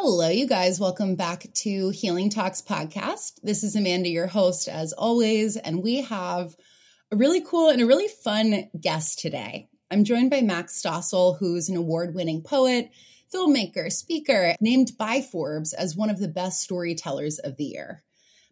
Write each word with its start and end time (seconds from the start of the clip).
Hello, 0.00 0.28
you 0.28 0.46
guys. 0.46 0.78
Welcome 0.78 1.16
back 1.16 1.52
to 1.52 1.90
Healing 1.90 2.30
Talks 2.30 2.62
podcast. 2.62 3.32
This 3.42 3.64
is 3.64 3.74
Amanda, 3.74 4.08
your 4.08 4.28
host, 4.28 4.68
as 4.68 4.92
always, 4.92 5.56
and 5.56 5.82
we 5.82 6.02
have 6.02 6.54
a 7.10 7.16
really 7.16 7.40
cool 7.40 7.68
and 7.68 7.82
a 7.82 7.86
really 7.86 8.06
fun 8.06 8.70
guest 8.80 9.18
today. 9.18 9.68
I'm 9.90 10.04
joined 10.04 10.30
by 10.30 10.40
Max 10.40 10.80
Stossel, 10.80 11.36
who's 11.40 11.68
an 11.68 11.76
award 11.76 12.14
winning 12.14 12.42
poet, 12.42 12.90
filmmaker, 13.34 13.90
speaker, 13.90 14.54
named 14.60 14.92
by 14.96 15.20
Forbes 15.20 15.72
as 15.72 15.96
one 15.96 16.10
of 16.10 16.20
the 16.20 16.28
best 16.28 16.60
storytellers 16.60 17.40
of 17.40 17.56
the 17.56 17.64
year. 17.64 18.04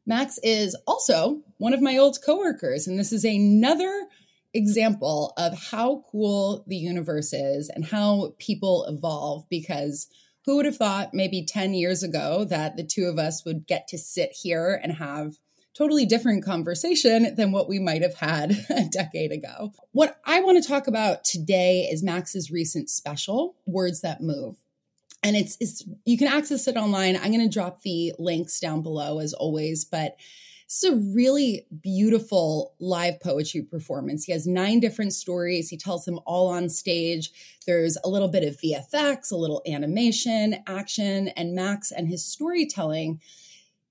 Max 0.04 0.40
is 0.42 0.76
also 0.84 1.42
one 1.58 1.74
of 1.74 1.80
my 1.80 1.96
old 1.96 2.18
coworkers, 2.26 2.88
and 2.88 2.98
this 2.98 3.12
is 3.12 3.24
another 3.24 4.08
example 4.52 5.32
of 5.36 5.56
how 5.56 6.02
cool 6.10 6.64
the 6.66 6.76
universe 6.76 7.32
is 7.32 7.68
and 7.68 7.84
how 7.84 8.34
people 8.38 8.84
evolve 8.88 9.48
because 9.48 10.08
who 10.46 10.56
would 10.56 10.64
have 10.64 10.76
thought 10.76 11.12
maybe 11.12 11.44
10 11.44 11.74
years 11.74 12.02
ago 12.02 12.44
that 12.44 12.76
the 12.76 12.84
two 12.84 13.04
of 13.04 13.18
us 13.18 13.44
would 13.44 13.66
get 13.66 13.88
to 13.88 13.98
sit 13.98 14.30
here 14.32 14.80
and 14.82 14.92
have 14.92 15.34
totally 15.76 16.06
different 16.06 16.44
conversation 16.44 17.34
than 17.34 17.52
what 17.52 17.68
we 17.68 17.78
might 17.78 18.00
have 18.00 18.14
had 18.14 18.52
a 18.70 18.84
decade 18.84 19.32
ago. 19.32 19.72
What 19.92 20.18
I 20.24 20.40
want 20.40 20.62
to 20.62 20.66
talk 20.66 20.86
about 20.86 21.24
today 21.24 21.88
is 21.90 22.02
Max's 22.02 22.50
recent 22.50 22.88
special, 22.88 23.56
Words 23.66 24.00
That 24.00 24.22
Move. 24.22 24.56
And 25.22 25.36
it's, 25.36 25.56
it's 25.60 25.84
you 26.04 26.16
can 26.16 26.28
access 26.28 26.68
it 26.68 26.76
online. 26.76 27.16
I'm 27.16 27.32
going 27.32 27.40
to 27.40 27.52
drop 27.52 27.82
the 27.82 28.12
links 28.18 28.60
down 28.60 28.82
below 28.82 29.18
as 29.18 29.34
always, 29.34 29.84
but 29.84 30.16
this 30.66 30.82
is 30.82 30.92
a 30.92 30.96
really 31.14 31.64
beautiful 31.80 32.74
live 32.80 33.20
poetry 33.20 33.62
performance. 33.62 34.24
He 34.24 34.32
has 34.32 34.48
nine 34.48 34.80
different 34.80 35.12
stories. 35.12 35.68
He 35.68 35.76
tells 35.76 36.04
them 36.04 36.18
all 36.26 36.48
on 36.48 36.68
stage. 36.68 37.30
There's 37.66 37.96
a 38.02 38.08
little 38.08 38.28
bit 38.28 38.42
of 38.42 38.58
VFX, 38.58 39.30
a 39.30 39.36
little 39.36 39.62
animation, 39.66 40.56
action, 40.66 41.28
and 41.28 41.54
Max 41.54 41.92
and 41.92 42.08
his 42.08 42.24
storytelling 42.24 43.20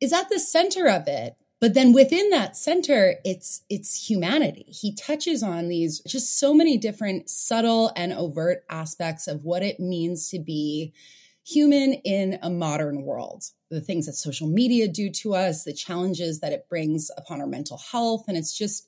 is 0.01 0.11
at 0.11 0.27
the 0.29 0.39
center 0.39 0.89
of 0.89 1.07
it. 1.07 1.37
But 1.61 1.73
then 1.73 1.93
within 1.93 2.29
that 2.31 2.57
center, 2.57 3.15
it's 3.23 3.63
it's 3.69 4.09
humanity. 4.09 4.65
He 4.67 4.93
touches 4.93 5.41
on 5.41 5.69
these 5.69 6.01
just 6.01 6.37
so 6.37 6.53
many 6.53 6.77
different 6.77 7.29
subtle 7.29 7.93
and 7.95 8.11
overt 8.11 8.65
aspects 8.69 9.27
of 9.27 9.45
what 9.45 9.63
it 9.63 9.79
means 9.79 10.29
to 10.29 10.39
be 10.39 10.93
human 11.45 11.93
in 11.93 12.37
a 12.41 12.49
modern 12.49 13.03
world 13.03 13.45
the 13.69 13.81
things 13.81 14.05
that 14.05 14.13
social 14.13 14.47
media 14.47 14.87
do 14.87 15.09
to 15.09 15.33
us, 15.33 15.63
the 15.63 15.73
challenges 15.73 16.39
that 16.39 16.53
it 16.53 16.67
brings 16.69 17.09
upon 17.17 17.41
our 17.41 17.47
mental 17.47 17.79
health. 17.91 18.25
And 18.27 18.37
it's 18.37 18.55
just, 18.57 18.87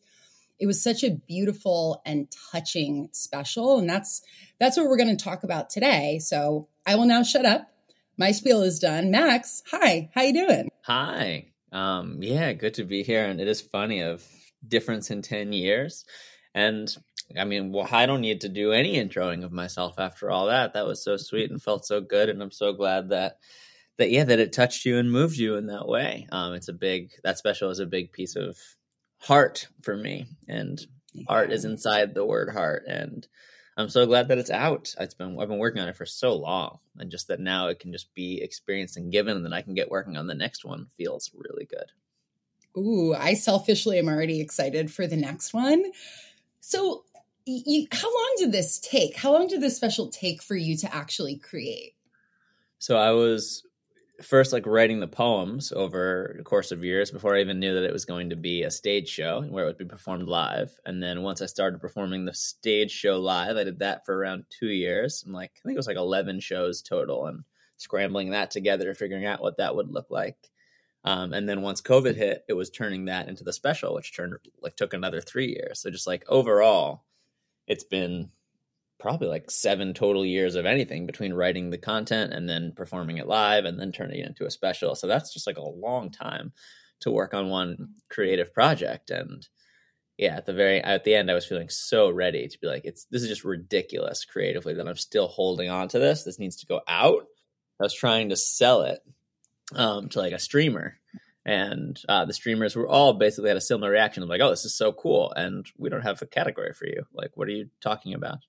it 0.59 0.67
was 0.67 0.81
such 0.81 1.03
a 1.03 1.11
beautiful 1.11 2.01
and 2.05 2.27
touching 2.51 3.09
special. 3.11 3.79
And 3.79 3.89
that's 3.89 4.21
that's 4.59 4.77
what 4.77 4.87
we're 4.87 4.97
going 4.97 5.15
to 5.15 5.23
talk 5.23 5.43
about 5.43 5.69
today. 5.69 6.19
So 6.19 6.67
I 6.85 6.95
will 6.95 7.05
now 7.05 7.23
shut 7.23 7.45
up. 7.45 7.69
My 8.17 8.31
spiel 8.31 8.63
is 8.63 8.79
done. 8.79 9.11
Max, 9.11 9.61
hi, 9.69 10.09
how 10.13 10.23
you 10.23 10.33
doing? 10.33 10.69
Hi. 10.83 11.51
Um, 11.71 12.17
yeah, 12.21 12.53
good 12.53 12.75
to 12.75 12.83
be 12.83 13.03
here. 13.03 13.25
And 13.25 13.39
it 13.39 13.47
is 13.47 13.61
funny 13.61 14.01
of 14.01 14.25
difference 14.67 15.11
in 15.11 15.21
10 15.21 15.53
years. 15.53 16.05
And 16.55 16.95
I 17.37 17.43
mean, 17.43 17.71
well, 17.71 17.87
I 17.91 18.05
don't 18.05 18.21
need 18.21 18.41
to 18.41 18.49
do 18.49 18.71
any 18.71 18.95
introing 18.95 19.43
of 19.43 19.51
myself 19.51 19.99
after 19.99 20.31
all 20.31 20.47
that. 20.47 20.73
That 20.73 20.87
was 20.87 21.03
so 21.03 21.17
sweet 21.17 21.51
and 21.51 21.61
felt 21.61 21.85
so 21.85 22.01
good. 22.01 22.29
And 22.29 22.41
I'm 22.41 22.51
so 22.51 22.73
glad 22.73 23.09
that 23.09 23.37
that 23.97 24.11
yeah 24.11 24.23
that 24.23 24.39
it 24.39 24.53
touched 24.53 24.85
you 24.85 24.97
and 24.97 25.11
moved 25.11 25.37
you 25.37 25.55
in 25.55 25.67
that 25.67 25.87
way. 25.87 26.27
Um 26.31 26.53
it's 26.53 26.69
a 26.69 26.73
big 26.73 27.11
that 27.23 27.37
special 27.37 27.69
is 27.69 27.79
a 27.79 27.85
big 27.85 28.11
piece 28.11 28.35
of 28.35 28.57
heart 29.19 29.67
for 29.81 29.95
me 29.95 30.27
and 30.47 30.79
yeah. 31.13 31.25
art 31.27 31.51
is 31.51 31.65
inside 31.65 32.13
the 32.13 32.25
word 32.25 32.49
heart 32.49 32.83
and 32.87 33.27
i'm 33.75 33.89
so 33.89 34.05
glad 34.05 34.27
that 34.27 34.37
it's 34.37 34.51
out. 34.51 34.93
It's 34.99 35.15
been 35.15 35.39
i've 35.39 35.47
been 35.47 35.57
working 35.57 35.81
on 35.81 35.89
it 35.89 35.97
for 35.97 36.05
so 36.05 36.35
long 36.35 36.79
and 36.97 37.09
just 37.09 37.27
that 37.29 37.39
now 37.39 37.67
it 37.67 37.79
can 37.79 37.91
just 37.91 38.13
be 38.13 38.41
experienced 38.41 38.97
and 38.97 39.11
given 39.11 39.35
and 39.35 39.45
then 39.45 39.53
i 39.53 39.61
can 39.61 39.73
get 39.73 39.89
working 39.89 40.17
on 40.17 40.27
the 40.27 40.35
next 40.35 40.63
one 40.63 40.87
feels 40.97 41.31
really 41.33 41.65
good. 41.65 41.91
Ooh 42.77 43.13
i 43.13 43.33
selfishly 43.33 43.97
am 43.97 44.07
already 44.07 44.39
excited 44.39 44.91
for 44.91 45.07
the 45.07 45.17
next 45.17 45.53
one. 45.53 45.83
So 46.59 47.05
you, 47.47 47.87
how 47.91 48.13
long 48.13 48.35
did 48.37 48.51
this 48.51 48.77
take? 48.79 49.15
How 49.15 49.31
long 49.31 49.47
did 49.47 49.61
this 49.61 49.77
special 49.77 50.09
take 50.09 50.43
for 50.43 50.55
you 50.55 50.75
to 50.77 50.93
actually 50.93 51.37
create? 51.37 51.95
So 52.79 52.97
I 52.97 53.11
was 53.11 53.63
first 54.21 54.51
like 54.51 54.65
writing 54.65 54.99
the 54.99 55.07
poems 55.07 55.71
over 55.71 56.35
the 56.37 56.43
course 56.43 56.71
of 56.71 56.83
years 56.83 57.11
before 57.11 57.35
I 57.35 57.41
even 57.41 57.59
knew 57.59 57.73
that 57.73 57.83
it 57.83 57.93
was 57.93 58.05
going 58.05 58.29
to 58.31 58.35
be 58.35 58.63
a 58.63 58.71
stage 58.71 59.07
show 59.07 59.43
where 59.43 59.63
it 59.63 59.67
would 59.67 59.77
be 59.77 59.85
performed 59.85 60.27
live. 60.27 60.71
And 60.85 61.01
then 61.01 61.21
once 61.21 61.41
I 61.41 61.45
started 61.45 61.81
performing 61.81 62.25
the 62.25 62.33
stage 62.33 62.91
show 62.91 63.19
live, 63.19 63.57
I 63.57 63.63
did 63.63 63.79
that 63.79 64.05
for 64.05 64.17
around 64.17 64.45
two 64.49 64.69
years. 64.69 65.23
I'm 65.25 65.33
like 65.33 65.51
I 65.57 65.61
think 65.63 65.75
it 65.75 65.79
was 65.79 65.87
like 65.87 65.97
eleven 65.97 66.39
shows 66.39 66.81
total, 66.81 67.27
and 67.27 67.43
scrambling 67.77 68.31
that 68.31 68.51
together, 68.51 68.93
figuring 68.93 69.25
out 69.25 69.41
what 69.41 69.57
that 69.57 69.75
would 69.75 69.89
look 69.89 70.07
like. 70.09 70.37
Um, 71.03 71.31
and 71.33 71.47
then 71.47 71.61
once 71.61 71.81
COVID 71.81 72.15
hit, 72.15 72.43
it 72.49 72.53
was 72.53 72.69
turning 72.69 73.05
that 73.05 73.29
into 73.29 73.43
the 73.43 73.53
special, 73.53 73.93
which 73.93 74.15
turned 74.15 74.33
like 74.61 74.75
took 74.75 74.93
another 74.93 75.21
three 75.21 75.47
years. 75.47 75.79
So 75.79 75.89
just 75.89 76.07
like 76.07 76.25
overall, 76.27 77.03
it's 77.67 77.83
been 77.85 78.31
probably 78.99 79.27
like 79.27 79.51
seven 79.51 79.93
total 79.93 80.25
years 80.25 80.55
of 80.55 80.65
anything 80.65 81.05
between 81.05 81.33
writing 81.33 81.69
the 81.69 81.77
content 81.77 82.33
and 82.33 82.49
then 82.49 82.73
performing 82.75 83.17
it 83.17 83.27
live 83.27 83.65
and 83.65 83.79
then 83.79 83.91
turning 83.91 84.19
it 84.19 84.27
into 84.27 84.45
a 84.45 84.51
special. 84.51 84.95
So 84.95 85.07
that's 85.07 85.33
just 85.33 85.47
like 85.47 85.57
a 85.57 85.61
long 85.61 86.09
time 86.09 86.51
to 87.01 87.11
work 87.11 87.33
on 87.33 87.49
one 87.49 87.89
creative 88.09 88.53
project. 88.53 89.11
And 89.11 89.47
yeah, 90.17 90.37
at 90.37 90.45
the 90.45 90.53
very 90.53 90.81
at 90.81 91.03
the 91.03 91.13
end, 91.15 91.29
I 91.29 91.35
was 91.35 91.45
feeling 91.45 91.69
so 91.69 92.09
ready 92.09 92.47
to 92.47 92.59
be 92.59 92.67
like, 92.67 92.85
it's 92.85 93.05
this 93.11 93.21
is 93.21 93.29
just 93.29 93.43
ridiculous 93.43 94.25
creatively 94.25 94.73
that 94.73 94.87
I'm 94.87 94.95
still 94.95 95.27
holding 95.27 95.69
on 95.69 95.89
to 95.89 95.99
this. 95.99 96.23
This 96.23 96.39
needs 96.39 96.57
to 96.57 96.65
go 96.65 96.81
out. 96.87 97.25
I 97.79 97.83
was 97.83 97.93
trying 97.93 98.29
to 98.29 98.35
sell 98.35 98.81
it 98.81 98.99
um, 99.75 100.09
to 100.09 100.19
like 100.19 100.33
a 100.33 100.39
streamer. 100.39 100.95
And 101.45 101.97
uh, 102.09 102.25
the 102.25 102.33
streamers 102.33 102.75
were 102.75 102.89
all 102.89 103.13
basically 103.13 103.49
had 103.49 103.57
a 103.57 103.61
similar 103.61 103.89
reaction 103.89 104.21
of 104.21 104.27
like, 104.27 104.41
"Oh, 104.41 104.49
this 104.49 104.65
is 104.65 104.75
so 104.75 104.91
cool," 104.91 105.31
and 105.31 105.65
we 105.77 105.89
don't 105.89 106.01
have 106.01 106.21
a 106.21 106.25
category 106.25 106.73
for 106.73 106.85
you. 106.85 107.03
Like, 107.13 107.31
what 107.35 107.47
are 107.47 107.51
you 107.51 107.69
talking 107.79 108.13
about? 108.13 108.39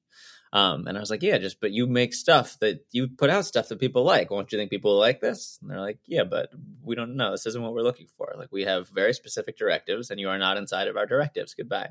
Um, 0.53 0.87
and 0.87 0.97
I 0.97 1.01
was 1.01 1.11
like, 1.11 1.23
yeah, 1.23 1.39
just 1.39 1.61
but 1.61 1.73
you 1.73 1.87
make 1.87 2.15
stuff 2.15 2.59
that 2.61 2.85
you 2.91 3.09
put 3.09 3.31
out 3.31 3.45
stuff 3.45 3.69
that 3.69 3.81
people 3.81 4.05
like. 4.05 4.31
Won't 4.31 4.51
you 4.53 4.59
think 4.59 4.71
people 4.71 4.99
like 4.99 5.21
this? 5.21 5.59
And 5.61 5.71
they're 5.71 5.81
like, 5.81 5.99
yeah, 6.07 6.25
but 6.25 6.51
we 6.83 6.95
don't 6.95 7.17
know. 7.17 7.33
This 7.33 7.47
isn't 7.47 7.63
what 7.63 7.75
we're 7.75 7.83
looking 7.83 8.09
for. 8.17 8.35
Like 8.37 8.51
we 8.51 8.65
have 8.65 8.89
very 8.89 9.13
specific 9.13 9.59
directives, 9.59 10.11
and 10.11 10.19
you 10.19 10.29
are 10.31 10.39
not 10.39 10.57
inside 10.57 10.89
of 10.89 10.97
our 10.97 11.07
directives. 11.07 11.55
Goodbye. 11.55 11.91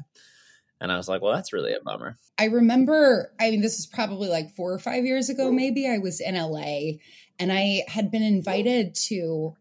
And 0.80 0.92
I 0.92 0.98
was 0.98 1.08
like, 1.08 1.22
well, 1.22 1.34
that's 1.34 1.54
really 1.54 1.74
a 1.74 1.82
bummer. 1.82 2.18
I 2.38 2.46
remember, 2.46 3.32
I 3.40 3.50
mean, 3.50 3.62
this 3.62 3.80
is 3.80 3.88
probably 3.88 4.30
like 4.30 4.56
four 4.56 4.72
or 4.72 4.80
five 4.80 5.06
years 5.06 5.30
ago, 5.30 5.52
maybe. 5.52 5.90
I 5.90 5.98
was 5.98 6.20
in 6.20 6.36
LA 6.36 7.00
and 7.40 7.52
I 7.52 7.84
had 7.88 8.12
been 8.12 8.22
invited 8.22 8.94
to 9.08 9.56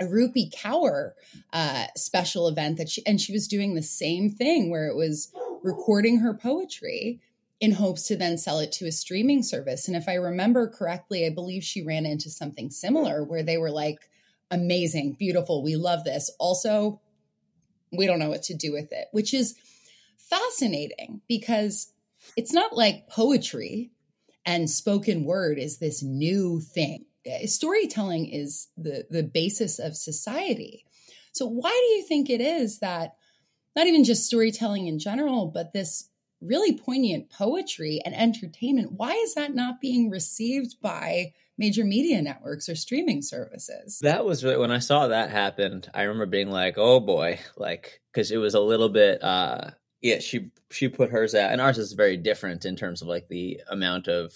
a 0.00 0.04
Rupi 0.04 0.52
Kaur 0.52 1.12
uh, 1.52 1.86
special 1.96 2.48
event 2.48 2.78
that 2.78 2.88
she, 2.88 3.06
and 3.06 3.20
she 3.20 3.32
was 3.32 3.46
doing 3.46 3.74
the 3.74 3.82
same 3.82 4.30
thing 4.30 4.70
where 4.70 4.88
it 4.88 4.96
was 4.96 5.32
recording 5.62 6.18
her 6.18 6.34
poetry 6.34 7.20
in 7.60 7.72
hopes 7.72 8.06
to 8.08 8.16
then 8.16 8.36
sell 8.36 8.58
it 8.58 8.70
to 8.72 8.86
a 8.86 8.92
streaming 8.92 9.42
service. 9.42 9.88
And 9.88 9.96
if 9.96 10.08
I 10.08 10.14
remember 10.14 10.68
correctly, 10.68 11.26
I 11.26 11.30
believe 11.30 11.64
she 11.64 11.82
ran 11.82 12.04
into 12.04 12.30
something 12.30 12.70
similar 12.70 13.24
where 13.24 13.42
they 13.42 13.56
were 13.56 13.70
like, 13.70 14.10
amazing, 14.50 15.14
beautiful, 15.18 15.62
we 15.62 15.76
love 15.76 16.04
this. 16.04 16.30
Also, 16.38 17.00
we 17.92 18.06
don't 18.06 18.18
know 18.18 18.28
what 18.28 18.42
to 18.44 18.54
do 18.54 18.72
with 18.72 18.92
it, 18.92 19.08
which 19.12 19.32
is 19.32 19.54
fascinating 20.16 21.22
because 21.28 21.92
it's 22.36 22.52
not 22.52 22.76
like 22.76 23.08
poetry 23.08 23.90
and 24.44 24.68
spoken 24.68 25.24
word 25.24 25.58
is 25.58 25.78
this 25.78 26.02
new 26.02 26.60
thing. 26.60 27.06
Storytelling 27.46 28.26
is 28.26 28.68
the, 28.76 29.06
the 29.10 29.22
basis 29.22 29.78
of 29.78 29.96
society. 29.96 30.84
So, 31.32 31.46
why 31.46 31.70
do 31.70 31.94
you 31.96 32.04
think 32.04 32.30
it 32.30 32.40
is 32.40 32.78
that 32.78 33.16
not 33.74 33.86
even 33.86 34.04
just 34.04 34.26
storytelling 34.26 34.86
in 34.86 34.98
general, 34.98 35.46
but 35.46 35.72
this 35.72 36.08
really 36.40 36.76
poignant 36.78 37.30
poetry 37.30 38.00
and 38.04 38.14
entertainment. 38.14 38.92
Why 38.92 39.12
is 39.12 39.34
that 39.34 39.54
not 39.54 39.80
being 39.80 40.10
received 40.10 40.80
by 40.80 41.32
major 41.58 41.84
media 41.84 42.20
networks 42.20 42.68
or 42.68 42.74
streaming 42.74 43.22
services? 43.22 43.98
That 44.02 44.24
was 44.24 44.44
really, 44.44 44.58
when 44.58 44.70
I 44.70 44.78
saw 44.78 45.08
that 45.08 45.30
happen. 45.30 45.84
I 45.94 46.02
remember 46.02 46.26
being 46.26 46.50
like, 46.50 46.74
"Oh 46.76 47.00
boy!" 47.00 47.40
Like 47.56 48.00
because 48.12 48.30
it 48.30 48.36
was 48.38 48.54
a 48.54 48.60
little 48.60 48.88
bit. 48.88 49.22
uh 49.22 49.70
Yeah, 50.02 50.18
she 50.18 50.50
she 50.70 50.88
put 50.88 51.10
hers 51.10 51.34
out, 51.34 51.52
and 51.52 51.60
ours 51.60 51.78
is 51.78 51.92
very 51.92 52.16
different 52.16 52.64
in 52.64 52.76
terms 52.76 53.02
of 53.02 53.08
like 53.08 53.28
the 53.28 53.60
amount 53.70 54.08
of 54.08 54.34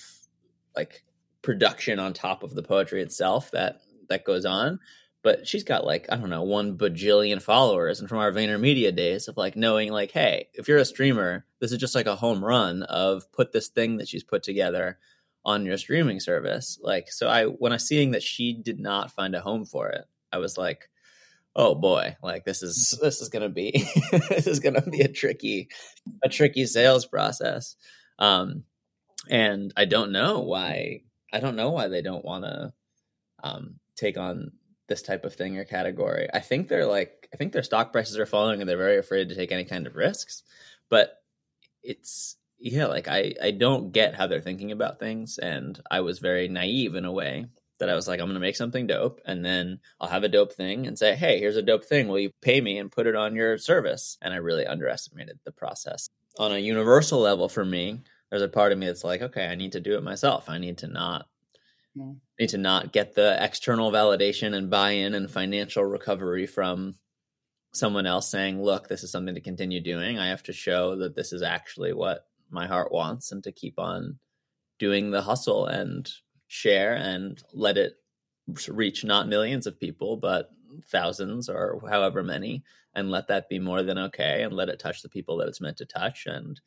like 0.77 1.03
production 1.43 1.99
on 1.99 2.13
top 2.13 2.43
of 2.43 2.55
the 2.55 2.63
poetry 2.63 3.03
itself 3.03 3.51
that 3.53 3.81
that 4.09 4.25
goes 4.25 4.45
on 4.45 4.79
but 5.23 5.47
she's 5.47 5.65
got 5.65 5.85
like 5.85 6.07
I 6.11 6.17
don't 6.17 6.31
know 6.31 6.43
one 6.43 6.79
bajillion 6.79 7.43
followers, 7.43 8.01
and 8.01 8.09
from 8.09 8.19
our 8.19 8.33
VaynerMedia 8.33 8.95
days 8.95 9.29
of 9.29 9.37
like 9.37 9.57
knowing 9.57 9.93
like, 9.93 10.13
hey, 10.13 10.49
if 10.55 10.69
you're 10.69 10.79
a 10.79 10.85
streamer, 10.85 11.45
this 11.61 11.73
is 11.73 11.79
just 11.79 11.95
like 11.95 12.07
a 12.07 12.17
home 12.17 12.45
run 12.45 12.83
of 12.85 13.31
put 13.33 13.53
this 13.53 13.69
thing 13.69 13.99
that 13.99 14.09
she's 14.09 14.25
put 14.25 14.43
together 14.43 14.99
on 15.45 15.67
your 15.67 15.79
streaming 15.79 16.21
service. 16.21 16.79
Like, 16.83 17.11
so 17.11 17.29
I 17.29 17.45
when 17.45 17.73
I 17.73 17.77
seeing 17.77 18.13
that 18.13 18.23
she 18.23 18.53
did 18.55 18.81
not 18.81 19.11
find 19.11 19.35
a 19.35 19.41
home 19.41 19.65
for 19.65 19.91
it, 19.91 20.05
I 20.33 20.39
was 20.39 20.57
like, 20.57 20.89
oh 21.55 21.75
boy, 21.75 22.17
like 22.23 22.45
this 22.45 22.63
is 22.63 22.99
this 23.03 23.21
is 23.21 23.29
gonna 23.29 23.49
be 23.49 23.85
this 24.31 24.47
is 24.47 24.61
gonna 24.61 24.83
be 24.83 25.01
a 25.01 25.09
tricky 25.09 25.69
a 26.23 26.29
tricky 26.29 26.67
sales 26.67 27.07
process. 27.07 27.77
Um, 28.19 28.65
and 29.29 29.73
I 29.77 29.85
don't 29.85 30.13
know 30.13 30.41
why 30.41 31.03
I 31.33 31.41
don't 31.41 31.57
know 31.57 31.71
why 31.71 31.89
they 31.89 32.03
don't 32.03 32.25
want 32.25 32.45
to 32.45 32.73
um, 33.43 33.77
take 33.97 34.19
on 34.19 34.53
this 34.91 35.01
type 35.01 35.25
of 35.25 35.35
thing 35.35 35.57
or 35.57 35.65
category. 35.65 36.29
I 36.35 36.41
think 36.41 36.69
they're 36.69 36.85
like 36.85 37.29
I 37.33 37.37
think 37.39 37.53
their 37.53 37.63
stock 37.63 37.93
prices 37.93 38.19
are 38.19 38.27
falling 38.27 38.61
and 38.61 38.69
they're 38.69 38.77
very 38.77 38.99
afraid 38.99 39.31
to 39.31 39.35
take 39.35 39.53
any 39.53 39.65
kind 39.65 39.87
of 39.87 39.97
risks. 39.97 40.43
But 40.91 41.23
it's 41.83 42.37
yeah, 42.59 42.87
like 42.87 43.09
I 43.09 43.35
I 43.43 43.53
don't 43.53 43.93
get 43.93 44.15
how 44.15 44.27
they're 44.27 44.43
thinking 44.43 44.73
about 44.73 44.99
things 44.99 45.39
and 45.39 45.81
I 45.91 46.01
was 46.01 46.19
very 46.19 46.49
naive 46.49 46.95
in 46.97 47.07
a 47.07 47.13
way 47.13 47.47
that 47.79 47.89
I 47.89 47.95
was 47.95 48.07
like 48.07 48.21
I'm 48.21 48.27
going 48.27 48.35
to 48.35 48.41
make 48.41 48.57
something 48.57 48.87
dope 48.87 49.21
and 49.25 49.43
then 49.43 49.79
I'll 50.01 50.11
have 50.11 50.25
a 50.25 50.29
dope 50.29 50.53
thing 50.53 50.87
and 50.87 50.99
say, 50.99 51.15
"Hey, 51.15 51.39
here's 51.39 51.57
a 51.57 51.63
dope 51.63 51.85
thing. 51.85 52.09
Will 52.09 52.19
you 52.19 52.33
pay 52.43 52.61
me 52.61 52.77
and 52.77 52.93
put 52.93 53.07
it 53.07 53.15
on 53.15 53.37
your 53.37 53.57
service?" 53.59 54.19
And 54.21 54.35
I 54.35 54.39
really 54.39 54.67
underestimated 54.67 55.39
the 55.45 55.53
process. 55.53 56.09
On 56.39 56.53
a 56.53 56.59
universal 56.59 57.21
level 57.21 57.49
for 57.49 57.65
me, 57.65 58.03
there's 58.29 58.43
a 58.43 58.49
part 58.49 58.73
of 58.73 58.79
me 58.79 58.87
that's 58.87 59.05
like, 59.05 59.23
"Okay, 59.23 59.47
I 59.47 59.55
need 59.55 59.73
to 59.73 59.81
do 59.81 59.97
it 59.97 60.03
myself. 60.03 60.51
I 60.51 60.59
need 60.59 60.79
to 60.79 60.89
not 60.89 61.27
need 61.95 62.49
to 62.51 62.59
not 62.59 62.93
get 62.93 63.15
the 63.15 63.43
external 63.43 63.91
validation 63.91 64.55
and 64.55 64.71
buy-in 64.71 65.15
and 65.15 65.31
financial 65.31 65.85
recovery 65.85 66.47
from 66.47 66.97
someone 67.73 68.07
else 68.07 68.31
saying, 68.31 68.63
"Look, 68.63 68.89
this 68.89 69.03
is 69.05 69.11
something 69.11 69.35
to 69.35 69.41
continue 69.41 69.81
doing." 69.81 70.19
I 70.19 70.29
have 70.29 70.43
to 70.45 70.53
show 70.53 70.97
that 70.97 71.15
this 71.15 71.33
is 71.33 71.43
actually 71.43 71.93
what 71.93 72.27
my 72.51 72.67
heart 72.67 72.93
wants 72.93 73.33
and 73.33 73.43
to 73.45 73.53
keep 73.53 73.79
on 73.79 74.19
doing 74.79 75.11
the 75.11 75.23
hustle 75.23 75.67
and 75.67 76.11
share 76.49 76.95
and 76.95 77.43
let 77.53 77.79
it 77.79 77.95
reach 78.69 79.05
not 79.05 79.29
millions 79.29 79.67
of 79.67 79.79
people 79.79 80.17
but 80.17 80.51
thousands 80.85 81.49
or 81.49 81.81
however 81.89 82.23
many 82.23 82.65
and 82.95 83.11
let 83.11 83.29
that 83.29 83.49
be 83.49 83.59
more 83.59 83.83
than 83.83 83.99
okay 83.99 84.43
and 84.43 84.53
let 84.53 84.69
it 84.69 84.79
touch 84.79 85.03
the 85.03 85.09
people 85.09 85.37
that 85.37 85.47
it's 85.47 85.61
meant 85.61 85.77
to 85.77 85.85
touch 85.85 86.27
and 86.27 86.61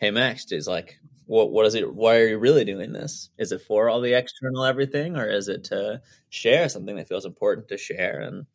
hey 0.00 0.10
max 0.10 0.50
is 0.50 0.66
like 0.66 0.98
what 1.26 1.52
what 1.52 1.64
is 1.64 1.76
it 1.76 1.94
why 1.94 2.16
are 2.16 2.26
you 2.26 2.38
really 2.38 2.64
doing 2.64 2.92
this? 2.92 3.30
Is 3.38 3.52
it 3.52 3.62
for 3.62 3.88
all 3.88 4.00
the 4.00 4.14
external 4.14 4.64
everything 4.64 5.16
or 5.16 5.28
is 5.28 5.46
it 5.46 5.62
to 5.64 6.02
share 6.28 6.68
something 6.68 6.96
that 6.96 7.06
feels 7.06 7.24
important 7.24 7.68
to 7.68 7.78
share 7.78 8.18
and 8.18 8.46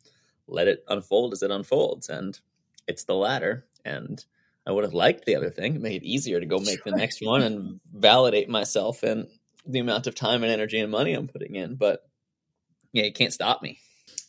let 0.46 0.68
it 0.68 0.84
unfold 0.88 1.32
as 1.32 1.42
it 1.42 1.50
unfolds? 1.50 2.10
And 2.10 2.38
it's 2.86 3.04
the 3.04 3.14
latter 3.14 3.66
and 3.84 4.24
i 4.66 4.70
would 4.70 4.84
have 4.84 4.94
liked 4.94 5.24
the 5.24 5.36
other 5.36 5.50
thing 5.50 5.74
it 5.74 5.80
made 5.80 6.02
it 6.02 6.06
easier 6.06 6.40
to 6.40 6.46
go 6.46 6.58
make 6.58 6.82
the 6.84 6.90
next 6.90 7.20
one 7.20 7.42
and 7.42 7.80
validate 7.94 8.48
myself 8.48 9.02
and 9.02 9.26
the 9.66 9.78
amount 9.78 10.06
of 10.06 10.14
time 10.14 10.42
and 10.42 10.52
energy 10.52 10.78
and 10.78 10.90
money 10.90 11.14
i'm 11.14 11.28
putting 11.28 11.54
in 11.54 11.74
but 11.74 12.08
yeah 12.92 13.04
you 13.04 13.12
can't 13.12 13.32
stop 13.32 13.62
me. 13.62 13.78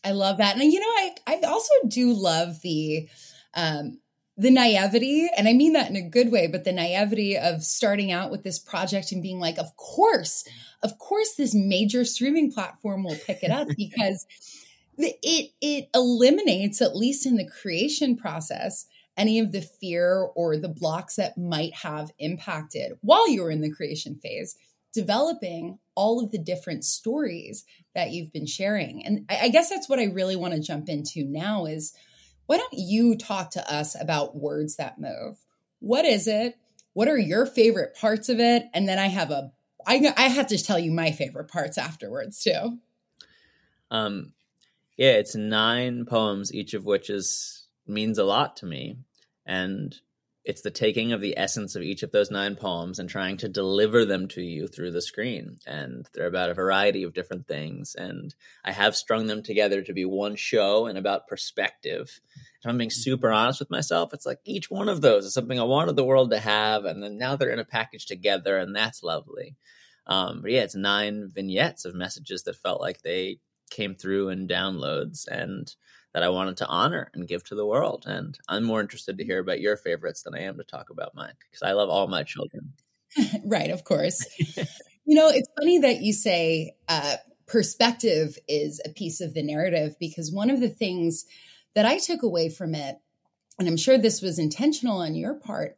I 0.03 0.11
love 0.11 0.37
that 0.37 0.57
and 0.57 0.71
you 0.71 0.79
know 0.79 0.85
i 0.87 1.15
i 1.27 1.39
also 1.45 1.73
do 1.87 2.13
love 2.13 2.61
the 2.61 3.09
um 3.53 3.99
the 4.37 4.51
naivety, 4.51 5.27
and 5.35 5.47
I 5.47 5.53
mean 5.53 5.73
that 5.73 5.89
in 5.89 5.95
a 5.95 6.01
good 6.01 6.31
way, 6.31 6.45
but 6.47 6.63
the 6.63 6.71
naivety 6.71 7.37
of 7.37 7.63
starting 7.63 8.11
out 8.11 8.29
with 8.29 8.43
this 8.43 8.59
project 8.59 9.11
and 9.11 9.21
being 9.21 9.39
like, 9.39 9.57
of 9.57 9.75
course, 9.77 10.47
of 10.83 10.99
course, 10.99 11.33
this 11.33 11.55
major 11.55 12.05
streaming 12.05 12.51
platform 12.51 13.03
will 13.03 13.17
pick 13.25 13.41
it 13.41 13.49
up 13.49 13.67
because 13.77 14.27
it 14.97 15.51
it 15.59 15.89
eliminates, 15.95 16.81
at 16.81 16.95
least 16.95 17.25
in 17.25 17.35
the 17.35 17.47
creation 17.47 18.15
process, 18.15 18.85
any 19.17 19.39
of 19.39 19.51
the 19.51 19.61
fear 19.61 20.27
or 20.35 20.55
the 20.55 20.69
blocks 20.69 21.15
that 21.15 21.37
might 21.37 21.73
have 21.73 22.11
impacted 22.19 22.93
while 23.01 23.27
you 23.27 23.41
were 23.41 23.51
in 23.51 23.61
the 23.61 23.73
creation 23.73 24.15
phase, 24.15 24.55
developing 24.93 25.79
all 25.95 26.23
of 26.23 26.31
the 26.31 26.37
different 26.37 26.85
stories 26.85 27.65
that 27.95 28.11
you've 28.11 28.31
been 28.31 28.45
sharing. 28.45 29.03
And 29.03 29.25
I, 29.29 29.39
I 29.43 29.49
guess 29.49 29.69
that's 29.69 29.89
what 29.89 29.99
I 29.99 30.05
really 30.05 30.35
want 30.35 30.53
to 30.53 30.59
jump 30.59 30.89
into 30.89 31.25
now 31.25 31.65
is 31.65 31.93
why 32.47 32.57
don't 32.57 32.73
you 32.73 33.15
talk 33.15 33.51
to 33.51 33.73
us 33.73 33.99
about 33.99 34.35
words 34.35 34.77
that 34.77 34.99
move? 34.99 35.37
What 35.79 36.05
is 36.05 36.27
it? 36.27 36.57
What 36.93 37.07
are 37.07 37.17
your 37.17 37.45
favorite 37.45 37.95
parts 37.95 38.29
of 38.29 38.39
it? 38.39 38.65
And 38.73 38.89
then 38.89 38.97
I 38.97 39.07
have 39.07 39.29
a 39.29 39.51
I 39.85 40.13
I 40.17 40.23
have 40.29 40.47
to 40.47 40.61
tell 40.61 40.79
you 40.79 40.91
my 40.91 41.11
favorite 41.11 41.49
parts 41.49 41.77
afterwards 41.77 42.41
too. 42.41 42.79
Um 43.91 44.33
yeah, 44.97 45.11
it's 45.11 45.35
nine 45.35 46.05
poems 46.05 46.53
each 46.53 46.73
of 46.73 46.85
which 46.85 47.09
is 47.09 47.67
means 47.85 48.17
a 48.17 48.23
lot 48.23 48.57
to 48.57 48.65
me 48.65 48.97
and 49.45 49.95
it's 50.47 50.61
the 50.61 50.71
taking 50.71 51.11
of 51.11 51.19
the 51.19 51.37
essence 51.37 51.75
of 51.75 51.81
each 51.81 52.03
of 52.03 52.11
those 52.11 52.31
nine 52.31 52.55
poems 52.55 52.99
and 52.99 53.09
trying 53.09 53.35
to 53.35 53.49
deliver 53.49 54.05
them 54.05 54.29
to 54.29 54.41
you 54.41 54.65
through 54.65 54.91
the 54.91 55.01
screen. 55.01 55.59
And 55.67 56.07
they're 56.13 56.25
about 56.25 56.49
a 56.49 56.53
variety 56.53 57.03
of 57.03 57.13
different 57.13 57.49
things. 57.49 57.95
And 57.95 58.33
I 58.63 58.71
have 58.71 58.95
strung 58.95 59.27
them 59.27 59.43
together 59.43 59.81
to 59.81 59.91
be 59.91 60.05
one 60.05 60.37
show 60.37 60.85
and 60.85 60.97
about 60.97 61.27
perspective. 61.27 62.21
If 62.61 62.65
I'm 62.65 62.77
being 62.77 62.89
super 62.89 63.29
honest 63.29 63.59
with 63.59 63.69
myself, 63.69 64.13
it's 64.13 64.25
like 64.25 64.39
each 64.45 64.71
one 64.71 64.87
of 64.87 65.01
those 65.01 65.25
is 65.25 65.33
something 65.33 65.59
I 65.59 65.63
wanted 65.63 65.97
the 65.97 66.05
world 66.05 66.31
to 66.31 66.39
have. 66.39 66.85
And 66.85 67.03
then 67.03 67.17
now 67.17 67.35
they're 67.35 67.49
in 67.49 67.59
a 67.59 67.65
package 67.65 68.05
together, 68.05 68.57
and 68.57 68.73
that's 68.73 69.03
lovely. 69.03 69.57
Um, 70.07 70.41
but 70.43 70.51
yeah, 70.51 70.61
it's 70.61 70.75
nine 70.75 71.29
vignettes 71.29 71.83
of 71.83 71.93
messages 71.93 72.43
that 72.43 72.55
felt 72.55 72.79
like 72.79 73.01
they 73.01 73.39
came 73.69 73.95
through 73.95 74.29
in 74.29 74.47
downloads. 74.47 75.27
And 75.27 75.75
that 76.17 76.23
I 76.23 76.29
wanted 76.29 76.57
to 76.57 76.65
honor 76.65 77.11
and 77.13 77.27
give 77.27 77.43
to 77.43 77.53
the 77.53 77.63
world. 77.63 78.05
And 78.07 78.35
I'm 78.49 78.63
more 78.63 78.81
interested 78.81 79.19
to 79.19 79.23
hear 79.23 79.37
about 79.37 79.61
your 79.61 79.77
favorites 79.77 80.23
than 80.23 80.33
I 80.33 80.41
am 80.41 80.57
to 80.57 80.63
talk 80.63 80.89
about 80.89 81.13
mine 81.13 81.33
because 81.39 81.61
I 81.61 81.73
love 81.73 81.91
all 81.91 82.07
my 82.07 82.23
children. 82.23 82.73
right, 83.45 83.69
of 83.69 83.83
course. 83.83 84.25
you 85.05 85.13
know, 85.13 85.29
it's 85.29 85.47
funny 85.59 85.77
that 85.77 86.01
you 86.01 86.13
say 86.13 86.71
uh, 86.89 87.17
perspective 87.45 88.35
is 88.47 88.81
a 88.83 88.89
piece 88.89 89.21
of 89.21 89.35
the 89.35 89.43
narrative 89.43 89.95
because 89.99 90.31
one 90.31 90.49
of 90.49 90.59
the 90.59 90.69
things 90.69 91.27
that 91.75 91.85
I 91.85 91.99
took 91.99 92.23
away 92.23 92.49
from 92.49 92.73
it, 92.73 92.97
and 93.59 93.67
I'm 93.67 93.77
sure 93.77 93.99
this 93.99 94.19
was 94.19 94.39
intentional 94.39 94.97
on 94.97 95.13
your 95.13 95.35
part, 95.35 95.77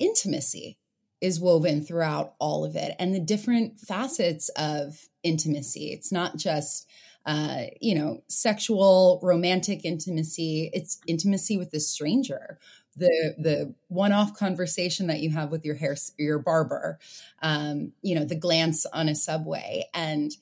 intimacy 0.00 0.76
is 1.20 1.38
woven 1.38 1.84
throughout 1.84 2.34
all 2.40 2.64
of 2.64 2.74
it 2.74 2.96
and 2.98 3.14
the 3.14 3.20
different 3.20 3.78
facets 3.78 4.48
of 4.56 5.06
intimacy. 5.22 5.92
It's 5.92 6.10
not 6.10 6.36
just 6.36 6.88
uh, 7.24 7.64
you 7.80 7.94
know, 7.94 8.22
sexual, 8.28 9.20
romantic 9.22 9.84
intimacy. 9.84 10.70
It's 10.72 10.98
intimacy 11.06 11.56
with 11.56 11.72
a 11.74 11.80
stranger. 11.80 12.58
The 12.96 13.34
the 13.38 13.74
one 13.88 14.12
off 14.12 14.34
conversation 14.36 15.06
that 15.06 15.20
you 15.20 15.30
have 15.30 15.50
with 15.50 15.64
your 15.64 15.76
hair 15.76 15.96
your 16.18 16.38
barber, 16.38 16.98
um, 17.40 17.92
you 18.02 18.14
know, 18.14 18.24
the 18.24 18.34
glance 18.34 18.84
on 18.86 19.08
a 19.08 19.14
subway, 19.14 19.84
and 19.94 20.32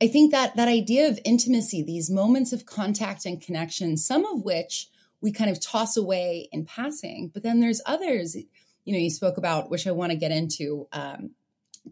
I 0.00 0.08
think 0.08 0.30
that 0.30 0.56
that 0.56 0.68
idea 0.68 1.08
of 1.08 1.20
intimacy, 1.24 1.82
these 1.82 2.10
moments 2.10 2.52
of 2.52 2.64
contact 2.64 3.26
and 3.26 3.40
connection, 3.40 3.98
some 3.98 4.24
of 4.24 4.42
which 4.42 4.88
we 5.20 5.32
kind 5.32 5.50
of 5.50 5.60
toss 5.60 5.96
away 5.96 6.48
in 6.52 6.64
passing, 6.64 7.30
but 7.34 7.42
then 7.42 7.60
there's 7.60 7.82
others. 7.84 8.36
You 8.86 8.94
know, 8.94 8.98
you 8.98 9.10
spoke 9.10 9.36
about 9.36 9.70
which 9.70 9.86
I 9.86 9.90
want 9.90 10.12
to 10.12 10.16
get 10.16 10.32
into. 10.32 10.88
Um, 10.92 11.32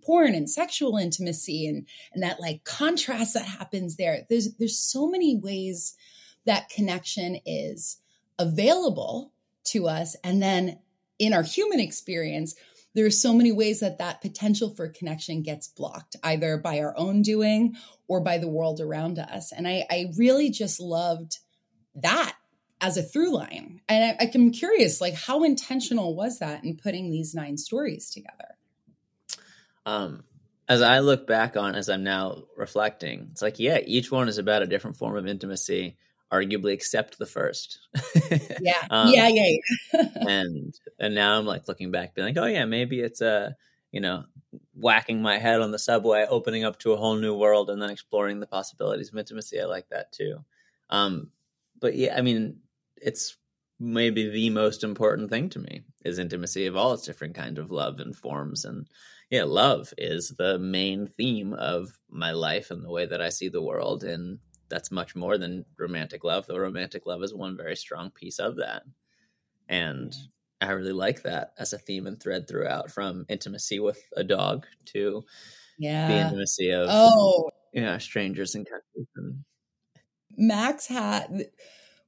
porn 0.02 0.35
and 0.35 0.49
sexual 0.49 0.96
intimacy 0.96 1.67
and 1.67 1.87
and 2.12 2.23
that 2.23 2.40
like 2.40 2.64
contrast 2.64 3.35
that 3.35 3.44
happens 3.44 3.96
there. 3.96 4.26
There's 4.29 4.55
there's 4.55 4.79
so 4.79 5.08
many 5.08 5.37
ways 5.37 5.95
that 6.47 6.68
connection 6.68 7.38
is 7.45 7.99
available 8.38 9.33
to 9.64 9.87
us. 9.87 10.16
And 10.25 10.42
then 10.42 10.78
in 11.18 11.33
our 11.33 11.42
human 11.42 11.80
experience 11.80 12.54
there 12.95 13.07
are 13.07 13.11
so 13.11 13.33
many 13.33 13.52
ways 13.52 13.80
that 13.80 13.99
that 13.99 14.21
potential 14.21 14.71
for 14.71 14.88
connection 14.88 15.42
gets 15.42 15.68
blocked 15.68 16.16
either 16.25 16.57
by 16.57 16.80
our 16.80 16.97
own 16.97 17.23
doing 17.23 17.76
or 18.09 18.21
by 18.21 18.38
the 18.38 18.49
world 18.49 18.80
around 18.80 19.18
us. 19.18 19.52
And 19.52 19.68
i 19.68 19.85
i 19.90 20.07
really 20.16 20.50
just 20.50 20.80
loved 20.80 21.38
that 21.95 22.37
as 22.80 22.97
a 22.97 23.02
through 23.02 23.35
line. 23.35 23.80
And 23.88 24.16
I, 24.21 24.30
i'm 24.35 24.50
curious 24.50 25.00
like 25.00 25.14
how 25.14 25.45
intentional 25.45 26.14
was 26.14 26.38
that 26.38 26.64
in 26.64 26.76
putting 26.76 27.11
these 27.11 27.35
nine 27.35 27.57
stories 27.57 28.11
together 28.11 28.58
um, 29.88 30.25
as 30.68 30.83
I 30.83 30.99
look 30.99 31.26
back 31.26 31.57
on, 31.57 31.75
as 31.75 31.88
I'm 31.88 32.04
now 32.04 32.42
reflecting, 32.57 33.28
it's 33.33 33.40
like, 33.40 33.59
yeah, 33.59 33.78
each 33.85 34.12
one 34.12 34.28
is 34.28 34.37
about 34.37 34.62
a 34.62 34.66
different 34.66 34.99
form 34.99 35.16
of 35.16 35.26
intimacy, 35.26 35.97
arguably 36.30 36.73
except 36.73 37.18
the 37.18 37.25
first. 37.25 37.78
yeah. 38.61 38.85
um, 38.90 39.09
yeah, 39.11 39.28
yeah, 39.28 39.57
yeah. 39.95 40.09
and 40.28 40.75
and 40.99 41.14
now 41.14 41.38
I'm 41.38 41.47
like 41.47 41.68
looking 41.68 41.90
back, 41.90 42.14
being 42.14 42.28
like, 42.28 42.37
oh 42.37 42.47
yeah, 42.47 42.66
maybe 42.66 43.00
it's 43.00 43.23
a 43.23 43.57
you 43.90 44.02
know 44.02 44.25
whacking 44.75 45.23
my 45.23 45.38
head 45.38 45.62
on 45.62 45.71
the 45.71 45.78
subway, 45.78 46.26
opening 46.28 46.64
up 46.64 46.78
to 46.80 46.92
a 46.92 46.99
whole 46.99 47.16
new 47.16 47.35
world, 47.35 47.71
and 47.71 47.80
then 47.80 47.88
exploring 47.88 48.40
the 48.40 48.47
possibilities 48.47 49.09
of 49.11 49.16
intimacy. 49.16 49.59
I 49.59 49.64
like 49.64 49.88
that 49.88 50.12
too. 50.12 50.45
Um, 50.90 51.30
but 51.80 51.97
yeah, 51.97 52.14
I 52.14 52.21
mean, 52.21 52.59
it's 52.97 53.38
maybe 53.80 54.28
the 54.28 54.50
most 54.50 54.82
important 54.85 55.30
thing 55.30 55.49
to 55.49 55.58
me 55.58 55.82
is 56.04 56.18
intimacy 56.18 56.66
of 56.66 56.76
all 56.76 56.92
its 56.92 57.04
different 57.04 57.35
kinds 57.35 57.58
of 57.58 57.70
love 57.70 58.00
and 58.00 58.16
forms 58.16 58.64
and 58.64 58.87
yeah, 59.30 59.44
love 59.44 59.92
is 59.99 60.35
the 60.38 60.58
main 60.58 61.06
theme 61.06 61.52
of 61.52 61.90
my 62.08 62.32
life 62.32 62.70
and 62.70 62.82
the 62.82 62.90
way 62.90 63.06
that 63.06 63.20
I 63.20 63.28
see 63.28 63.49
the 63.49 63.62
world. 63.62 64.02
And 64.04 64.38
that's 64.68 64.90
much 64.90 65.14
more 65.14 65.37
than 65.37 65.66
romantic 65.78 66.25
love, 66.25 66.47
though 66.47 66.56
romantic 66.56 67.04
love 67.06 67.23
is 67.23 67.35
one 67.35 67.56
very 67.56 67.76
strong 67.76 68.11
piece 68.11 68.38
of 68.38 68.56
that. 68.56 68.82
And 69.68 70.14
I 70.61 70.70
really 70.70 70.92
like 70.92 71.23
that 71.23 71.52
as 71.58 71.73
a 71.73 71.78
theme 71.78 72.06
and 72.06 72.20
thread 72.20 72.49
throughout 72.49 72.90
from 72.90 73.26
intimacy 73.28 73.80
with 73.80 74.02
a 74.16 74.25
dog 74.25 74.66
to 74.87 75.25
yeah. 75.78 76.08
the 76.08 76.14
intimacy 76.14 76.70
of 76.70 76.88
oh 76.90 77.50
yeah, 77.73 77.80
you 77.80 77.87
know, 77.87 77.99
strangers 77.99 78.54
and 78.54 78.66
countries. 78.66 79.06
And... 79.14 79.44
Max 80.37 80.87
had 80.87 81.49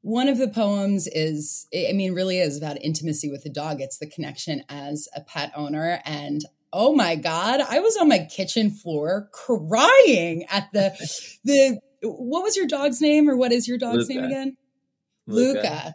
one 0.03 0.29
of 0.29 0.39
the 0.39 0.49
poems 0.49 1.07
is 1.07 1.67
i 1.75 1.93
mean 1.93 2.15
really 2.15 2.39
is 2.39 2.57
about 2.57 2.83
intimacy 2.83 3.31
with 3.31 3.43
the 3.43 3.51
dog 3.51 3.81
it's 3.81 3.99
the 3.99 4.07
connection 4.07 4.65
as 4.69 5.09
a 5.15 5.21
pet 5.21 5.53
owner 5.55 6.01
and 6.05 6.45
oh 6.73 6.95
my 6.95 7.17
God, 7.17 7.61
I 7.61 7.81
was 7.81 7.97
on 7.97 8.09
my 8.09 8.21
kitchen 8.21 8.71
floor 8.71 9.29
crying 9.33 10.45
at 10.51 10.69
the, 10.73 10.93
the, 11.45 11.81
what 12.03 12.43
was 12.43 12.57
your 12.57 12.67
dog's 12.67 13.01
name 13.01 13.29
or 13.29 13.37
what 13.37 13.53
is 13.53 13.67
your 13.67 13.79
dog's 13.79 14.09
Luca. 14.09 14.15
name 14.15 14.25
again? 14.25 14.57
Luca. 15.27 15.59
Luca. 15.59 15.95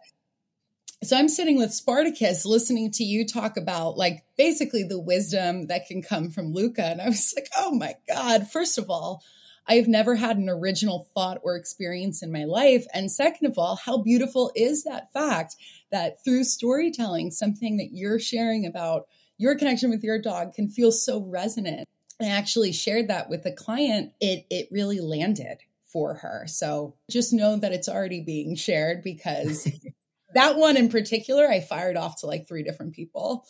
So 1.04 1.18
I'm 1.18 1.30
sitting 1.30 1.58
with 1.58 1.74
Spartacus 1.74 2.46
listening 2.46 2.92
to 2.94 3.04
you 3.04 3.28
talk 3.28 3.58
about 3.58 3.98
like 3.98 4.24
basically 4.38 4.84
the 4.84 5.00
wisdom 5.00 5.68
that 5.68 5.88
can 5.88 6.02
come 6.02 6.32
from 6.32 6.52
Luca. 6.52 6.84
And 6.84 7.02
I 7.02 7.08
was 7.08 7.34
like, 7.36 7.50
oh 7.56 7.76
my 7.76 7.96
God, 8.08 8.50
first 8.50 8.78
of 8.78 8.90
all, 8.90 9.22
I've 9.68 9.88
never 9.88 10.16
had 10.16 10.38
an 10.38 10.50
original 10.50 11.08
thought 11.14 11.40
or 11.44 11.56
experience 11.56 12.22
in 12.22 12.32
my 12.32 12.44
life. 12.44 12.86
And 12.94 13.12
second 13.12 13.48
of 13.48 13.58
all, 13.58 13.76
how 13.76 13.98
beautiful 13.98 14.52
is 14.56 14.84
that 14.84 15.12
fact 15.12 15.56
that 15.92 16.24
through 16.24 16.44
storytelling, 16.44 17.32
something 17.32 17.78
that 17.78 17.90
you're 17.92 18.20
sharing 18.20 18.66
about 18.66 19.08
your 19.38 19.56
connection 19.56 19.90
with 19.90 20.04
your 20.04 20.22
dog 20.22 20.54
can 20.54 20.68
feel 20.68 20.92
so 20.92 21.22
resonant. 21.22 21.88
I 22.22 22.28
actually 22.28 22.72
shared 22.72 23.10
that 23.10 23.30
with 23.30 23.46
a 23.46 23.52
client. 23.52 24.14
It 24.22 24.46
it 24.50 24.70
really 24.72 25.02
landed 25.02 25.58
for 25.86 26.16
her. 26.16 26.46
So 26.48 26.96
just 27.10 27.34
know 27.34 27.58
that 27.58 27.74
it's 27.74 27.90
already 27.90 28.22
being 28.22 28.56
shared 28.56 29.04
because 29.04 29.68
that 30.34 30.58
one 30.58 30.78
in 30.78 30.90
particular 30.90 31.48
I 31.48 31.60
fired 31.60 31.98
off 31.98 32.22
to 32.22 32.28
like 32.28 32.48
three 32.48 32.64
different 32.64 32.94
people. 32.94 33.46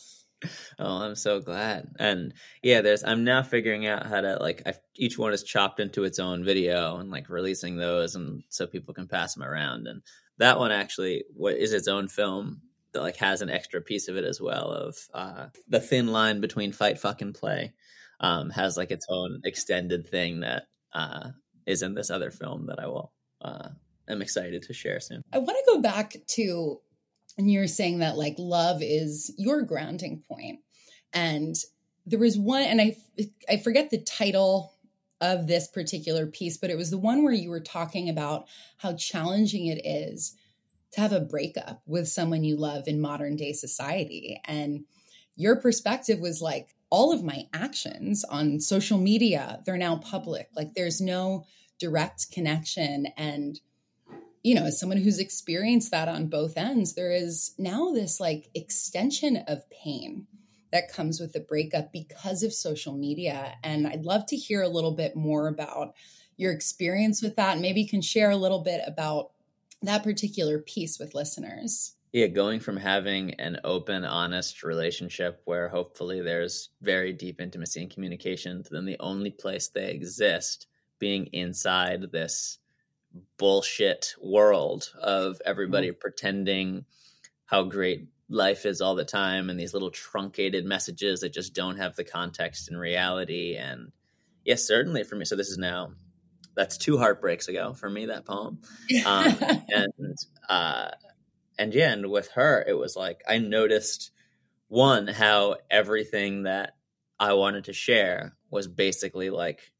Oh, 0.79 0.97
I'm 1.01 1.15
so 1.15 1.39
glad. 1.39 1.87
And 1.99 2.33
yeah, 2.61 2.81
there's 2.81 3.03
I'm 3.03 3.23
now 3.23 3.43
figuring 3.43 3.87
out 3.87 4.05
how 4.05 4.21
to 4.21 4.37
like 4.37 4.61
I've, 4.65 4.79
each 4.95 5.17
one 5.17 5.33
is 5.33 5.43
chopped 5.43 5.79
into 5.79 6.03
its 6.03 6.19
own 6.19 6.43
video 6.43 6.97
and 6.97 7.09
like 7.09 7.29
releasing 7.29 7.77
those 7.77 8.15
and 8.15 8.43
so 8.49 8.67
people 8.67 8.93
can 8.93 9.07
pass 9.07 9.35
them 9.35 9.43
around 9.43 9.87
and 9.87 10.01
that 10.37 10.59
one 10.59 10.71
actually 10.71 11.23
what 11.33 11.55
is 11.55 11.71
its 11.71 11.87
own 11.87 12.07
film 12.07 12.61
that 12.91 13.01
like 13.01 13.15
has 13.17 13.41
an 13.41 13.49
extra 13.49 13.81
piece 13.81 14.09
of 14.09 14.17
it 14.17 14.25
as 14.25 14.41
well 14.41 14.69
of 14.69 14.97
uh 15.13 15.47
the 15.69 15.79
thin 15.79 16.07
line 16.07 16.41
between 16.41 16.73
fight 16.73 16.99
fucking 16.99 17.33
play 17.33 17.73
um 18.19 18.49
has 18.49 18.75
like 18.75 18.91
its 18.91 19.05
own 19.09 19.41
extended 19.45 20.07
thing 20.07 20.41
that 20.41 20.63
uh 20.93 21.29
is 21.65 21.81
in 21.81 21.93
this 21.93 22.09
other 22.09 22.31
film 22.31 22.67
that 22.67 22.79
I 22.79 22.87
will 22.87 23.13
uh 23.41 23.69
am 24.07 24.21
excited 24.21 24.63
to 24.63 24.73
share 24.73 24.99
soon. 24.99 25.23
I 25.33 25.39
want 25.39 25.57
to 25.57 25.73
go 25.73 25.81
back 25.81 26.15
to 26.27 26.79
and 27.37 27.51
you're 27.51 27.67
saying 27.67 27.99
that 27.99 28.17
like 28.17 28.35
love 28.37 28.81
is 28.81 29.33
your 29.37 29.61
grounding 29.61 30.23
point. 30.27 30.59
And 31.13 31.55
there 32.05 32.19
was 32.19 32.37
one 32.37 32.61
and 32.61 32.79
i 32.79 32.95
i 33.49 33.57
forget 33.57 33.89
the 33.89 33.97
title 33.97 34.73
of 35.21 35.47
this 35.47 35.67
particular 35.67 36.27
piece 36.27 36.57
but 36.57 36.69
it 36.69 36.77
was 36.77 36.91
the 36.91 36.99
one 36.99 37.23
where 37.23 37.33
you 37.33 37.49
were 37.49 37.61
talking 37.61 38.09
about 38.09 38.45
how 38.77 38.93
challenging 38.93 39.65
it 39.65 39.83
is 39.83 40.35
to 40.95 41.01
have 41.01 41.11
a 41.11 41.19
breakup 41.19 41.81
with 41.85 42.07
someone 42.07 42.43
you 42.43 42.55
love 42.55 42.87
in 42.87 43.01
modern 43.01 43.35
day 43.35 43.51
society. 43.51 44.39
And 44.45 44.85
your 45.35 45.57
perspective 45.57 46.19
was 46.19 46.41
like 46.41 46.73
all 46.89 47.11
of 47.11 47.23
my 47.23 47.47
actions 47.53 48.23
on 48.23 48.61
social 48.61 48.97
media 48.97 49.59
they're 49.65 49.77
now 49.77 49.97
public. 49.97 50.49
Like 50.55 50.73
there's 50.73 51.01
no 51.01 51.45
direct 51.79 52.31
connection. 52.31 53.07
And 53.17 53.59
you 54.45 54.53
know, 54.53 54.65
as 54.65 54.79
someone 54.79 54.99
who's 54.99 55.17
experienced 55.17 55.89
that 55.89 56.07
on 56.07 56.27
both 56.27 56.55
ends, 56.55 56.93
there 56.93 57.11
is 57.11 57.55
now 57.57 57.91
this 57.91 58.19
like 58.19 58.51
extension 58.53 59.37
of 59.47 59.67
pain 59.71 60.27
that 60.71 60.93
comes 60.93 61.19
with 61.19 61.33
the 61.33 61.39
breakup 61.39 61.91
because 61.91 62.43
of 62.43 62.53
social 62.53 62.93
media. 62.93 63.55
And 63.63 63.87
I'd 63.87 64.05
love 64.05 64.27
to 64.27 64.35
hear 64.35 64.61
a 64.61 64.67
little 64.67 64.91
bit 64.91 65.15
more 65.15 65.47
about 65.47 65.95
your 66.37 66.51
experience 66.51 67.23
with 67.23 67.37
that. 67.37 67.57
Maybe 67.57 67.81
you 67.81 67.89
can 67.89 68.03
share 68.03 68.29
a 68.29 68.37
little 68.37 68.61
bit 68.61 68.81
about 68.85 69.31
that 69.81 70.03
particular 70.03 70.59
piece 70.59 70.99
with 70.99 71.15
listeners. 71.15 71.95
Yeah, 72.13 72.27
going 72.27 72.59
from 72.59 72.77
having 72.77 73.33
an 73.39 73.57
open, 73.63 74.05
honest 74.05 74.61
relationship 74.61 75.41
where 75.45 75.69
hopefully 75.69 76.21
there's 76.21 76.69
very 76.83 77.13
deep 77.13 77.41
intimacy 77.41 77.81
and 77.81 77.89
communication 77.89 78.61
to 78.61 78.69
then 78.69 78.85
the 78.85 78.99
only 78.99 79.31
place 79.31 79.69
they 79.69 79.89
exist 79.89 80.67
being 80.99 81.25
inside 81.33 82.11
this 82.11 82.59
bullshit 83.37 84.13
world 84.21 84.91
of 85.01 85.41
everybody 85.45 85.89
mm-hmm. 85.89 85.99
pretending 85.99 86.85
how 87.45 87.63
great 87.63 88.07
life 88.29 88.65
is 88.65 88.81
all 88.81 88.95
the 88.95 89.05
time 89.05 89.49
and 89.49 89.59
these 89.59 89.73
little 89.73 89.91
truncated 89.91 90.65
messages 90.65 91.19
that 91.19 91.33
just 91.33 91.53
don't 91.53 91.77
have 91.77 91.95
the 91.95 92.03
context 92.03 92.69
in 92.69 92.77
reality 92.77 93.55
and 93.55 93.91
yes 94.43 94.65
certainly 94.65 95.03
for 95.03 95.15
me 95.15 95.25
so 95.25 95.35
this 95.35 95.49
is 95.49 95.57
now 95.57 95.91
that's 96.55 96.77
two 96.77 96.97
heartbreaks 96.97 97.47
ago 97.47 97.73
for 97.73 97.89
me 97.89 98.07
that 98.07 98.25
poem 98.25 98.59
um, 99.05 99.37
and 99.69 100.17
uh 100.49 100.89
and 101.59 101.73
yeah 101.73 101.91
and 101.91 102.09
with 102.09 102.29
her 102.31 102.65
it 102.67 102.73
was 102.73 102.95
like 102.95 103.21
i 103.27 103.37
noticed 103.37 104.11
one 104.69 105.07
how 105.07 105.55
everything 105.69 106.43
that 106.43 106.75
i 107.19 107.33
wanted 107.33 107.65
to 107.65 107.73
share 107.73 108.35
was 108.49 108.67
basically 108.67 109.29
like 109.29 109.71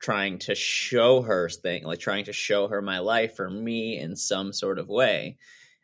trying 0.00 0.38
to 0.38 0.54
show 0.54 1.22
her 1.22 1.48
thing, 1.48 1.84
like 1.84 2.00
trying 2.00 2.24
to 2.24 2.32
show 2.32 2.68
her 2.68 2.80
my 2.80 2.98
life 2.98 3.38
or 3.38 3.50
me 3.50 3.98
in 3.98 4.16
some 4.16 4.52
sort 4.52 4.78
of 4.78 4.88
way. 4.88 5.36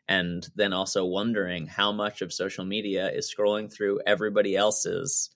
And 0.09 0.47
then 0.55 0.73
also 0.73 1.05
wondering 1.05 1.67
how 1.67 1.91
much 1.91 2.21
of 2.21 2.33
social 2.33 2.65
media 2.65 3.11
is 3.11 3.33
scrolling 3.33 3.71
through 3.71 4.01
everybody 4.05 4.55
else's 4.55 5.29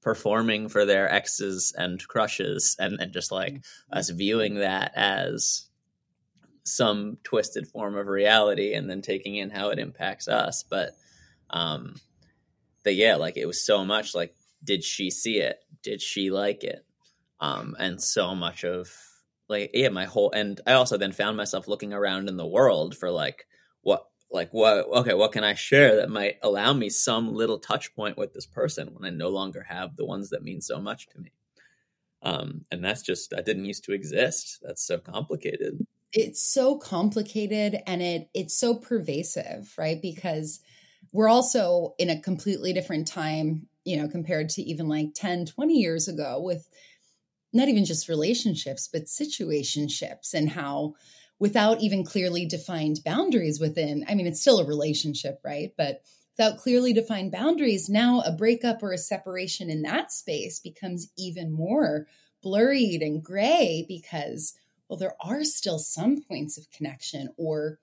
performing 0.00 0.68
for 0.68 0.84
their 0.84 1.10
exes 1.10 1.72
and 1.76 2.06
crushes 2.08 2.76
and, 2.78 3.00
and 3.00 3.12
just 3.12 3.30
like 3.30 3.54
mm-hmm. 3.54 3.98
us 3.98 4.10
viewing 4.10 4.56
that 4.56 4.92
as 4.96 5.66
some 6.64 7.18
twisted 7.24 7.66
form 7.66 7.96
of 7.96 8.06
reality 8.06 8.74
and 8.74 8.88
then 8.88 9.02
taking 9.02 9.36
in 9.36 9.50
how 9.50 9.70
it 9.70 9.78
impacts 9.78 10.28
us. 10.28 10.64
But 10.68 10.90
um 11.50 11.96
but 12.84 12.94
yeah, 12.94 13.16
like 13.16 13.36
it 13.36 13.46
was 13.46 13.64
so 13.64 13.84
much 13.84 14.14
like 14.14 14.34
did 14.64 14.84
she 14.84 15.10
see 15.10 15.38
it? 15.38 15.58
Did 15.82 16.00
she 16.00 16.30
like 16.30 16.64
it? 16.64 16.84
Um, 17.42 17.74
and 17.78 18.00
so 18.00 18.34
much 18.34 18.64
of 18.64 18.88
like 19.48 19.70
yeah 19.74 19.88
my 19.88 20.06
whole 20.06 20.30
and 20.30 20.60
i 20.66 20.72
also 20.72 20.96
then 20.96 21.12
found 21.12 21.36
myself 21.36 21.68
looking 21.68 21.92
around 21.92 22.28
in 22.28 22.36
the 22.36 22.46
world 22.46 22.96
for 22.96 23.10
like 23.10 23.46
what 23.82 24.06
like 24.30 24.48
what 24.52 24.86
okay 24.86 25.12
what 25.12 25.32
can 25.32 25.44
i 25.44 25.52
share 25.52 25.96
that 25.96 26.08
might 26.08 26.36
allow 26.42 26.72
me 26.72 26.88
some 26.88 27.34
little 27.34 27.58
touch 27.58 27.94
point 27.94 28.16
with 28.16 28.32
this 28.32 28.46
person 28.46 28.88
when 28.94 29.04
i 29.04 29.14
no 29.14 29.28
longer 29.28 29.62
have 29.68 29.96
the 29.96 30.06
ones 30.06 30.30
that 30.30 30.44
mean 30.44 30.60
so 30.60 30.80
much 30.80 31.08
to 31.08 31.18
me? 31.18 31.32
Um 32.22 32.62
and 32.70 32.82
that's 32.82 33.02
just 33.02 33.30
that 33.30 33.44
didn't 33.44 33.64
used 33.64 33.84
to 33.84 33.92
exist. 33.92 34.60
That's 34.62 34.86
so 34.86 34.98
complicated. 34.98 35.84
It's 36.12 36.40
so 36.40 36.78
complicated 36.78 37.80
and 37.86 38.00
it 38.00 38.30
it's 38.32 38.58
so 38.58 38.76
pervasive 38.76 39.74
right? 39.76 40.00
Because 40.00 40.60
we're 41.12 41.28
also 41.28 41.94
in 41.98 42.08
a 42.08 42.20
completely 42.20 42.72
different 42.72 43.08
time 43.08 43.66
you 43.84 43.96
know 43.96 44.06
compared 44.06 44.48
to 44.50 44.62
even 44.62 44.88
like 44.88 45.08
10 45.14 45.46
20 45.46 45.74
years 45.74 46.06
ago 46.06 46.40
with 46.40 46.68
not 47.52 47.68
even 47.68 47.84
just 47.84 48.08
relationships, 48.08 48.88
but 48.92 49.04
situationships 49.04 50.34
and 50.34 50.50
how 50.50 50.94
without 51.38 51.80
even 51.80 52.04
clearly 52.04 52.46
defined 52.46 53.00
boundaries 53.04 53.58
within, 53.58 54.04
I 54.08 54.14
mean, 54.14 54.26
it's 54.26 54.40
still 54.40 54.60
a 54.60 54.66
relationship, 54.66 55.40
right? 55.44 55.72
But 55.76 56.02
without 56.36 56.58
clearly 56.58 56.92
defined 56.92 57.32
boundaries, 57.32 57.88
now 57.88 58.20
a 58.20 58.32
breakup 58.32 58.82
or 58.82 58.92
a 58.92 58.98
separation 58.98 59.68
in 59.68 59.82
that 59.82 60.12
space 60.12 60.60
becomes 60.60 61.10
even 61.18 61.52
more 61.52 62.06
blurred 62.42 63.02
and 63.02 63.22
gray 63.22 63.84
because, 63.88 64.54
well, 64.88 64.98
there 64.98 65.16
are 65.20 65.44
still 65.44 65.78
some 65.78 66.22
points 66.22 66.56
of 66.58 66.70
connection, 66.70 67.28
or 67.36 67.78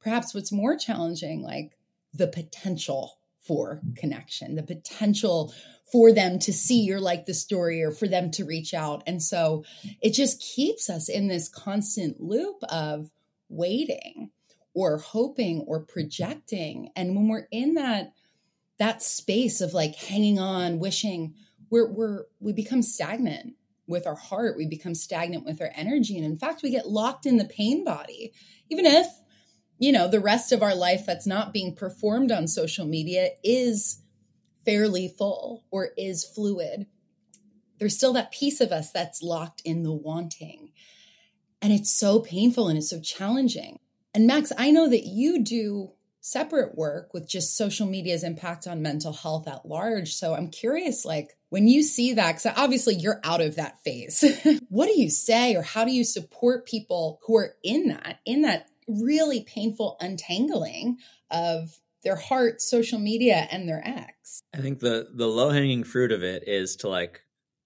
perhaps 0.00 0.34
what's 0.34 0.52
more 0.52 0.76
challenging, 0.76 1.42
like 1.42 1.76
the 2.14 2.28
potential 2.28 3.18
for 3.42 3.80
connection, 3.96 4.54
the 4.54 4.62
potential 4.62 5.52
for 5.90 6.12
them 6.12 6.38
to 6.38 6.52
see 6.52 6.80
your 6.80 7.00
like 7.00 7.26
the 7.26 7.34
story 7.34 7.82
or 7.82 7.90
for 7.90 8.08
them 8.08 8.30
to 8.30 8.44
reach 8.44 8.72
out. 8.72 9.02
And 9.06 9.22
so 9.22 9.64
it 10.00 10.14
just 10.14 10.40
keeps 10.40 10.88
us 10.88 11.08
in 11.08 11.28
this 11.28 11.48
constant 11.48 12.20
loop 12.20 12.62
of 12.64 13.10
waiting 13.48 14.30
or 14.74 14.98
hoping 14.98 15.64
or 15.66 15.80
projecting. 15.80 16.90
And 16.96 17.14
when 17.14 17.28
we're 17.28 17.48
in 17.50 17.74
that 17.74 18.12
that 18.78 19.02
space 19.02 19.60
of 19.60 19.74
like 19.74 19.94
hanging 19.94 20.38
on, 20.38 20.78
wishing, 20.78 21.34
we're 21.70 21.92
we're 21.92 22.24
we 22.40 22.52
become 22.52 22.82
stagnant 22.82 23.54
with 23.86 24.06
our 24.06 24.16
heart, 24.16 24.56
we 24.56 24.66
become 24.66 24.94
stagnant 24.94 25.44
with 25.44 25.60
our 25.60 25.70
energy. 25.74 26.16
And 26.16 26.24
in 26.24 26.36
fact, 26.36 26.62
we 26.62 26.70
get 26.70 26.88
locked 26.88 27.26
in 27.26 27.36
the 27.36 27.44
pain 27.44 27.84
body. 27.84 28.32
Even 28.70 28.86
if, 28.86 29.06
you 29.82 29.90
know, 29.90 30.06
the 30.06 30.20
rest 30.20 30.52
of 30.52 30.62
our 30.62 30.76
life 30.76 31.04
that's 31.04 31.26
not 31.26 31.52
being 31.52 31.74
performed 31.74 32.30
on 32.30 32.46
social 32.46 32.86
media 32.86 33.30
is 33.42 34.00
fairly 34.64 35.08
full 35.08 35.64
or 35.72 35.88
is 35.98 36.24
fluid, 36.24 36.86
there's 37.80 37.96
still 37.96 38.12
that 38.12 38.30
piece 38.30 38.60
of 38.60 38.70
us 38.70 38.92
that's 38.92 39.24
locked 39.24 39.60
in 39.64 39.82
the 39.82 39.90
wanting. 39.90 40.70
And 41.60 41.72
it's 41.72 41.92
so 41.92 42.20
painful 42.20 42.68
and 42.68 42.78
it's 42.78 42.90
so 42.90 43.00
challenging. 43.00 43.80
And 44.14 44.24
Max, 44.24 44.52
I 44.56 44.70
know 44.70 44.88
that 44.88 45.04
you 45.04 45.42
do 45.42 45.90
separate 46.20 46.76
work 46.76 47.12
with 47.12 47.28
just 47.28 47.56
social 47.56 47.88
media's 47.88 48.22
impact 48.22 48.68
on 48.68 48.82
mental 48.82 49.12
health 49.12 49.48
at 49.48 49.66
large. 49.66 50.14
So 50.14 50.32
I'm 50.34 50.48
curious, 50.48 51.04
like, 51.04 51.36
when 51.48 51.66
you 51.66 51.82
see 51.82 52.12
that, 52.12 52.36
because 52.36 52.56
obviously 52.56 52.94
you're 52.94 53.20
out 53.24 53.40
of 53.40 53.56
that 53.56 53.82
phase, 53.82 54.24
what 54.68 54.86
do 54.86 55.00
you 55.00 55.10
say 55.10 55.56
or 55.56 55.62
how 55.62 55.84
do 55.84 55.90
you 55.90 56.04
support 56.04 56.66
people 56.66 57.18
who 57.26 57.36
are 57.36 57.56
in 57.64 57.88
that, 57.88 58.20
in 58.24 58.42
that 58.42 58.68
really 58.88 59.44
painful 59.44 59.96
untangling 60.00 60.98
of 61.30 61.78
their 62.02 62.16
heart, 62.16 62.60
social 62.60 62.98
media, 62.98 63.46
and 63.50 63.68
their 63.68 63.82
ex. 63.84 64.40
I 64.54 64.58
think 64.58 64.80
the 64.80 65.08
the 65.14 65.28
low 65.28 65.50
hanging 65.50 65.84
fruit 65.84 66.12
of 66.12 66.22
it 66.22 66.44
is 66.46 66.76
to 66.76 66.88
like 66.88 67.20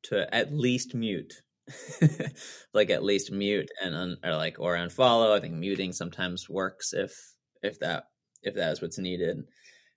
to 0.05 0.33
at 0.35 0.53
least 0.53 0.95
mute, 0.95 1.43
like 2.75 2.91
at 2.91 3.03
least 3.03 3.33
mute 3.33 3.71
and 3.83 3.95
un, 3.95 4.17
or 4.25 4.37
like 4.37 4.57
or 4.59 4.77
unfollow. 4.77 5.37
I 5.37 5.41
think 5.41 5.55
muting 5.55 5.93
sometimes 5.93 6.49
works 6.49 6.93
if 6.93 7.13
if 7.63 7.79
that 7.81 8.05
if 8.43 8.55
that 8.55 8.73
is 8.73 8.83
what's 8.83 8.99
needed, 8.99 9.39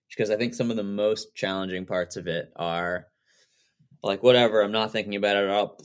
because 0.09 0.29
I 0.29 0.37
think 0.37 0.53
some 0.53 0.71
of 0.71 0.77
the 0.77 0.83
most 0.83 1.35
challenging 1.35 1.85
parts 1.85 2.15
of 2.15 2.27
it 2.27 2.51
are 2.55 3.07
like 4.01 4.23
whatever. 4.23 4.61
I'm 4.61 4.71
not 4.71 4.91
thinking 4.91 5.15
about 5.15 5.35
it 5.35 5.45
at 5.45 5.49
all. 5.49 5.77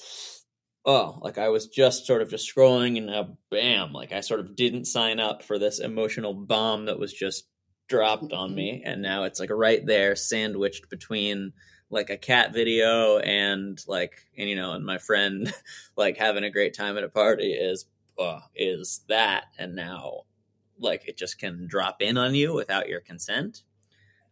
Oh, 0.87 1.19
like 1.23 1.39
I 1.39 1.49
was 1.49 1.67
just 1.67 2.07
sort 2.07 2.21
of 2.21 2.29
just 2.29 2.53
scrolling 2.53 2.99
and 2.99 3.07
now 3.07 3.39
bam, 3.51 3.93
like 3.93 4.13
I 4.13 4.21
sort 4.21 4.41
of 4.41 4.55
didn't 4.55 4.85
sign 4.85 5.19
up 5.19 5.43
for 5.43 5.59
this 5.59 5.79
emotional 5.79 6.35
bomb 6.35 6.87
that 6.87 6.99
was 6.99 7.13
just 7.13 7.49
dropped 7.89 8.33
on 8.33 8.51
mm-hmm. 8.51 8.57
me 8.57 8.83
and 8.85 9.03
now 9.03 9.25
it's 9.25 9.39
like 9.39 9.51
right 9.51 9.85
there 9.85 10.17
sandwiched 10.17 10.89
between 10.89 11.53
like 11.91 12.11
a 12.11 12.17
cat 12.17 12.53
video 12.53 13.19
and 13.19 13.83
like 13.87 14.27
and 14.37 14.49
you 14.49 14.57
know 14.57 14.73
and 14.73 14.85
my 14.85 14.99
friend 14.99 15.53
like 15.97 16.17
having 16.17 16.45
a 16.45 16.51
great 16.51 16.75
time 16.75 16.97
at 16.97 17.05
a 17.05 17.09
party 17.09 17.53
is 17.53 17.87
uh, 18.19 18.41
is 18.55 19.03
that. 19.09 19.45
And 19.59 19.75
now 19.75 20.23
like 20.79 21.07
it 21.07 21.17
just 21.17 21.39
can 21.39 21.67
drop 21.69 22.03
in 22.03 22.19
on 22.19 22.35
you 22.35 22.53
without 22.53 22.89
your 22.89 23.01
consent. 23.01 23.63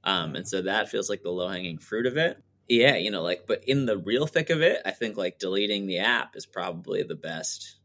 Um 0.05 0.35
and 0.35 0.47
so 0.47 0.63
that 0.63 0.89
feels 0.89 1.09
like 1.09 1.23
the 1.23 1.31
low 1.31 1.49
hanging 1.49 1.79
fruit 1.79 2.07
of 2.07 2.17
it 2.17 2.43
yeah 2.73 2.97
you 2.97 3.11
know 3.11 3.23
like 3.23 3.45
but 3.47 3.62
in 3.64 3.87
the 3.87 3.99
real 3.99 4.26
thick 4.26 4.50
of 4.50 4.62
it 4.62 4.81
i 4.85 4.91
think 4.91 5.17
like 5.17 5.38
deleting 5.38 5.87
the 5.87 5.99
app 5.99 6.37
is 6.37 6.47
probably 6.47 7.02
the 7.02 7.14
best 7.14 7.76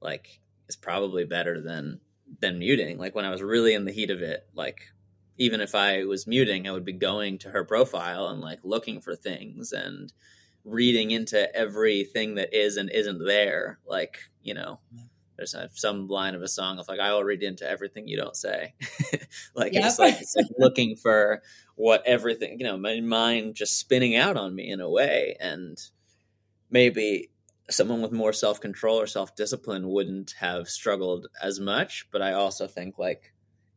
like 0.00 0.40
is 0.68 0.76
probably 0.76 1.24
better 1.24 1.60
than 1.60 2.00
than 2.40 2.58
muting 2.58 2.98
like 2.98 3.14
when 3.14 3.24
i 3.24 3.30
was 3.30 3.42
really 3.42 3.74
in 3.74 3.84
the 3.84 3.92
heat 3.92 4.10
of 4.10 4.22
it 4.22 4.46
like 4.54 4.80
even 5.38 5.60
if 5.60 5.74
I 5.74 6.04
was 6.04 6.26
muting, 6.26 6.66
I 6.66 6.72
would 6.72 6.84
be 6.84 6.92
going 6.92 7.38
to 7.38 7.50
her 7.50 7.64
profile 7.64 8.28
and 8.28 8.40
like 8.40 8.60
looking 8.62 9.00
for 9.00 9.14
things 9.14 9.72
and 9.72 10.12
reading 10.64 11.10
into 11.10 11.54
everything 11.54 12.36
that 12.36 12.54
is 12.54 12.76
and 12.76 12.90
isn't 12.90 13.24
there. 13.24 13.78
Like, 13.86 14.18
you 14.42 14.54
know, 14.54 14.80
there's 15.36 15.54
some 15.74 16.08
line 16.08 16.34
of 16.34 16.42
a 16.42 16.48
song 16.48 16.78
of 16.78 16.88
like, 16.88 17.00
I 17.00 17.12
will 17.12 17.24
read 17.24 17.42
into 17.42 17.68
everything 17.68 18.08
you 18.08 18.16
don't 18.16 18.36
say. 18.36 18.74
like, 19.54 19.72
yep. 19.72 19.84
it's 19.84 19.98
like, 19.98 20.20
it's 20.20 20.36
like 20.36 20.46
looking 20.58 20.96
for 20.96 21.42
what 21.74 22.02
everything, 22.06 22.58
you 22.58 22.66
know, 22.66 22.76
my 22.76 23.00
mind 23.00 23.54
just 23.54 23.78
spinning 23.78 24.16
out 24.16 24.36
on 24.36 24.54
me 24.54 24.70
in 24.70 24.80
a 24.80 24.88
way. 24.90 25.36
And 25.40 25.78
maybe 26.70 27.30
someone 27.68 28.02
with 28.02 28.12
more 28.12 28.32
self 28.32 28.60
control 28.60 29.00
or 29.00 29.06
self 29.06 29.36
discipline 29.36 29.88
wouldn't 29.88 30.34
have 30.38 30.68
struggled 30.68 31.28
as 31.42 31.60
much. 31.60 32.08
But 32.10 32.22
I 32.22 32.32
also 32.32 32.66
think 32.66 32.98
like, 32.98 33.32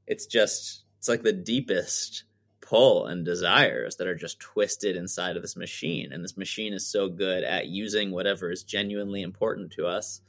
it's 0.08 0.26
just 0.26 0.84
it's 0.98 1.08
like 1.08 1.24
the 1.24 1.32
deepest 1.32 2.24
pull 2.62 3.08
and 3.08 3.26
desires 3.26 3.96
that 3.96 4.08
are 4.08 4.16
just 4.16 4.40
twisted 4.40 4.96
inside 4.96 5.36
of 5.36 5.42
this 5.42 5.56
machine 5.56 6.12
and 6.12 6.24
this 6.24 6.38
machine 6.38 6.74
is 6.74 6.86
so 6.86 7.10
good 7.10 7.44
at 7.44 7.68
using 7.68 8.12
whatever 8.12 8.52
is 8.52 8.64
genuinely 8.64 9.24
important 9.24 9.72
to 9.72 9.88
us 9.88 10.22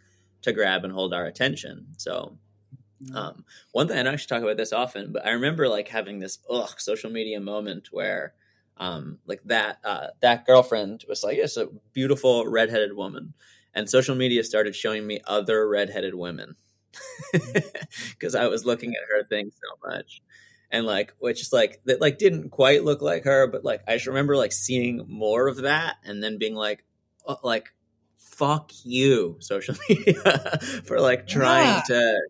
to 0.43 0.53
grab 0.53 0.85
and 0.85 0.93
hold 0.93 1.13
our 1.15 1.27
attention. 1.27 1.87
So 1.97 2.37
um, 3.15 3.45
one 3.73 3.89
thing 3.89 3.97
i 3.97 4.03
don't 4.03 4.13
actually 4.13 4.27
talk 4.27 4.43
about 4.43 4.59
this 4.59 4.75
often 4.75 5.11
but 5.11 5.25
i 5.25 5.31
remember 5.31 5.67
like 5.71 5.89
having 5.89 6.19
this 6.19 6.39
ugh 6.51 6.79
social 6.79 7.09
media 7.11 7.41
moment 7.41 7.89
where 7.91 8.35
um, 8.81 9.19
like 9.27 9.43
that 9.45 9.79
uh, 9.85 10.09
that 10.21 10.47
girlfriend 10.47 11.05
was 11.07 11.23
like 11.23 11.37
it's 11.37 11.59
a 11.59 11.69
beautiful 11.93 12.47
redheaded 12.49 12.97
woman. 12.97 13.35
And 13.73 13.89
social 13.89 14.17
media 14.17 14.43
started 14.43 14.75
showing 14.75 15.07
me 15.07 15.21
other 15.27 15.69
redheaded 15.69 16.15
women. 16.15 16.57
Because 18.11 18.35
i 18.35 18.49
was 18.49 18.65
looking 18.65 18.95
at 18.95 19.09
her 19.09 19.23
thing 19.23 19.53
so 19.53 19.89
much. 19.89 20.23
And 20.73 20.87
like 20.87 21.15
which 21.19 21.43
is 21.43 21.53
like 21.53 21.81
that 21.85 22.01
like 22.01 22.19
didn't 22.19 22.51
quite 22.51 22.83
look 22.83 23.03
like 23.03 23.25
her 23.25 23.47
but 23.47 23.65
like 23.65 23.83
i 23.87 23.95
just 23.95 24.07
remember 24.07 24.37
like 24.37 24.53
seeing 24.53 25.05
more 25.09 25.47
of 25.47 25.59
that 25.59 25.97
and 26.05 26.23
then 26.23 26.39
being 26.39 26.55
like 26.55 26.85
uh, 27.27 27.37
like 27.43 27.73
fuck 28.41 28.73
you 28.85 29.37
social 29.39 29.75
media 29.89 30.59
for 30.85 30.99
like 30.99 31.27
trying 31.27 31.67
yeah. 31.67 31.83
to 31.87 32.21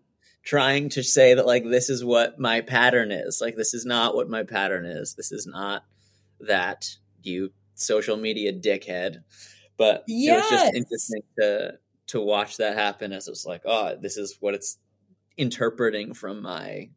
trying 0.43 0.89
to 0.89 1.01
say 1.03 1.33
that 1.33 1.45
like 1.45 1.63
this 1.63 1.89
is 1.89 2.03
what 2.03 2.37
my 2.37 2.59
pattern 2.59 3.11
is 3.11 3.39
like 3.39 3.55
this 3.55 3.73
is 3.73 3.85
not 3.85 4.13
what 4.13 4.29
my 4.29 4.43
pattern 4.43 4.85
is 4.85 5.13
this 5.15 5.31
is 5.31 5.47
not 5.47 5.85
that 6.41 6.89
you 7.23 7.49
social 7.75 8.17
media 8.17 8.51
dickhead 8.51 9.23
but 9.77 10.03
yes. 10.05 10.35
it 10.37 10.53
was 10.53 10.61
just 10.61 10.73
interesting 10.75 11.21
to 11.39 11.71
to 12.07 12.19
watch 12.19 12.57
that 12.57 12.75
happen 12.77 13.13
as 13.13 13.29
it's 13.29 13.45
like 13.45 13.61
oh 13.63 13.95
this 14.01 14.17
is 14.17 14.35
what 14.41 14.53
it's 14.53 14.77
interpreting 15.37 16.13
from 16.13 16.41
my 16.41 16.89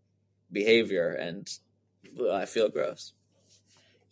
behavior 0.50 1.12
and 1.12 1.48
I 2.32 2.46
feel 2.46 2.68
gross. 2.68 3.12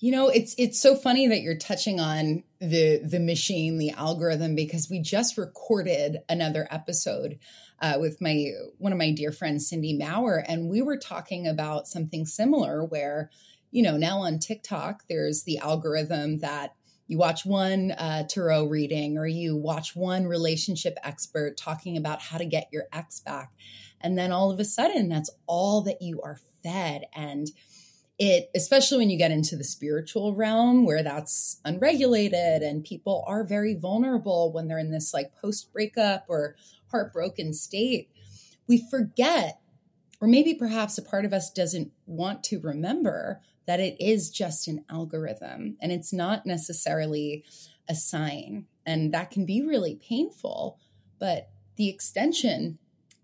You 0.02 0.10
know, 0.10 0.30
it's 0.30 0.56
it's 0.58 0.82
so 0.82 0.96
funny 0.96 1.28
that 1.28 1.42
you're 1.42 1.56
touching 1.56 2.00
on 2.00 2.42
the 2.58 2.98
the 3.04 3.20
machine, 3.20 3.78
the 3.78 3.92
algorithm, 3.92 4.56
because 4.56 4.90
we 4.90 4.98
just 4.98 5.38
recorded 5.38 6.18
another 6.28 6.66
episode 6.72 7.38
uh, 7.80 7.98
with 8.00 8.20
my 8.20 8.48
one 8.78 8.90
of 8.90 8.98
my 8.98 9.12
dear 9.12 9.30
friends, 9.30 9.68
Cindy 9.68 9.96
Maurer, 9.96 10.44
and 10.48 10.68
we 10.68 10.82
were 10.82 10.96
talking 10.96 11.46
about 11.46 11.86
something 11.86 12.26
similar. 12.26 12.84
Where, 12.84 13.30
you 13.70 13.84
know, 13.84 13.96
now 13.96 14.22
on 14.22 14.40
TikTok, 14.40 15.04
there's 15.08 15.44
the 15.44 15.58
algorithm 15.58 16.38
that 16.38 16.74
you 17.06 17.16
watch 17.16 17.46
one 17.46 17.92
uh, 17.92 18.24
tarot 18.28 18.64
reading 18.64 19.18
or 19.18 19.28
you 19.28 19.56
watch 19.56 19.94
one 19.94 20.26
relationship 20.26 20.98
expert 21.04 21.56
talking 21.56 21.96
about 21.96 22.20
how 22.20 22.38
to 22.38 22.44
get 22.44 22.66
your 22.72 22.86
ex 22.92 23.20
back, 23.20 23.52
and 24.00 24.18
then 24.18 24.32
all 24.32 24.50
of 24.50 24.58
a 24.58 24.64
sudden, 24.64 25.08
that's 25.08 25.30
all 25.46 25.80
that 25.82 26.02
you 26.02 26.20
are 26.22 26.40
fed. 26.64 27.04
And 27.14 27.48
it, 28.24 28.52
especially 28.54 28.98
when 28.98 29.10
you 29.10 29.18
get 29.18 29.32
into 29.32 29.56
the 29.56 29.64
spiritual 29.64 30.32
realm 30.32 30.86
where 30.86 31.02
that's 31.02 31.60
unregulated 31.64 32.62
and 32.62 32.84
people 32.84 33.24
are 33.26 33.42
very 33.42 33.74
vulnerable 33.74 34.52
when 34.52 34.68
they're 34.68 34.78
in 34.78 34.92
this 34.92 35.12
like 35.12 35.34
post 35.34 35.72
breakup 35.72 36.26
or 36.28 36.54
heartbroken 36.92 37.52
state, 37.52 38.12
we 38.68 38.86
forget, 38.88 39.58
or 40.20 40.28
maybe 40.28 40.54
perhaps 40.54 40.96
a 40.96 41.02
part 41.02 41.24
of 41.24 41.32
us 41.32 41.50
doesn't 41.50 41.90
want 42.06 42.44
to 42.44 42.60
remember 42.60 43.40
that 43.66 43.80
it 43.80 43.96
is 43.98 44.30
just 44.30 44.68
an 44.68 44.84
algorithm 44.88 45.76
and 45.82 45.90
it's 45.90 46.12
not 46.12 46.46
necessarily 46.46 47.44
a 47.88 47.94
sign. 47.96 48.66
And 48.86 49.12
that 49.12 49.32
can 49.32 49.44
be 49.44 49.62
really 49.62 49.96
painful. 49.96 50.78
But 51.18 51.50
the 51.74 51.88
extension 51.88 52.78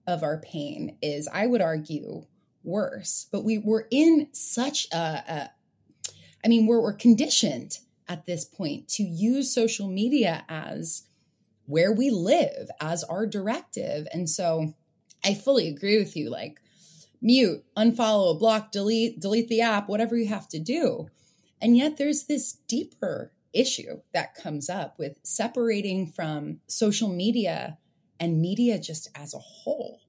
of 0.09 0.25
our 0.25 0.41
pain 0.41 0.97
is, 1.01 1.29
I 1.33 1.47
would 1.47 1.63
argue, 1.63 2.27
worse. 2.63 3.27
But 3.31 3.45
we 3.45 3.59
were 3.59 3.87
in 3.91 4.29
such 4.33 4.87
a, 4.93 4.97
a 4.97 5.51
I 6.45 6.49
mean, 6.49 6.67
we're, 6.67 6.81
we're 6.81 6.93
conditioned 6.93 7.79
at 8.09 8.27
this 8.27 8.45
point 8.45 8.89
to 8.89 9.03
use 9.03 9.53
social 9.53 9.89
media 9.89 10.45
as 10.49 11.05
where 11.67 11.93
we 11.93 12.11
live, 12.11 12.71
as 12.81 13.05
our 13.05 13.27
directive. 13.27 14.09
And 14.13 14.29
so 14.31 14.75
I 15.25 15.35
fully 15.35 15.69
agree 15.69 15.99
with 15.99 16.17
you. 16.17 16.31
Like, 16.31 16.61
mute, 17.21 17.65
unfollow, 17.77 18.39
block, 18.39 18.73
delete, 18.73 19.21
delete 19.21 19.49
the 19.49 19.61
app, 19.61 19.89
whatever 19.89 20.17
you 20.17 20.29
have 20.29 20.49
to 20.49 20.59
do. 20.59 21.09
And 21.61 21.77
yet 21.77 21.97
there's 21.97 22.25
this 22.25 22.53
deeper 22.69 23.33
issue 23.53 24.01
that 24.15 24.35
comes 24.35 24.71
up 24.71 24.99
with 24.99 25.19
separating 25.23 26.07
from 26.07 26.61
social 26.67 27.09
media 27.09 27.79
and 28.21 28.41
media 28.41 28.79
just 28.79 29.09
as 29.15 29.35
a 29.35 29.39
whole, 29.39 30.01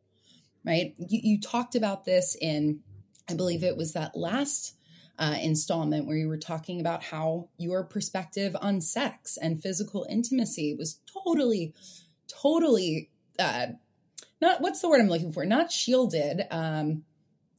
right? 0.65 0.93
You, 0.97 1.19
you 1.23 1.39
talked 1.39 1.75
about 1.75 2.05
this 2.05 2.35
in, 2.39 2.79
I 3.29 3.33
believe 3.33 3.63
it 3.63 3.77
was 3.77 3.93
that 3.93 4.15
last 4.15 4.75
uh, 5.17 5.35
installment 5.41 6.07
where 6.07 6.17
you 6.17 6.27
were 6.27 6.37
talking 6.37 6.79
about 6.79 7.03
how 7.03 7.49
your 7.57 7.83
perspective 7.83 8.55
on 8.61 8.81
sex 8.81 9.37
and 9.37 9.61
physical 9.61 10.05
intimacy 10.09 10.73
was 10.73 10.99
totally, 11.05 11.73
totally, 12.27 13.09
uh, 13.37 13.67
not 14.41 14.61
what's 14.61 14.81
the 14.81 14.89
word 14.89 15.01
I'm 15.01 15.09
looking 15.09 15.33
for? 15.33 15.45
Not 15.45 15.71
shielded, 15.71 16.47
um, 16.51 17.03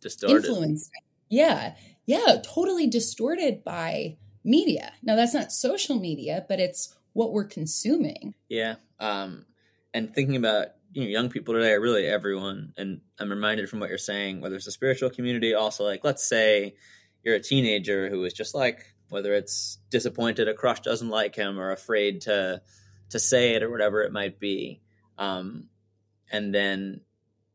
distorted. 0.01 0.47
Influenced. 0.47 0.91
Yeah, 1.29 1.75
yeah, 2.07 2.39
totally 2.43 2.87
distorted 2.87 3.63
by 3.63 4.17
media. 4.43 4.93
Now 5.03 5.17
that's 5.17 5.35
not 5.35 5.53
social 5.53 5.99
media, 5.99 6.45
but 6.49 6.61
it's 6.61 6.95
what 7.13 7.33
we're 7.33 7.45
consuming. 7.45 8.35
Yeah. 8.49 8.77
Um, 8.99 9.45
and 9.93 10.15
thinking 10.15 10.37
about 10.37 10.69
you 10.93 11.03
know 11.03 11.09
young 11.09 11.29
people 11.29 11.55
today 11.55 11.73
or 11.73 11.81
really 11.81 12.07
everyone. 12.07 12.73
And 12.77 13.01
i'm 13.19 13.31
reminded 13.31 13.69
from 13.69 13.81
what 13.81 13.89
you're 13.89 13.99
saying 13.99 14.41
whether 14.41 14.57
it's 14.57 14.67
a 14.67 14.73
spiritual 14.73 15.11
community 15.11 15.55
also 15.55 15.85
like 15.85 16.05
let's 16.05 16.27
say 16.27 16.75
you're 17.23 17.37
a 17.37 17.41
teenager 17.41 18.09
who 18.09 18.25
is 18.25 18.33
just 18.33 18.55
like 18.55 18.85
whether 19.09 19.35
it's 19.35 19.79
disappointed 19.91 20.49
a 20.49 20.55
crush 20.55 20.81
doesn't 20.81 21.09
like 21.09 21.35
him 21.35 21.59
or 21.59 21.73
afraid 21.73 22.23
to 22.23 22.63
to 23.11 23.19
say 23.19 23.55
it 23.55 23.63
or 23.63 23.71
whatever 23.71 24.03
it 24.03 24.13
might 24.13 24.39
be 24.39 24.81
um, 25.19 25.65
and 26.33 26.55
then 26.55 27.01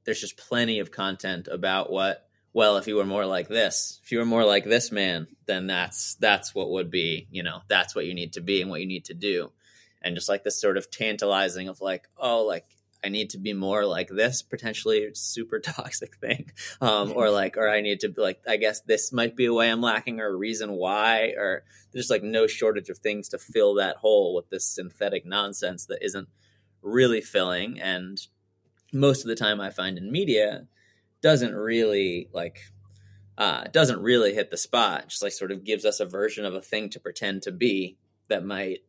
there's 0.04 0.22
just 0.22 0.38
plenty 0.38 0.80
of 0.80 0.92
content 0.92 1.48
about 1.48 1.92
what 1.92 2.28
well 2.54 2.78
if 2.78 2.88
you 2.88 2.96
were 2.96 3.06
more 3.06 3.26
like 3.26 3.48
this 3.48 4.00
if 4.04 4.12
you 4.12 4.20
were 4.20 4.26
more 4.26 4.46
like 4.46 4.66
this 4.66 4.92
man 4.92 5.28
then 5.46 5.68
that's 5.68 6.16
that's 6.16 6.54
what 6.54 6.70
would 6.70 6.90
be 6.90 7.28
you 7.32 7.44
know 7.44 7.62
that's 7.68 7.96
what 7.96 8.06
you 8.06 8.14
need 8.14 8.34
to 8.34 8.42
be 8.42 8.62
and 8.62 8.70
what 8.70 8.82
you 8.82 8.88
need 8.88 9.06
to 9.06 9.14
do. 9.14 9.52
And 10.02 10.16
just 10.16 10.30
like 10.30 10.44
this 10.44 10.62
sort 10.62 10.78
of 10.78 10.92
tantalizing 10.92 11.68
of 11.68 11.82
like 11.82 12.08
oh 12.18 12.44
like 12.44 12.66
I 13.06 13.10
need 13.10 13.30
to 13.32 13.38
be 13.38 13.54
more 13.54 13.86
like 13.86 14.10
this 14.10 14.42
potentially 14.42 15.10
super 15.14 15.60
toxic 15.62 16.16
thing. 16.16 16.52
Um, 16.82 17.14
or 17.16 17.30
like, 17.42 17.56
or 17.56 17.70
I 17.70 17.82
need 17.82 18.00
to 18.00 18.10
be 18.10 18.22
like, 18.22 18.42
I 18.48 18.58
guess 18.58 18.82
this 18.82 19.14
might 19.14 19.36
be 19.36 19.46
a 19.46 19.54
way 19.54 19.72
I'm 19.72 19.82
lacking 19.82 20.20
or 20.20 20.28
a 20.28 20.36
reason 20.36 20.72
why, 20.72 21.34
or 21.38 21.64
there's 21.94 22.10
like 22.10 22.24
no 22.24 22.48
shortage 22.48 22.90
of 22.90 22.98
things 22.98 23.30
to 23.30 23.38
fill 23.38 23.76
that 23.76 23.98
hole 23.98 24.34
with 24.36 24.50
this 24.50 24.66
synthetic 24.66 25.26
nonsense 25.26 25.86
that 25.86 26.04
isn't 26.04 26.28
really 26.82 27.22
filling. 27.22 27.80
And 27.80 28.20
most 28.92 29.22
of 29.22 29.28
the 29.28 29.36
time 29.36 29.62
I 29.62 29.70
find 29.70 29.98
in 29.98 30.12
media 30.12 30.66
doesn't 31.22 31.54
really 31.54 32.30
like, 32.34 32.60
uh, 33.38 33.66
doesn't 33.66 34.02
really 34.02 34.34
hit 34.34 34.50
the 34.50 34.58
spot. 34.58 35.10
Just 35.10 35.22
like 35.22 35.32
sort 35.32 35.52
of 35.52 35.64
gives 35.64 35.86
us 35.86 36.00
a 36.00 36.06
version 36.06 36.44
of 36.44 36.56
a 36.56 36.62
thing 36.62 36.90
to 36.90 37.00
pretend 37.00 37.44
to 37.44 37.52
be 37.52 37.98
that 38.30 38.44
might 38.44 38.80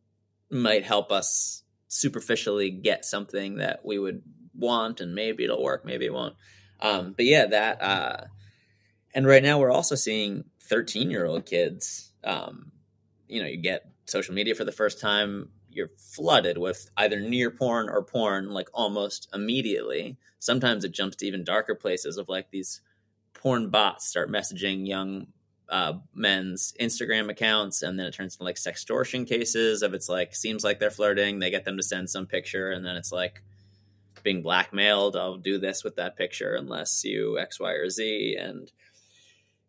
might 0.49 0.85
help 0.85 1.11
us 1.11 1.63
superficially 1.87 2.69
get 2.69 3.05
something 3.05 3.57
that 3.57 3.85
we 3.85 3.97
would 3.97 4.21
want 4.55 4.99
and 4.99 5.13
maybe 5.13 5.43
it'll 5.43 5.63
work 5.63 5.85
maybe 5.85 6.05
it 6.05 6.13
won't. 6.13 6.35
Um, 6.79 7.13
but 7.15 7.25
yeah 7.25 7.47
that 7.47 7.81
uh, 7.81 8.17
and 9.13 9.25
right 9.25 9.43
now 9.43 9.59
we're 9.59 9.71
also 9.71 9.95
seeing 9.95 10.45
13 10.63 11.09
year 11.09 11.25
old 11.25 11.45
kids 11.45 12.11
um, 12.23 12.71
you 13.27 13.41
know 13.41 13.47
you 13.47 13.57
get 13.57 13.89
social 14.05 14.33
media 14.33 14.55
for 14.55 14.63
the 14.63 14.71
first 14.71 14.99
time 15.01 15.49
you're 15.77 15.91
flooded 15.97 16.57
with 16.57 16.89
either 16.97 17.19
near 17.19 17.51
porn 17.51 17.87
or 17.87 18.03
porn 18.03 18.49
like 18.49 18.67
almost 18.73 19.29
immediately. 19.33 20.17
Sometimes 20.39 20.83
it 20.83 20.91
jumps 20.91 21.17
to 21.17 21.27
even 21.27 21.43
darker 21.43 21.75
places 21.75 22.17
of 22.17 22.27
like 22.27 22.49
these 22.49 22.81
porn 23.33 23.69
bots 23.69 24.07
start 24.07 24.31
messaging 24.31 24.87
young 24.87 25.27
uh, 25.69 25.93
men's 26.13 26.73
Instagram 26.79 27.29
accounts, 27.29 27.81
and 27.81 27.99
then 27.99 28.05
it 28.05 28.13
turns 28.13 28.35
into 28.35 28.43
like 28.43 28.55
sextortion 28.55 29.27
cases 29.27 29.81
of 29.81 29.93
it's 29.93 30.09
like 30.09 30.35
seems 30.35 30.63
like 30.63 30.79
they're 30.79 30.91
flirting. 30.91 31.39
They 31.39 31.49
get 31.49 31.65
them 31.65 31.77
to 31.77 31.83
send 31.83 32.09
some 32.09 32.25
picture, 32.25 32.71
and 32.71 32.85
then 32.85 32.95
it's 32.95 33.11
like 33.11 33.43
being 34.23 34.41
blackmailed. 34.41 35.15
I'll 35.15 35.37
do 35.37 35.57
this 35.57 35.83
with 35.83 35.95
that 35.97 36.17
picture 36.17 36.55
unless 36.55 37.03
you 37.03 37.39
X, 37.39 37.59
Y, 37.59 37.71
or 37.71 37.89
Z. 37.89 38.37
And 38.39 38.71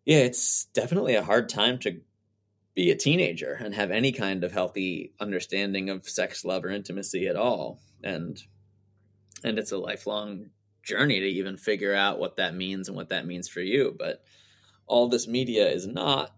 yeah, 0.04 0.18
it's 0.18 0.66
definitely 0.66 1.14
a 1.14 1.22
hard 1.22 1.48
time 1.48 1.78
to 1.80 2.00
be 2.74 2.90
a 2.90 2.96
teenager 2.96 3.52
and 3.52 3.74
have 3.74 3.90
any 3.90 4.12
kind 4.12 4.44
of 4.44 4.52
healthy 4.52 5.12
understanding 5.20 5.90
of 5.90 6.08
sex, 6.08 6.44
love, 6.44 6.64
or 6.64 6.70
intimacy 6.70 7.26
at 7.26 7.36
all. 7.36 7.80
And 8.02 8.40
and 9.44 9.58
it's 9.58 9.72
a 9.72 9.78
lifelong 9.78 10.50
journey 10.82 11.20
to 11.20 11.26
even 11.26 11.56
figure 11.56 11.94
out 11.94 12.18
what 12.18 12.36
that 12.36 12.54
means 12.54 12.88
and 12.88 12.96
what 12.96 13.10
that 13.10 13.26
means 13.26 13.48
for 13.48 13.60
you. 13.60 13.94
But 13.96 14.24
all 14.88 15.08
this 15.08 15.28
media 15.28 15.68
is 15.70 15.86
not 15.86 16.36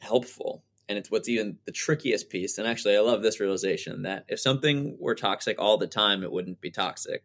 helpful. 0.00 0.64
And 0.88 0.98
it's 0.98 1.10
what's 1.10 1.28
even 1.28 1.58
the 1.64 1.72
trickiest 1.72 2.28
piece. 2.30 2.58
And 2.58 2.66
actually, 2.66 2.96
I 2.96 3.00
love 3.00 3.22
this 3.22 3.40
realization 3.40 4.02
that 4.02 4.24
if 4.28 4.40
something 4.40 4.96
were 5.00 5.14
toxic 5.14 5.58
all 5.60 5.78
the 5.78 5.86
time, 5.86 6.22
it 6.22 6.32
wouldn't 6.32 6.60
be 6.60 6.70
toxic 6.70 7.24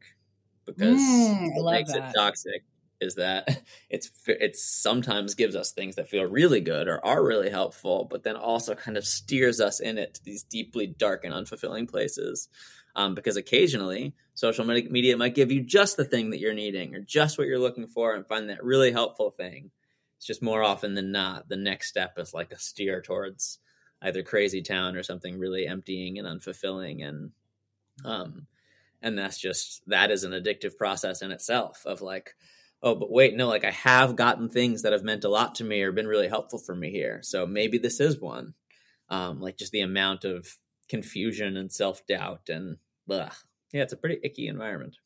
because 0.66 1.38
Mm, 1.38 1.64
what 1.64 1.66
makes 1.70 1.94
that. 1.94 1.94
it 1.94 2.06
toxic 2.16 2.64
is 3.02 3.16
that 3.16 3.64
it's 3.90 4.12
it 4.28 4.56
sometimes 4.56 5.36
gives 5.36 5.56
us 5.56 5.72
things 5.72 5.96
that 5.96 6.10
feel 6.10 6.24
really 6.26 6.62
good 6.62 6.88
or 6.88 7.04
are 7.06 7.26
really 7.26 7.50
helpful, 7.50 8.06
but 8.10 8.24
then 8.24 8.36
also 8.36 8.76
kind 8.76 8.98
of 8.98 9.06
steers 9.06 9.60
us 9.60 9.80
in 9.80 9.98
it 9.98 10.16
to 10.16 10.24
these 10.24 10.44
deeply 10.44 10.88
dark 10.88 11.24
and 11.24 11.34
unfulfilling 11.34 11.90
places. 11.90 12.50
Um, 12.96 13.14
because 13.14 13.38
occasionally 13.38 14.16
social 14.34 14.66
media 14.66 15.16
might 15.18 15.36
give 15.36 15.52
you 15.52 15.62
just 15.62 15.98
the 15.98 16.06
thing 16.06 16.32
that 16.32 16.40
you're 16.40 16.54
needing 16.56 16.96
or 16.96 17.02
just 17.02 17.38
what 17.38 17.46
you're 17.48 17.60
looking 17.60 17.86
for 17.88 18.16
and 18.16 18.28
find 18.28 18.50
that 18.50 18.64
really 18.64 18.92
helpful 18.92 19.30
thing. 19.32 19.70
It's 20.18 20.26
just 20.26 20.42
more 20.42 20.64
often 20.64 20.96
than 20.96 21.12
not, 21.12 21.48
the 21.48 21.56
next 21.56 21.90
step 21.90 22.14
is 22.18 22.34
like 22.34 22.52
a 22.52 22.60
steer 22.60 23.02
towards 23.02 23.60
either 24.02 24.24
crazy 24.24 24.62
town 24.62 24.96
or 24.96 25.04
something 25.04 25.38
really 25.38 25.68
emptying 25.68 26.18
and 26.18 26.28
unfulfilling. 26.28 27.08
And, 27.08 27.32
um, 28.04 28.48
and 29.02 29.18
that's 29.18 29.40
just, 29.40 29.84
that 29.88 30.12
is 30.12 30.24
an 30.24 30.32
addictive 30.32 30.76
process 30.78 31.22
in 31.22 31.32
itself 31.32 31.84
of 31.86 32.02
like, 32.02 32.36
oh, 32.82 32.96
but 32.96 33.12
wait, 33.12 33.36
no, 33.36 33.48
like 33.48 33.64
I 33.64 33.72
have 33.72 34.16
gotten 34.16 34.50
things 34.50 34.82
that 34.82 34.94
have 34.94 35.04
meant 35.04 35.24
a 35.24 35.30
lot 35.30 35.56
to 35.56 35.64
me 35.64 35.82
or 35.82 35.92
been 35.92 36.08
really 36.08 36.28
helpful 36.28 36.60
for 36.60 36.76
me 36.76 36.92
here. 36.92 37.20
So 37.24 37.46
maybe 37.46 37.78
this 37.78 38.00
is 38.00 38.20
one. 38.20 38.54
Um, 39.10 39.40
like 39.40 39.58
just 39.58 39.72
the 39.72 39.82
amount 39.82 40.26
of 40.26 40.48
confusion 40.90 41.58
and 41.58 41.72
self 41.72 42.06
doubt 42.08 42.50
and, 42.50 42.78
ugh. 43.10 43.34
yeah, 43.72 43.84
it's 43.84 43.94
a 43.94 43.98
pretty 43.98 44.20
icky 44.24 44.48
environment. 44.48 44.98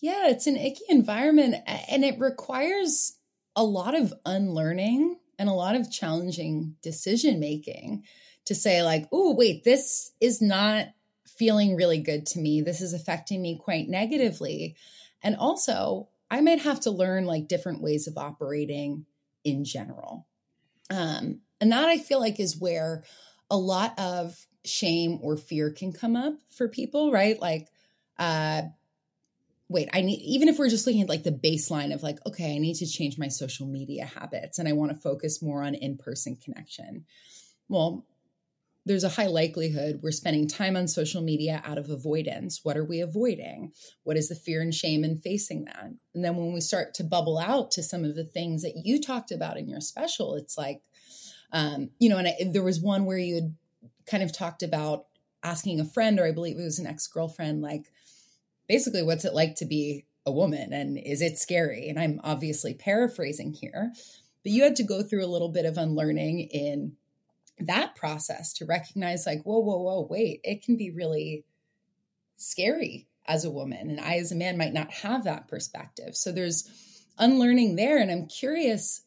Yeah, 0.00 0.28
it's 0.28 0.46
an 0.46 0.56
icky 0.56 0.84
environment 0.88 1.56
and 1.88 2.04
it 2.04 2.18
requires 2.18 3.18
a 3.56 3.64
lot 3.64 3.94
of 3.94 4.12
unlearning 4.24 5.18
and 5.38 5.48
a 5.48 5.52
lot 5.52 5.74
of 5.74 5.90
challenging 5.90 6.76
decision 6.82 7.40
making 7.40 8.04
to 8.46 8.54
say, 8.54 8.82
like, 8.82 9.08
oh, 9.12 9.34
wait, 9.34 9.64
this 9.64 10.12
is 10.20 10.42
not 10.42 10.88
feeling 11.26 11.76
really 11.76 11.98
good 11.98 12.26
to 12.26 12.38
me. 12.38 12.60
This 12.60 12.80
is 12.80 12.92
affecting 12.92 13.42
me 13.42 13.58
quite 13.58 13.88
negatively. 13.88 14.76
And 15.22 15.36
also, 15.36 16.08
I 16.30 16.40
might 16.40 16.60
have 16.60 16.80
to 16.80 16.90
learn 16.90 17.24
like 17.24 17.48
different 17.48 17.82
ways 17.82 18.06
of 18.06 18.18
operating 18.18 19.06
in 19.44 19.64
general. 19.64 20.26
Um, 20.90 21.40
and 21.60 21.72
that 21.72 21.88
I 21.88 21.98
feel 21.98 22.20
like 22.20 22.38
is 22.38 22.60
where 22.60 23.04
a 23.50 23.56
lot 23.56 23.98
of 23.98 24.46
shame 24.64 25.18
or 25.22 25.36
fear 25.36 25.70
can 25.70 25.92
come 25.92 26.16
up 26.16 26.34
for 26.50 26.68
people, 26.68 27.12
right? 27.12 27.40
Like, 27.40 27.68
uh, 28.18 28.62
wait, 29.68 29.88
I 29.92 30.02
need, 30.02 30.20
even 30.22 30.48
if 30.48 30.58
we're 30.58 30.68
just 30.68 30.86
looking 30.86 31.02
at 31.02 31.08
like 31.08 31.22
the 31.22 31.32
baseline 31.32 31.94
of 31.94 32.02
like, 32.02 32.18
okay, 32.26 32.54
I 32.54 32.58
need 32.58 32.74
to 32.76 32.86
change 32.86 33.18
my 33.18 33.28
social 33.28 33.66
media 33.66 34.04
habits 34.04 34.58
and 34.58 34.68
I 34.68 34.72
want 34.72 34.92
to 34.92 34.98
focus 34.98 35.42
more 35.42 35.62
on 35.62 35.74
in 35.74 35.96
person 35.96 36.36
connection. 36.36 37.06
Well, 37.68 38.04
there's 38.86 39.04
a 39.04 39.08
high 39.08 39.28
likelihood 39.28 40.00
we're 40.02 40.12
spending 40.12 40.46
time 40.46 40.76
on 40.76 40.86
social 40.86 41.22
media 41.22 41.62
out 41.64 41.78
of 41.78 41.88
avoidance. 41.88 42.60
What 42.62 42.76
are 42.76 42.84
we 42.84 43.00
avoiding? 43.00 43.72
What 44.02 44.18
is 44.18 44.28
the 44.28 44.34
fear 44.34 44.60
and 44.60 44.74
shame 44.74 45.04
in 45.04 45.16
facing 45.16 45.64
that? 45.64 45.90
And 46.14 46.22
then 46.24 46.36
when 46.36 46.52
we 46.52 46.60
start 46.60 46.92
to 46.94 47.04
bubble 47.04 47.38
out 47.38 47.70
to 47.72 47.82
some 47.82 48.04
of 48.04 48.14
the 48.14 48.24
things 48.24 48.62
that 48.62 48.82
you 48.84 49.00
talked 49.00 49.32
about 49.32 49.56
in 49.56 49.68
your 49.68 49.80
special, 49.80 50.34
it's 50.34 50.58
like, 50.58 50.82
um, 51.52 51.90
you 51.98 52.10
know, 52.10 52.18
and 52.18 52.28
I, 52.28 52.34
there 52.50 52.62
was 52.62 52.80
one 52.80 53.06
where 53.06 53.16
you 53.16 53.36
had 53.36 53.54
kind 54.06 54.22
of 54.22 54.36
talked 54.36 54.62
about 54.62 55.06
asking 55.42 55.80
a 55.80 55.84
friend, 55.84 56.20
or 56.20 56.26
I 56.26 56.32
believe 56.32 56.58
it 56.58 56.64
was 56.64 56.78
an 56.78 56.86
ex 56.86 57.06
girlfriend, 57.06 57.62
like, 57.62 57.90
basically, 58.68 59.02
what's 59.02 59.24
it 59.24 59.34
like 59.34 59.56
to 59.56 59.66
be 59.66 60.04
a 60.26 60.32
woman 60.32 60.72
and 60.72 60.98
is 60.98 61.20
it 61.20 61.38
scary? 61.38 61.88
And 61.88 61.98
I'm 61.98 62.20
obviously 62.24 62.74
paraphrasing 62.74 63.52
here, 63.52 63.92
but 64.42 64.52
you 64.52 64.62
had 64.62 64.76
to 64.76 64.82
go 64.82 65.02
through 65.02 65.24
a 65.24 65.26
little 65.26 65.50
bit 65.50 65.66
of 65.66 65.76
unlearning 65.76 66.40
in 66.40 66.96
that 67.58 67.94
process 67.94 68.52
to 68.54 68.66
recognize, 68.66 69.26
like, 69.26 69.42
whoa, 69.42 69.58
whoa, 69.58 69.78
whoa, 69.78 70.06
wait, 70.10 70.40
it 70.42 70.62
can 70.62 70.76
be 70.76 70.90
really 70.90 71.44
scary 72.36 73.06
as 73.26 73.44
a 73.44 73.50
woman. 73.50 73.90
And 73.90 74.00
I, 74.00 74.16
as 74.16 74.32
a 74.32 74.36
man, 74.36 74.58
might 74.58 74.74
not 74.74 74.90
have 74.90 75.24
that 75.24 75.48
perspective. 75.48 76.16
So 76.16 76.32
there's 76.32 76.68
unlearning 77.18 77.76
there. 77.76 77.98
And 77.98 78.10
I'm 78.10 78.26
curious, 78.26 79.02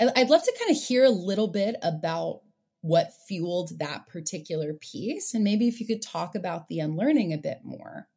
I'd 0.00 0.30
love 0.30 0.42
to 0.42 0.56
kind 0.58 0.76
of 0.76 0.82
hear 0.82 1.04
a 1.04 1.10
little 1.10 1.48
bit 1.48 1.76
about 1.82 2.40
what 2.80 3.12
fueled 3.26 3.78
that 3.78 4.06
particular 4.06 4.74
piece. 4.74 5.32
And 5.32 5.42
maybe 5.44 5.68
if 5.68 5.80
you 5.80 5.86
could 5.86 6.02
talk 6.02 6.34
about 6.34 6.68
the 6.68 6.80
unlearning 6.80 7.32
a 7.32 7.38
bit 7.38 7.60
more. 7.64 8.08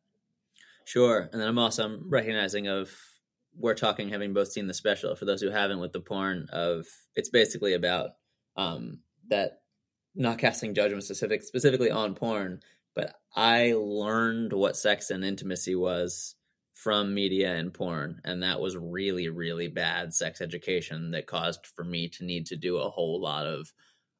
Sure. 0.89 1.29
And 1.31 1.39
then 1.39 1.47
I'm 1.47 1.59
also 1.59 1.85
I'm 1.85 2.09
recognizing 2.09 2.67
of 2.67 2.91
we're 3.55 3.75
talking 3.75 4.09
having 4.09 4.33
both 4.33 4.51
seen 4.51 4.65
the 4.65 4.73
special 4.73 5.15
for 5.15 5.25
those 5.25 5.39
who 5.39 5.51
haven't 5.51 5.77
with 5.79 5.91
the 5.93 5.99
porn 5.99 6.47
of 6.51 6.87
it's 7.15 7.29
basically 7.29 7.75
about 7.75 8.11
um 8.57 9.01
that 9.29 9.61
not 10.15 10.39
casting 10.39 10.73
judgment 10.73 11.03
specific 11.03 11.43
specifically 11.43 11.91
on 11.91 12.15
porn, 12.15 12.61
but 12.95 13.13
I 13.35 13.73
learned 13.77 14.51
what 14.51 14.75
sex 14.75 15.11
and 15.11 15.23
intimacy 15.23 15.75
was 15.75 16.33
from 16.73 17.13
media 17.13 17.53
and 17.53 17.71
porn 17.71 18.19
and 18.25 18.41
that 18.41 18.59
was 18.59 18.75
really 18.75 19.29
really 19.29 19.67
bad 19.67 20.11
sex 20.15 20.41
education 20.41 21.11
that 21.11 21.27
caused 21.27 21.67
for 21.75 21.83
me 21.83 22.09
to 22.09 22.25
need 22.25 22.47
to 22.47 22.55
do 22.55 22.77
a 22.77 22.89
whole 22.89 23.21
lot 23.21 23.45
of 23.45 23.71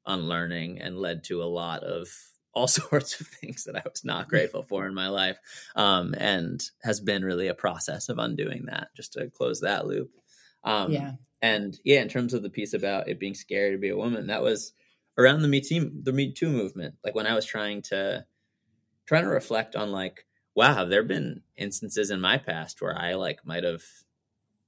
unlearning 0.05 0.79
and 0.79 0.99
led 0.99 1.23
to 1.23 1.41
a 1.41 1.45
lot 1.45 1.83
of 1.83 2.07
all 2.53 2.67
sorts 2.67 3.19
of 3.19 3.27
things 3.27 3.65
that 3.65 3.75
I 3.75 3.83
was 3.89 4.03
not 4.03 4.29
grateful 4.29 4.63
for 4.63 4.85
in 4.85 4.93
my 4.93 5.09
life, 5.09 5.37
um, 5.75 6.13
and 6.17 6.63
has 6.83 6.99
been 6.99 7.23
really 7.23 7.47
a 7.47 7.53
process 7.53 8.09
of 8.09 8.17
undoing 8.17 8.65
that. 8.65 8.89
Just 8.95 9.13
to 9.13 9.29
close 9.29 9.61
that 9.61 9.85
loop, 9.85 10.11
um, 10.63 10.91
Yeah. 10.91 11.13
And 11.41 11.79
yeah, 11.85 12.01
in 12.01 12.09
terms 12.09 12.33
of 12.33 12.43
the 12.43 12.49
piece 12.49 12.73
about 12.73 13.07
it 13.07 13.19
being 13.19 13.33
scary 13.33 13.71
to 13.71 13.77
be 13.77 13.89
a 13.89 13.97
woman, 13.97 14.27
that 14.27 14.41
was 14.41 14.73
around 15.17 15.41
the 15.41 15.47
Me 15.47 15.61
Too, 15.61 15.91
the 16.03 16.11
Me 16.11 16.33
Too 16.33 16.49
movement. 16.49 16.95
Like 17.03 17.15
when 17.15 17.27
I 17.27 17.35
was 17.35 17.45
trying 17.45 17.81
to 17.83 18.25
trying 19.05 19.23
to 19.23 19.29
reflect 19.29 19.75
on 19.75 19.91
like, 19.91 20.25
wow, 20.53 20.73
have 20.73 20.89
there 20.89 21.03
been 21.03 21.41
instances 21.57 22.11
in 22.11 22.19
my 22.19 22.37
past 22.37 22.81
where 22.81 22.97
I 22.97 23.13
like 23.13 23.45
might 23.45 23.63
have 23.63 23.83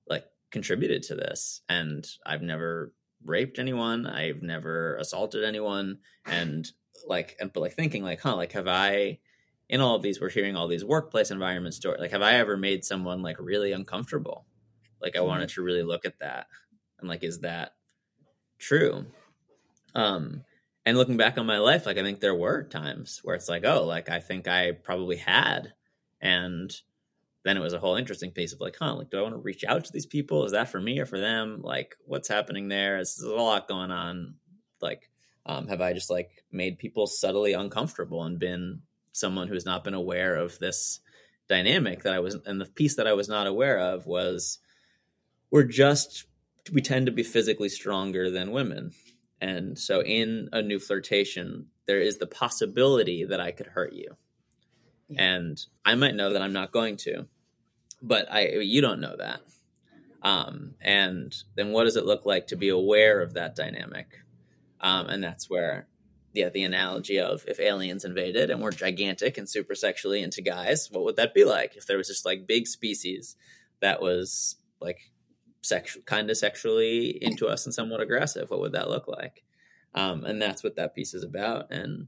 like 0.08 0.26
contributed 0.50 1.04
to 1.04 1.16
this, 1.16 1.62
and 1.68 2.08
I've 2.26 2.42
never 2.42 2.94
raped 3.26 3.60
anyone, 3.60 4.08
I've 4.08 4.42
never 4.42 4.96
assaulted 4.96 5.44
anyone, 5.44 6.00
and 6.26 6.70
like 7.08 7.36
and 7.40 7.52
but 7.54 7.62
like 7.62 7.74
thinking 7.74 8.04
like 8.04 8.22
huh 8.22 8.36
like 8.36 8.52
have 8.52 8.68
i 8.68 9.18
in 9.70 9.82
all 9.82 9.96
of 9.96 10.02
these 10.02 10.20
we're 10.20 10.30
hearing 10.30 10.56
all 10.56 10.68
these 10.68 10.86
workplace 10.86 11.32
environment 11.32 11.74
stories 11.74 12.00
like 12.00 12.12
have 12.12 12.22
i 12.22 12.36
ever 12.36 12.58
made 12.58 12.84
someone 12.84 13.22
like 13.22 13.38
really 13.40 13.72
uncomfortable 13.72 14.46
like 15.02 15.16
i 15.16 15.22
wanted 15.22 15.50
to 15.50 15.62
really 15.62 15.84
look 15.84 16.06
at 16.06 16.20
that 16.20 16.48
and 17.00 17.10
like 17.10 17.24
is 17.24 17.40
that 17.40 17.74
true 18.60 19.06
um 19.96 20.44
and 20.86 20.98
looking 20.98 21.18
back 21.18 21.38
on 21.38 21.46
my 21.46 21.58
life 21.58 21.86
like 21.86 21.98
i 21.98 22.04
think 22.04 22.20
there 22.20 22.36
were 22.36 22.64
times 22.64 23.20
where 23.24 23.36
it's 23.36 23.50
like 23.50 23.66
oh 23.66 23.84
like 23.84 24.10
i 24.10 24.20
think 24.20 24.48
i 24.48 24.72
probably 24.72 25.18
had 25.18 25.74
and 26.22 26.74
then 27.44 27.58
it 27.58 27.62
was 27.62 27.74
a 27.74 27.80
whole 27.80 27.96
interesting 27.96 28.32
piece 28.32 28.54
of 28.54 28.62
like, 28.62 28.76
huh, 28.80 28.96
like, 28.96 29.10
do 29.10 29.18
I 29.18 29.22
want 29.22 29.34
to 29.34 29.40
reach 29.40 29.64
out 29.64 29.86
to 29.86 29.92
these 29.92 30.06
people? 30.06 30.46
Is 30.46 30.52
that 30.52 30.70
for 30.70 30.80
me 30.80 31.00
or 31.00 31.06
for 31.06 31.20
them? 31.20 31.62
Like, 31.64 31.96
what's 32.06 32.28
happening 32.28 32.68
there? 32.68 32.96
There's 32.96 33.20
a 33.20 33.30
lot 33.30 33.68
going 33.68 33.92
on. 33.92 34.36
Like, 34.80 35.10
um, 35.46 35.68
have 35.68 35.82
I 35.82 35.94
just 35.94 36.10
like 36.10 36.44
made 36.52 36.80
people 36.80 37.08
subtly 37.08 37.54
uncomfortable 37.54 38.24
and 38.24 38.40
been 38.40 38.82
someone 39.12 39.48
who's 39.48 39.66
not 39.66 39.84
been 39.84 39.94
aware 39.94 40.36
of 40.36 40.58
this 40.60 41.00
dynamic 41.48 42.04
that 42.04 42.14
I 42.14 42.20
was, 42.20 42.36
and 42.46 42.62
the 42.62 42.66
piece 42.66 42.96
that 42.96 43.08
I 43.08 43.14
was 43.14 43.28
not 43.28 43.48
aware 43.48 43.80
of 43.80 44.06
was 44.06 44.60
we're 45.50 45.64
just, 45.64 46.26
we 46.72 46.82
tend 46.82 47.08
to 47.08 47.12
be 47.12 47.24
physically 47.24 47.70
stronger 47.70 48.30
than 48.30 48.52
women. 48.52 48.92
And 49.42 49.78
so 49.78 50.02
in 50.04 50.50
a 50.54 50.62
new 50.62 50.80
flirtation, 50.80 51.68
there 51.88 52.00
is 52.00 52.20
the 52.20 52.28
possibility 52.28 53.26
that 53.26 53.42
I 53.42 53.52
could 53.52 53.68
hurt 53.68 53.94
you 53.94 54.16
and 55.18 55.64
I 55.86 55.96
might 55.96 56.16
know 56.16 56.34
that 56.34 56.42
I'm 56.42 56.54
not 56.54 56.72
going 56.72 56.98
to, 56.98 57.28
but 58.02 58.32
I 58.32 58.48
you 58.60 58.82
don't 58.82 59.02
know 59.02 59.16
that. 59.18 59.42
Um, 60.22 60.76
and 60.82 61.36
then 61.56 61.72
what 61.72 61.86
does 61.86 61.96
it 61.96 62.06
look 62.06 62.26
like 62.26 62.48
to 62.48 62.56
be 62.56 62.70
aware 62.70 63.22
of 63.22 63.34
that 63.34 63.56
dynamic? 63.56 64.08
Um, 64.82 65.08
and 65.08 65.24
that's 65.24 65.50
where, 65.50 65.88
yeah, 66.34 66.50
the 66.50 66.64
analogy 66.64 67.20
of 67.20 67.46
if 67.48 67.60
aliens 67.60 68.04
invaded 68.04 68.50
and 68.50 68.62
were 68.62 68.72
gigantic 68.72 69.38
and 69.38 69.48
super 69.48 69.76
sexually 69.76 70.22
into 70.22 70.42
guys, 70.42 70.90
what 70.92 71.04
would 71.04 71.16
that 71.18 71.34
be 71.34 71.46
like? 71.46 71.76
If 71.76 71.88
there 71.88 71.98
was 71.98 72.08
just 72.08 72.26
like 72.26 72.48
big 72.48 72.68
species 72.68 73.36
that 73.80 74.02
was 74.02 74.58
like 74.80 75.12
sexual, 75.62 76.04
kind 76.04 76.30
of 76.30 76.38
sexually 76.38 77.18
into 77.22 77.48
us 77.48 77.66
and 77.66 77.74
somewhat 77.74 78.02
aggressive, 78.02 78.50
what 78.50 78.60
would 78.62 78.74
that 78.74 78.90
look 78.90 79.08
like? 79.08 79.44
Um, 79.94 80.24
and 80.24 80.42
that's 80.42 80.64
what 80.64 80.78
that 80.78 80.96
piece 80.96 81.14
is 81.14 81.24
about. 81.24 81.72
And 81.72 82.08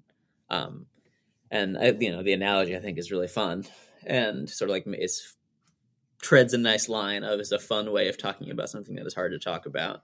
um, 0.50 0.88
and 1.52 1.78
I, 1.78 1.92
you 1.92 2.12
know 2.12 2.24
the 2.24 2.34
analogy 2.34 2.76
I 2.76 2.80
think 2.80 2.98
is 2.98 3.12
really 3.12 3.28
fun 3.28 3.66
and 4.06 4.50
sort 4.50 4.70
of 4.70 4.74
like 4.74 4.84
it's 4.88 5.36
treads 6.22 6.54
a 6.54 6.58
nice 6.58 6.90
line 6.90 7.24
of 7.24 7.40
is 7.40 7.52
a 7.52 7.60
fun 7.60 7.92
way 7.92 8.08
of 8.08 8.18
talking 8.18 8.50
about 8.50 8.70
something 8.70 8.96
that 8.96 9.06
is 9.06 9.14
hard 9.14 9.34
to 9.34 9.40
talk 9.40 9.66
about. 9.66 10.04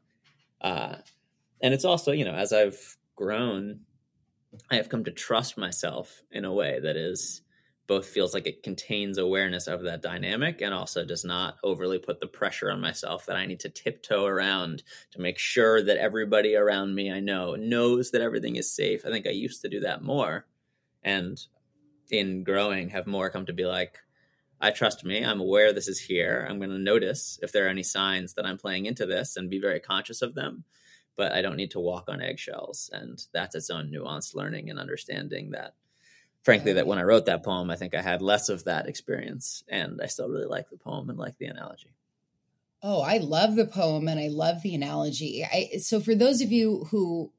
Uh, 0.61 0.95
and 1.61 1.73
it's 1.73 1.85
also 1.85 2.11
you 2.11 2.25
know 2.25 2.35
as 2.35 2.53
I've 2.53 2.97
grown, 3.15 3.81
I 4.71 4.75
have 4.75 4.89
come 4.89 5.03
to 5.03 5.11
trust 5.11 5.57
myself 5.57 6.23
in 6.31 6.45
a 6.45 6.53
way 6.53 6.79
that 6.81 6.95
is 6.95 7.41
both 7.89 8.05
feels 8.05 8.35
like 8.35 8.45
it 8.45 8.61
contains 8.61 9.17
awareness 9.17 9.65
of 9.65 9.81
that 9.81 10.03
dynamic 10.03 10.61
and 10.61 10.75
also 10.75 11.03
does 11.03 11.25
not 11.25 11.55
overly 11.63 11.97
put 11.97 12.19
the 12.19 12.27
pressure 12.27 12.69
on 12.69 12.79
myself 12.79 13.25
that 13.25 13.35
I 13.35 13.47
need 13.47 13.59
to 13.61 13.69
tiptoe 13.69 14.25
around 14.25 14.83
to 15.11 15.19
make 15.19 15.39
sure 15.39 15.83
that 15.83 15.97
everybody 15.97 16.55
around 16.55 16.93
me 16.93 17.11
I 17.11 17.19
know 17.19 17.55
knows 17.55 18.11
that 18.11 18.21
everything 18.21 18.57
is 18.57 18.71
safe. 18.71 19.05
I 19.05 19.09
think 19.09 19.25
I 19.25 19.31
used 19.31 19.63
to 19.63 19.69
do 19.69 19.79
that 19.79 20.03
more. 20.03 20.45
And 21.03 21.39
in 22.11 22.43
growing 22.43 22.89
have 22.89 23.07
more 23.07 23.29
come 23.29 23.47
to 23.47 23.53
be 23.53 23.65
like 23.65 23.97
i 24.61 24.69
trust 24.71 25.03
me. 25.03 25.25
I'm 25.25 25.39
aware 25.39 25.73
this 25.73 25.87
is 25.87 25.99
here. 25.99 26.45
I'm 26.47 26.59
going 26.59 26.69
to 26.69 26.77
notice 26.77 27.39
if 27.41 27.51
there 27.51 27.65
are 27.65 27.69
any 27.69 27.83
signs 27.83 28.35
that 28.35 28.45
i'm 28.45 28.57
playing 28.57 28.85
into 28.85 29.05
this 29.07 29.35
and 29.35 29.49
be 29.49 29.59
very 29.59 29.79
conscious 29.79 30.21
of 30.21 30.35
them 30.35 30.63
but 31.19 31.33
i 31.33 31.41
don't 31.41 31.57
need 31.57 31.71
to 31.71 31.79
walk 31.81 32.05
on 32.07 32.21
eggshells 32.21 32.89
and 32.93 33.25
that's 33.33 33.55
its 33.55 33.69
own 33.69 33.91
nuanced 33.91 34.33
learning 34.33 34.69
and 34.69 34.79
understanding 34.79 35.51
that 35.51 35.73
frankly 36.43 36.71
that 36.73 36.87
when 36.87 36.97
i 36.97 37.03
wrote 37.03 37.25
that 37.25 37.43
poem 37.43 37.69
i 37.69 37.75
think 37.75 37.93
i 37.93 38.01
had 38.01 38.21
less 38.21 38.47
of 38.47 38.63
that 38.63 38.87
experience 38.87 39.63
and 39.67 39.99
i 40.01 40.05
still 40.05 40.29
really 40.29 40.47
like 40.47 40.69
the 40.69 40.77
poem 40.77 41.09
and 41.09 41.19
like 41.19 41.37
the 41.37 41.45
analogy 41.45 41.89
Oh, 42.81 43.01
I 43.01 43.17
love 43.17 43.57
the 43.57 43.65
poem 43.65 44.07
and 44.07 44.17
I 44.17 44.29
love 44.29 44.61
the 44.61 44.73
analogy. 44.73 45.43
I, 45.43 45.79
so, 45.79 45.99
for 45.99 46.15
those 46.15 46.41
of 46.41 46.49
you 46.49 46.87
who, 46.91 47.29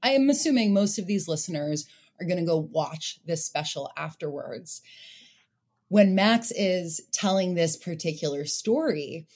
I 0.00 0.10
am 0.10 0.30
assuming 0.30 0.72
most 0.72 0.96
of 0.96 1.08
these 1.08 1.26
listeners 1.26 1.88
are 2.20 2.24
going 2.24 2.38
to 2.38 2.46
go 2.46 2.68
watch 2.70 3.18
this 3.26 3.44
special 3.44 3.90
afterwards. 3.96 4.82
When 5.88 6.14
Max 6.14 6.52
is 6.52 7.00
telling 7.12 7.54
this 7.54 7.76
particular 7.76 8.44
story, 8.44 9.26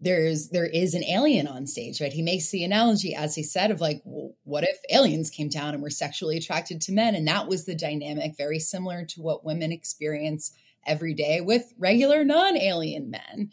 there's 0.00 0.48
there 0.48 0.66
is 0.66 0.94
an 0.94 1.04
alien 1.04 1.46
on 1.46 1.66
stage, 1.66 2.00
right? 2.00 2.12
He 2.12 2.22
makes 2.22 2.50
the 2.50 2.64
analogy, 2.64 3.14
as 3.14 3.34
he 3.34 3.42
said, 3.42 3.70
of 3.70 3.80
like, 3.80 4.02
well, 4.04 4.34
what 4.44 4.64
if 4.64 4.78
aliens 4.90 5.30
came 5.30 5.48
down 5.48 5.74
and 5.74 5.82
were 5.82 5.90
sexually 5.90 6.36
attracted 6.36 6.80
to 6.82 6.92
men? 6.92 7.14
And 7.14 7.26
that 7.28 7.48
was 7.48 7.64
the 7.64 7.74
dynamic, 7.74 8.36
very 8.36 8.58
similar 8.58 9.04
to 9.06 9.22
what 9.22 9.44
women 9.44 9.72
experience 9.72 10.52
every 10.86 11.14
day 11.14 11.40
with 11.40 11.72
regular 11.78 12.24
non-alien 12.24 13.10
men. 13.10 13.50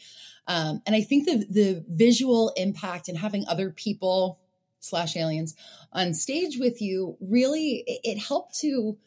Um, 0.47 0.82
and 0.86 0.95
I 0.95 1.01
think 1.01 1.25
the 1.25 1.45
the 1.49 1.86
visual 1.88 2.51
impact 2.58 3.08
and 3.08 3.17
having 3.17 3.45
other 3.47 3.69
people 3.69 4.39
slash 4.82 5.15
aliens 5.15 5.56
on 5.93 6.13
stage 6.13 6.58
with 6.58 6.82
you 6.82 7.15
really 7.21 7.84
it 7.88 8.17
helped 8.17 8.60
to 8.60 8.97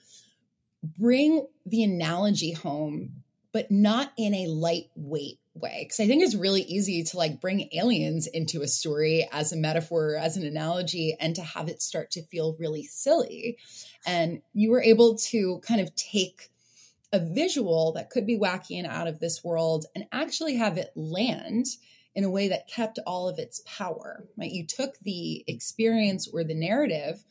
bring 0.83 1.47
the 1.67 1.83
analogy 1.83 2.53
home 2.53 3.25
but 3.53 3.71
not 3.71 4.13
in 4.17 4.35
a 4.35 4.47
lightweight 4.47 5.41
way 5.55 5.85
because 5.85 6.01
i 6.01 6.07
think 6.07 6.23
it's 6.23 6.35
really 6.35 6.63
easy 6.63 7.03
to 7.05 7.17
like 7.17 7.41
bring 7.41 7.69
aliens 7.73 8.27
into 8.27 8.63
a 8.63 8.69
story 8.69 9.29
as 9.31 9.53
a 9.53 9.57
metaphor 9.57 10.17
as 10.17 10.37
an 10.37 10.45
analogy 10.45 11.17
and 11.21 11.37
to 11.37 11.43
have 11.43 11.69
it 11.69 11.81
start 11.81 12.11
to 12.11 12.23
feel 12.25 12.57
really 12.59 12.83
silly 12.83 13.57
and 14.07 14.43
you 14.53 14.71
were 14.71 14.83
able 14.83 15.17
to 15.17 15.61
kind 15.67 15.81
of 15.81 15.95
take 15.95 16.51
a 17.13 17.21
visual 17.21 17.93
that 17.93 18.11
could 18.11 18.27
be 18.27 18.37
wacky 18.37 18.77
and 18.77 18.89
out 18.89 19.07
of 19.07 19.21
this 19.21 19.45
world 19.45 19.87
and 19.95 20.05
actually 20.11 20.57
have 20.57 20.77
it 20.77 20.91
land 20.97 21.67
in 22.15 22.25
a 22.25 22.31
way 22.31 22.49
that 22.49 22.69
kept 22.69 22.99
all 23.07 23.29
of 23.29 23.39
its 23.39 23.63
power, 23.67 24.25
right? 24.37 24.51
You 24.51 24.67
took 24.67 24.99
the 25.01 25.45
experience 25.47 26.29
or 26.33 26.45
the 26.45 26.55
narrative 26.55 27.25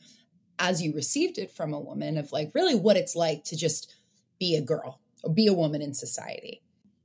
as 0.58 0.82
you 0.82 0.94
received 0.94 1.38
it 1.38 1.50
from 1.50 1.72
a 1.72 1.80
woman 1.80 2.16
of 2.16 2.32
like 2.32 2.50
really 2.54 2.74
what 2.74 2.96
it's 2.96 3.16
like 3.16 3.44
to 3.44 3.56
just 3.56 3.94
be 4.38 4.56
a 4.56 4.62
girl 4.62 5.00
or 5.22 5.32
be 5.32 5.46
a 5.46 5.54
woman 5.54 5.82
in 5.82 5.94
society 5.94 6.62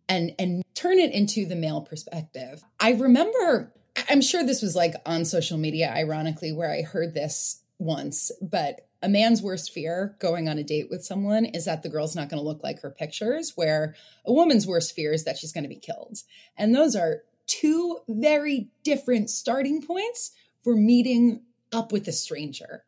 and 0.07 0.31
and 0.37 0.63
turn 0.79 0.97
it 0.97 1.11
into 1.11 1.45
the 1.45 1.55
male 1.55 1.81
perspective. 1.81 2.63
I 2.79 2.91
remember 2.93 3.73
I'm 4.07 4.21
sure 4.21 4.45
this 4.45 4.61
was 4.61 4.75
like 4.75 4.93
on 5.05 5.25
social 5.25 5.57
media 5.57 5.93
ironically 5.93 6.53
where 6.53 6.71
I 6.71 6.83
heard 6.83 7.13
this 7.13 7.61
once, 7.79 8.31
but 8.41 8.87
a 9.01 9.09
man's 9.09 9.41
worst 9.41 9.71
fear 9.71 10.15
going 10.19 10.47
on 10.47 10.57
a 10.57 10.63
date 10.63 10.89
with 10.89 11.03
someone 11.03 11.45
is 11.45 11.65
that 11.65 11.83
the 11.83 11.89
girl's 11.89 12.15
not 12.15 12.29
going 12.29 12.41
to 12.41 12.47
look 12.47 12.63
like 12.63 12.81
her 12.81 12.91
pictures, 12.91 13.53
where 13.55 13.95
a 14.25 14.31
woman's 14.31 14.67
worst 14.67 14.95
fear 14.95 15.11
is 15.11 15.25
that 15.25 15.37
she's 15.37 15.51
going 15.51 15.63
to 15.63 15.69
be 15.69 15.75
killed. 15.75 16.19
And 16.57 16.73
those 16.73 16.95
are 16.95 17.23
two 17.45 17.99
very 18.07 18.69
different 18.83 19.29
starting 19.29 19.81
points 19.81 20.31
for 20.63 20.75
meeting 20.75 21.41
up 21.73 21.91
with 21.91 22.07
a 22.07 22.11
stranger. 22.13 22.83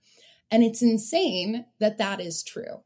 And 0.49 0.63
it's 0.63 0.81
insane 0.81 1.65
that 1.79 1.97
that 1.97 2.21
is 2.21 2.43
true. 2.43 2.81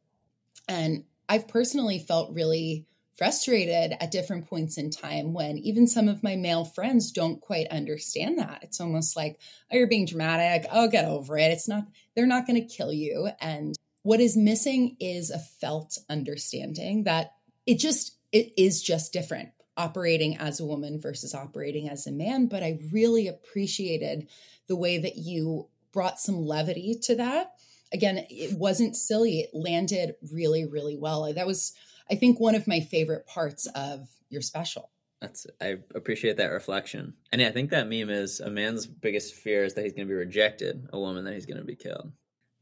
And 0.67 1.03
I've 1.27 1.47
personally 1.47 1.99
felt 1.99 2.33
really 2.33 2.85
frustrated 3.17 3.95
at 3.99 4.11
different 4.11 4.47
points 4.47 4.77
in 4.77 4.89
time 4.89 5.33
when 5.33 5.57
even 5.59 5.87
some 5.87 6.09
of 6.09 6.21
my 6.21 6.35
male 6.35 6.65
friends 6.65 7.11
don't 7.11 7.39
quite 7.39 7.67
understand 7.67 8.39
that. 8.39 8.59
It's 8.61 8.81
almost 8.81 9.15
like, 9.15 9.39
oh, 9.71 9.77
you're 9.77 9.87
being 9.87 10.05
dramatic. 10.05 10.69
Oh, 10.71 10.89
get 10.89 11.05
over 11.05 11.37
it. 11.37 11.51
It's 11.51 11.67
not, 11.67 11.85
they're 12.15 12.25
not 12.25 12.45
going 12.45 12.61
to 12.61 12.75
kill 12.75 12.91
you. 12.91 13.29
And 13.39 13.73
what 14.03 14.19
is 14.19 14.35
missing 14.35 14.97
is 14.99 15.31
a 15.31 15.39
felt 15.39 15.97
understanding 16.09 17.05
that 17.05 17.31
it 17.65 17.79
just, 17.79 18.17
it 18.31 18.51
is 18.57 18.83
just 18.83 19.13
different 19.13 19.49
operating 19.77 20.37
as 20.37 20.59
a 20.59 20.65
woman 20.65 20.99
versus 20.99 21.33
operating 21.33 21.89
as 21.89 22.07
a 22.07 22.11
man. 22.11 22.47
But 22.47 22.63
I 22.63 22.79
really 22.91 23.27
appreciated 23.27 24.27
the 24.67 24.75
way 24.75 24.97
that 24.97 25.15
you 25.15 25.67
brought 25.93 26.19
some 26.19 26.45
levity 26.45 26.99
to 27.03 27.15
that. 27.15 27.53
Again, 27.93 28.25
it 28.29 28.57
wasn't 28.57 28.97
silly, 28.97 29.39
it 29.39 29.51
landed 29.53 30.15
really, 30.33 30.65
really 30.65 30.97
well. 30.97 31.31
That 31.33 31.47
was, 31.47 31.73
I 32.09 32.15
think, 32.15 32.39
one 32.39 32.55
of 32.55 32.67
my 32.67 32.79
favorite 32.79 33.27
parts 33.27 33.67
of 33.75 34.07
your 34.29 34.41
special. 34.41 34.91
That's 35.21 35.47
I 35.61 35.77
appreciate 35.95 36.37
that 36.37 36.51
reflection. 36.51 37.13
And 37.31 37.41
I 37.41 37.51
think 37.51 37.71
that 37.71 37.87
meme 37.87 38.09
is 38.09 38.39
a 38.39 38.49
man's 38.49 38.85
biggest 38.85 39.33
fear 39.33 39.63
is 39.63 39.73
that 39.73 39.83
he's 39.83 39.93
going 39.93 40.07
to 40.07 40.11
be 40.11 40.17
rejected, 40.17 40.87
a 40.91 40.99
woman 40.99 41.25
that 41.25 41.33
he's 41.33 41.45
going 41.45 41.57
to 41.57 41.63
be 41.63 41.75
killed. 41.75 42.11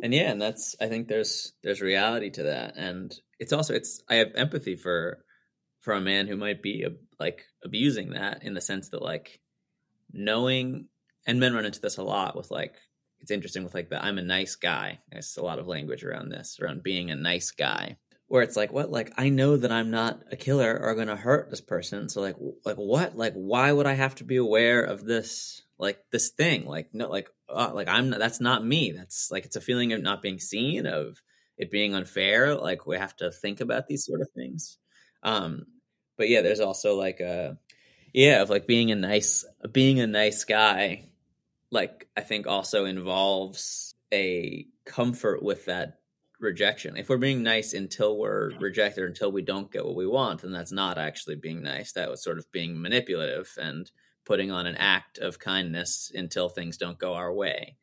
And 0.01 0.13
yeah, 0.13 0.31
and 0.31 0.41
that's 0.41 0.75
I 0.79 0.87
think 0.87 1.07
there's 1.07 1.53
there's 1.63 1.81
reality 1.81 2.29
to 2.31 2.43
that. 2.43 2.75
And 2.77 3.13
it's 3.39 3.53
also 3.53 3.73
it's 3.73 4.01
I 4.09 4.15
have 4.15 4.35
empathy 4.35 4.75
for 4.75 5.23
for 5.81 5.93
a 5.93 6.01
man 6.01 6.27
who 6.27 6.37
might 6.37 6.61
be 6.61 6.85
like 7.19 7.45
abusing 7.63 8.11
that 8.11 8.43
in 8.43 8.53
the 8.53 8.61
sense 8.61 8.89
that 8.89 9.01
like 9.01 9.39
knowing 10.11 10.87
and 11.25 11.39
men 11.39 11.53
run 11.53 11.65
into 11.65 11.81
this 11.81 11.97
a 11.97 12.03
lot 12.03 12.35
with 12.35 12.51
like 12.51 12.75
it's 13.19 13.31
interesting 13.31 13.63
with 13.63 13.73
like 13.73 13.89
the 13.89 14.03
I'm 14.03 14.17
a 14.17 14.23
nice 14.23 14.55
guy. 14.55 14.99
There's 15.11 15.37
a 15.37 15.43
lot 15.43 15.59
of 15.59 15.67
language 15.67 16.03
around 16.03 16.29
this 16.29 16.59
around 16.61 16.83
being 16.83 17.09
a 17.09 17.15
nice 17.15 17.51
guy 17.51 17.97
where 18.33 18.41
it's 18.41 18.57
like 18.57 18.73
what 18.73 18.89
like 18.89 19.13
I 19.15 19.29
know 19.29 19.57
that 19.57 19.71
I'm 19.71 19.91
not 19.91 20.23
a 20.31 20.35
killer 20.35 20.75
or 20.81 20.95
to 21.05 21.15
hurt 21.15 21.51
this 21.51 21.61
person. 21.61 22.09
So 22.09 22.19
like 22.19 22.35
like 22.65 22.77
what 22.77 23.15
like 23.15 23.33
why 23.35 23.71
would 23.71 23.85
I 23.85 23.93
have 23.93 24.15
to 24.15 24.23
be 24.23 24.37
aware 24.37 24.81
of 24.81 25.05
this 25.05 25.61
like 25.77 25.99
this 26.11 26.29
thing 26.29 26.65
like 26.65 26.89
no 26.93 27.09
like 27.09 27.29
uh, 27.47 27.69
like 27.75 27.87
I'm 27.87 28.09
that's 28.09 28.41
not 28.41 28.65
me. 28.65 28.91
That's 28.91 29.29
like 29.29 29.45
it's 29.45 29.55
a 29.55 29.61
feeling 29.61 29.93
of 29.93 30.01
not 30.01 30.23
being 30.23 30.39
seen 30.39 30.87
of 30.87 31.21
it 31.59 31.69
being 31.69 31.93
unfair. 31.93 32.55
Like 32.55 32.87
we 32.87 32.97
have 32.97 33.15
to 33.17 33.29
think 33.29 33.61
about 33.61 33.85
these 33.85 34.03
sort 34.03 34.21
of 34.21 34.29
things. 34.31 34.79
Um, 35.21 35.67
but 36.17 36.27
yeah, 36.27 36.41
there's 36.41 36.59
also 36.59 36.95
like 36.97 37.19
a 37.19 37.59
yeah 38.15 38.41
of 38.41 38.49
like 38.49 38.65
being 38.65 38.89
a 38.89 38.95
nice 38.95 39.45
being 39.71 39.99
a 39.99 40.07
nice 40.07 40.43
guy. 40.43 41.11
Like 41.69 42.07
I 42.17 42.21
think 42.21 42.47
also 42.47 42.85
involves 42.85 43.93
a 44.11 44.65
comfort 44.85 45.43
with 45.43 45.65
that 45.65 45.99
rejection. 46.43 46.97
If 46.97 47.09
we're 47.09 47.17
being 47.17 47.41
nice 47.41 47.73
until 47.73 48.17
we're 48.17 48.51
rejected, 48.59 49.05
until 49.05 49.31
we 49.31 49.41
don't 49.41 49.71
get 49.71 49.85
what 49.85 49.95
we 49.95 50.05
want, 50.05 50.41
then 50.41 50.51
that's 50.51 50.71
not 50.71 50.97
actually 50.97 51.35
being 51.35 51.63
nice. 51.63 51.93
That 51.93 52.09
was 52.09 52.23
sort 52.23 52.37
of 52.37 52.51
being 52.51 52.81
manipulative 52.81 53.51
and 53.59 53.89
putting 54.25 54.51
on 54.51 54.65
an 54.65 54.75
act 54.75 55.17
of 55.17 55.39
kindness 55.39 56.11
until 56.13 56.49
things 56.49 56.77
don't 56.77 56.99
go 56.99 57.13
our 57.13 57.33
way. 57.33 57.77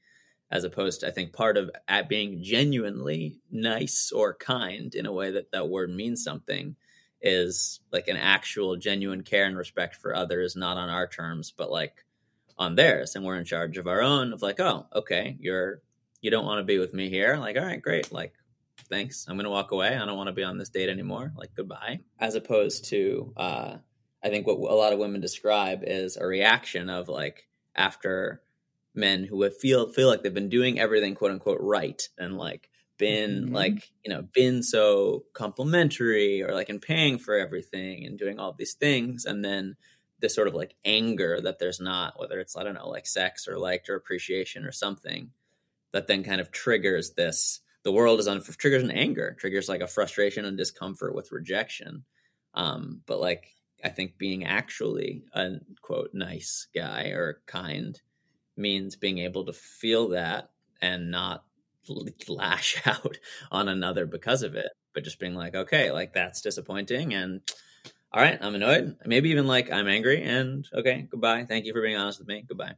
As 0.51 0.65
opposed 0.65 1.01
to, 1.01 1.09
I 1.09 1.11
think 1.11 1.33
part 1.33 1.57
of 1.57 1.71
at 1.87 2.09
being 2.09 2.43
genuinely 2.43 3.41
nice 3.51 4.11
or 4.13 4.35
kind 4.35 4.95
in 4.95 5.07
a 5.07 5.13
way 5.13 5.31
that 5.33 5.53
that 5.53 5.69
word 5.69 5.91
means 5.91 6.23
something 6.25 6.77
is 7.23 7.81
like 7.93 8.09
an 8.09 8.17
actual 8.17 8.77
genuine 8.77 9.23
care 9.23 9.45
and 9.45 9.57
respect 9.57 9.97
for 9.97 10.15
others, 10.15 10.57
not 10.57 10.77
on 10.77 10.89
our 10.89 11.07
terms, 11.07 11.53
but 11.57 11.71
like 11.71 12.05
on 12.59 12.75
theirs. 12.75 13.15
And 13.15 13.25
we're 13.25 13.39
in 13.39 13.45
charge 13.45 13.79
of 13.79 13.87
our 13.87 14.01
own 14.01 14.33
of 14.33 14.43
like, 14.43 14.59
oh, 14.59 14.87
okay, 14.95 15.37
you're 15.39 15.83
you 16.21 16.31
don't 16.31 16.45
want 16.45 16.59
to 16.59 16.65
be 16.65 16.79
with 16.79 16.93
me 16.95 17.09
here. 17.09 17.37
Like, 17.37 17.57
all 17.57 17.65
right, 17.65 17.81
great. 17.81 18.13
Like, 18.13 18.35
thanks. 18.89 19.27
I'm 19.29 19.37
gonna 19.37 19.51
walk 19.51 19.73
away. 19.73 19.97
I 19.97 20.05
don't 20.07 20.17
want 20.17 20.29
to 20.29 20.33
be 20.33 20.45
on 20.45 20.59
this 20.59 20.69
date 20.69 20.89
anymore. 20.89 21.33
Like, 21.37 21.55
goodbye. 21.55 22.01
As 22.19 22.35
opposed 22.35 22.87
to 22.87 23.33
uh 23.37 23.77
I 24.23 24.29
think 24.29 24.47
what 24.47 24.59
a 24.59 24.75
lot 24.75 24.93
of 24.93 24.99
women 24.99 25.21
describe 25.21 25.81
is 25.83 26.17
a 26.17 26.27
reaction 26.27 26.91
of 26.91 27.09
like 27.09 27.49
after 27.75 28.43
men 28.95 29.25
who 29.25 29.49
feel 29.51 29.89
feel 29.89 30.09
like 30.09 30.23
they've 30.23 30.35
been 30.35 30.49
doing 30.49 30.79
everything 30.79 31.15
quote 31.15 31.31
unquote 31.31 31.61
right 31.61 32.09
and 32.19 32.37
like 32.37 32.69
been 32.99 33.45
mm-hmm. 33.45 33.55
like 33.55 33.91
you 34.05 34.13
know 34.13 34.23
been 34.35 34.63
so 34.63 35.25
complimentary 35.33 36.43
or 36.43 36.53
like 36.53 36.69
in 36.69 36.81
paying 36.81 37.19
for 37.19 37.37
everything 37.37 38.05
and 38.05 38.19
doing 38.19 38.39
all 38.39 38.53
these 38.53 38.75
things 38.75 39.25
and 39.25 39.45
then 39.45 39.77
this 40.21 40.35
sort 40.35 40.49
of 40.49 40.55
like 40.55 40.75
anger 40.85 41.41
that 41.41 41.59
there's 41.59 41.81
not 41.81 42.19
whether 42.19 42.39
it's 42.39 42.57
i 42.57 42.63
don't 42.63 42.75
know 42.75 42.89
like 42.89 43.07
sex 43.07 43.49
or 43.49 43.59
liked 43.59 43.89
or 43.89 43.97
appreciation 43.97 44.65
or 44.65 44.73
something 44.73 45.31
that 45.93 46.07
then 46.09 46.23
kind 46.23 46.41
of 46.41 46.51
triggers 46.51 47.13
this 47.13 47.61
the 47.83 47.93
world 47.93 48.21
is 48.21 48.29
on 48.29 48.41
triggers 48.43 48.83
an 48.83 48.91
anger 48.91 49.37
triggers 49.39 49.69
like 49.69 49.81
a 49.81 49.87
frustration 49.87 50.45
and 50.45 50.57
discomfort 50.57 51.15
with 51.15 51.33
rejection 51.33 52.05
um 52.55 53.01
but 53.07 53.21
like 53.21 53.55
i 53.85 53.89
think 53.89 54.19
being 54.19 54.45
actually 54.45 55.25
a 55.35 55.53
quote 55.81 56.11
nice 56.13 56.69
guy 56.75 57.09
or 57.09 57.41
kind 57.47 58.01
means 58.57 58.97
being 58.97 59.19
able 59.19 59.45
to 59.47 59.53
feel 59.53 60.11
that 60.11 60.51
and 60.81 61.11
not 61.11 61.45
lash 62.29 62.81
out 62.87 63.19
on 63.51 63.69
another 63.69 64.07
because 64.07 64.43
of 64.43 64.55
it, 64.55 64.71
but 64.95 65.05
just 65.05 65.19
being 65.19 65.35
like, 65.35 65.55
okay, 65.55 65.91
like 65.91 66.13
that's 66.13 66.41
disappointing 66.41 67.15
and 67.15 67.41
all 68.13 68.23
right, 68.23 68.39
I'm 68.41 68.55
annoyed. 68.55 68.97
Maybe 69.07 69.31
even 69.31 69.47
like 69.47 69.71
I'm 69.71 69.89
angry 69.89 70.23
and 70.23 70.67
okay, 70.75 71.07
goodbye. 71.11 71.45
Thank 71.45 71.65
you 71.65 71.73
for 71.73 71.83
being 71.83 71.97
honest 71.97 72.19
with 72.19 72.29
me. 72.29 72.45
Goodbye. 72.47 72.75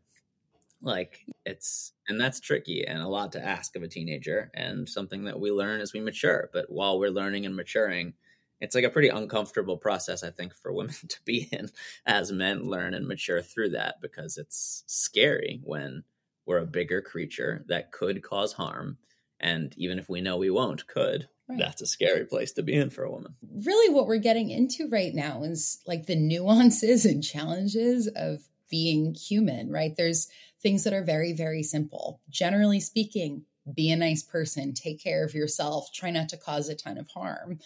Like 0.83 1.21
it's 1.47 1.93
and 2.09 2.21
that's 2.21 2.41
tricky 2.41 2.85
and 2.87 3.01
a 3.01 3.09
lot 3.09 3.33
to 3.33 3.45
ask 3.45 3.77
of 3.77 3.83
a 3.83 3.89
teenager 3.89 4.51
and 4.55 4.89
something 4.89 5.25
that 5.25 5.39
we 5.39 5.51
learn 5.51 5.81
as 5.81 5.93
we 5.93 6.01
mature. 6.01 6.51
But 6.53 6.67
while 6.69 6.99
we're 6.99 7.11
learning 7.11 7.47
and 7.47 7.55
maturing, 7.55 8.15
it's 8.61 8.75
like 8.75 8.85
a 8.85 8.91
pretty 8.91 9.09
uncomfortable 9.09 9.77
process, 9.77 10.23
I 10.23 10.31
think, 10.31 10.55
for 10.55 10.73
women 10.75 10.95
to 11.09 11.19
be 11.25 11.49
in 11.53 11.71
as 12.07 12.33
men 12.33 12.69
learn 12.69 12.95
and 12.95 13.07
mature 13.07 13.43
through 13.43 13.71
that 13.71 14.01
because 14.01 14.39
it's 14.39 14.85
scary 14.87 15.61
when 15.63 16.05
we're 16.47 16.59
a 16.59 16.67
bigger 16.67 17.01
creature 17.01 17.65
that 17.69 17.93
could 17.93 18.23
cause 18.23 18.53
harm. 18.53 18.99
And 19.39 19.75
even 19.77 19.99
if 19.99 20.09
we 20.09 20.21
know 20.21 20.37
we 20.37 20.51
won't, 20.51 20.87
could. 20.87 21.29
Right. 21.49 21.59
That's 21.59 21.83
a 21.83 21.87
scary 21.87 22.25
place 22.25 22.53
to 22.53 22.63
be 22.63 22.75
in 22.75 22.91
for 22.91 23.03
a 23.03 23.11
woman. 23.11 23.35
Really, 23.65 23.93
what 23.93 24.07
we're 24.07 24.19
getting 24.19 24.51
into 24.51 24.89
right 24.89 25.13
now 25.13 25.43
is 25.43 25.81
like 25.87 26.07
the 26.07 26.17
nuances 26.17 27.05
and 27.05 27.23
challenges 27.23 28.07
of 28.07 28.43
being 28.71 29.15
human, 29.15 29.71
right? 29.71 29.95
There's 29.97 30.29
things 30.63 30.85
that 30.85 30.93
are 30.93 31.05
very, 31.05 31.33
very 31.33 31.63
simple. 31.63 32.21
Generally 32.31 32.81
speaking, 32.81 33.45
be 33.75 33.91
a 33.91 33.97
nice 33.97 34.23
person, 34.23 34.75
take 34.75 35.03
care 35.03 35.25
of 35.25 35.35
yourself, 35.35 35.93
try 35.93 36.11
not 36.11 36.29
to 36.31 36.37
cause 36.37 36.69
a 36.69 36.75
ton 36.75 36.99
of 36.99 37.09
harm. 37.09 37.59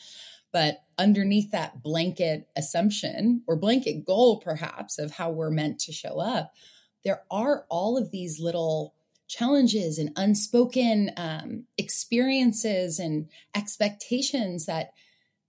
But 0.53 0.83
underneath 0.99 1.51
that 1.51 1.83
blanket 1.83 2.49
assumption 2.57 3.43
or 3.47 3.57
blanket 3.57 4.05
goal, 4.05 4.41
perhaps, 4.41 4.99
of 4.99 5.11
how 5.11 5.31
we're 5.31 5.51
meant 5.51 5.81
to 5.81 5.93
show 5.93 6.19
up, 6.21 6.53
there 7.05 7.23
are 7.31 7.67
all 7.69 7.99
of 7.99 8.11
these 8.11 8.41
little 8.41 8.95
challenges 9.29 9.99
and 9.99 10.13
unspoken 10.17 11.11
um, 11.17 11.65
experiences 11.77 12.99
and 12.99 13.29
expectations 13.55 14.67
that 14.67 14.93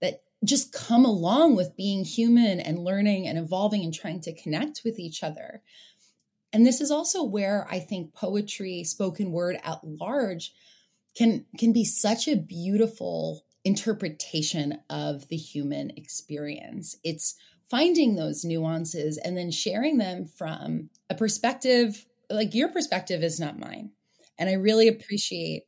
that 0.00 0.22
just 0.44 0.72
come 0.72 1.04
along 1.04 1.56
with 1.56 1.76
being 1.76 2.04
human 2.04 2.60
and 2.60 2.78
learning 2.78 3.26
and 3.26 3.38
evolving 3.38 3.84
and 3.84 3.94
trying 3.94 4.20
to 4.20 4.34
connect 4.34 4.82
with 4.84 4.98
each 4.98 5.22
other 5.22 5.62
and 6.52 6.66
this 6.66 6.80
is 6.80 6.90
also 6.90 7.22
where 7.22 7.66
i 7.70 7.78
think 7.78 8.14
poetry 8.14 8.84
spoken 8.84 9.32
word 9.32 9.56
at 9.64 9.80
large 9.84 10.52
can 11.16 11.44
can 11.58 11.72
be 11.72 11.84
such 11.84 12.28
a 12.28 12.36
beautiful 12.36 13.44
interpretation 13.64 14.78
of 14.88 15.28
the 15.28 15.36
human 15.36 15.90
experience 15.96 16.96
it's 17.04 17.34
finding 17.70 18.14
those 18.14 18.44
nuances 18.44 19.18
and 19.18 19.36
then 19.36 19.50
sharing 19.50 19.98
them 19.98 20.24
from 20.24 20.88
a 21.10 21.14
perspective 21.14 22.06
like 22.30 22.54
your 22.54 22.68
perspective 22.68 23.22
is 23.22 23.40
not 23.40 23.58
mine. 23.58 23.90
And 24.38 24.48
I 24.48 24.54
really 24.54 24.88
appreciate 24.88 25.64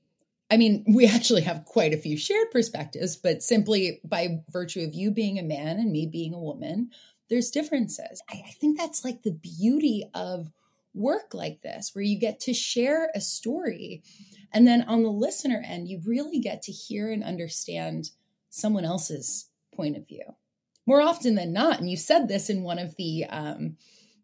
I 0.53 0.57
mean, 0.57 0.85
we 0.89 1.07
actually 1.07 1.43
have 1.43 1.65
quite 1.65 1.95
a 1.95 1.99
few 1.99 2.17
shared 2.17 2.51
perspectives, 2.51 3.15
but 3.15 3.41
simply 3.43 4.01
by 4.05 4.43
virtue 4.51 4.81
of 4.81 4.95
you 4.95 5.13
being 5.13 5.39
a 5.39 5.45
man 5.45 5.79
and 5.79 5.93
me 5.93 6.07
being 6.07 6.35
a 6.35 6.41
woman, 6.41 6.91
there's 7.29 7.53
differences. 7.53 8.21
I, 8.29 8.43
I 8.45 8.51
think 8.61 8.77
that's 8.77 9.05
like 9.05 9.23
the 9.23 9.31
beauty 9.31 10.11
of 10.13 10.51
work 10.95 11.35
like 11.35 11.63
this, 11.63 11.95
where 11.95 12.05
you 12.05 12.19
get 12.19 12.41
to 12.41 12.55
share 12.55 13.11
a 13.15 13.21
story. 13.21 14.03
And 14.53 14.67
then 14.67 14.83
on 14.83 15.03
the 15.03 15.11
listener 15.11 15.63
end, 15.65 15.89
you 15.89 16.01
really 16.05 16.41
get 16.41 16.63
to 16.63 16.73
hear 16.73 17.11
and 17.11 17.23
understand 17.23 18.11
someone 18.49 18.85
else's 18.85 19.49
point 19.73 19.97
of 19.97 20.07
view 20.09 20.35
more 20.91 21.01
often 21.01 21.37
than 21.37 21.53
not. 21.53 21.79
And 21.79 21.89
you 21.89 21.97
said 21.97 22.27
this 22.27 22.51
in 22.51 22.65
one 22.65 22.79
of 22.79 22.97
the 22.97 23.25
um, 23.29 23.77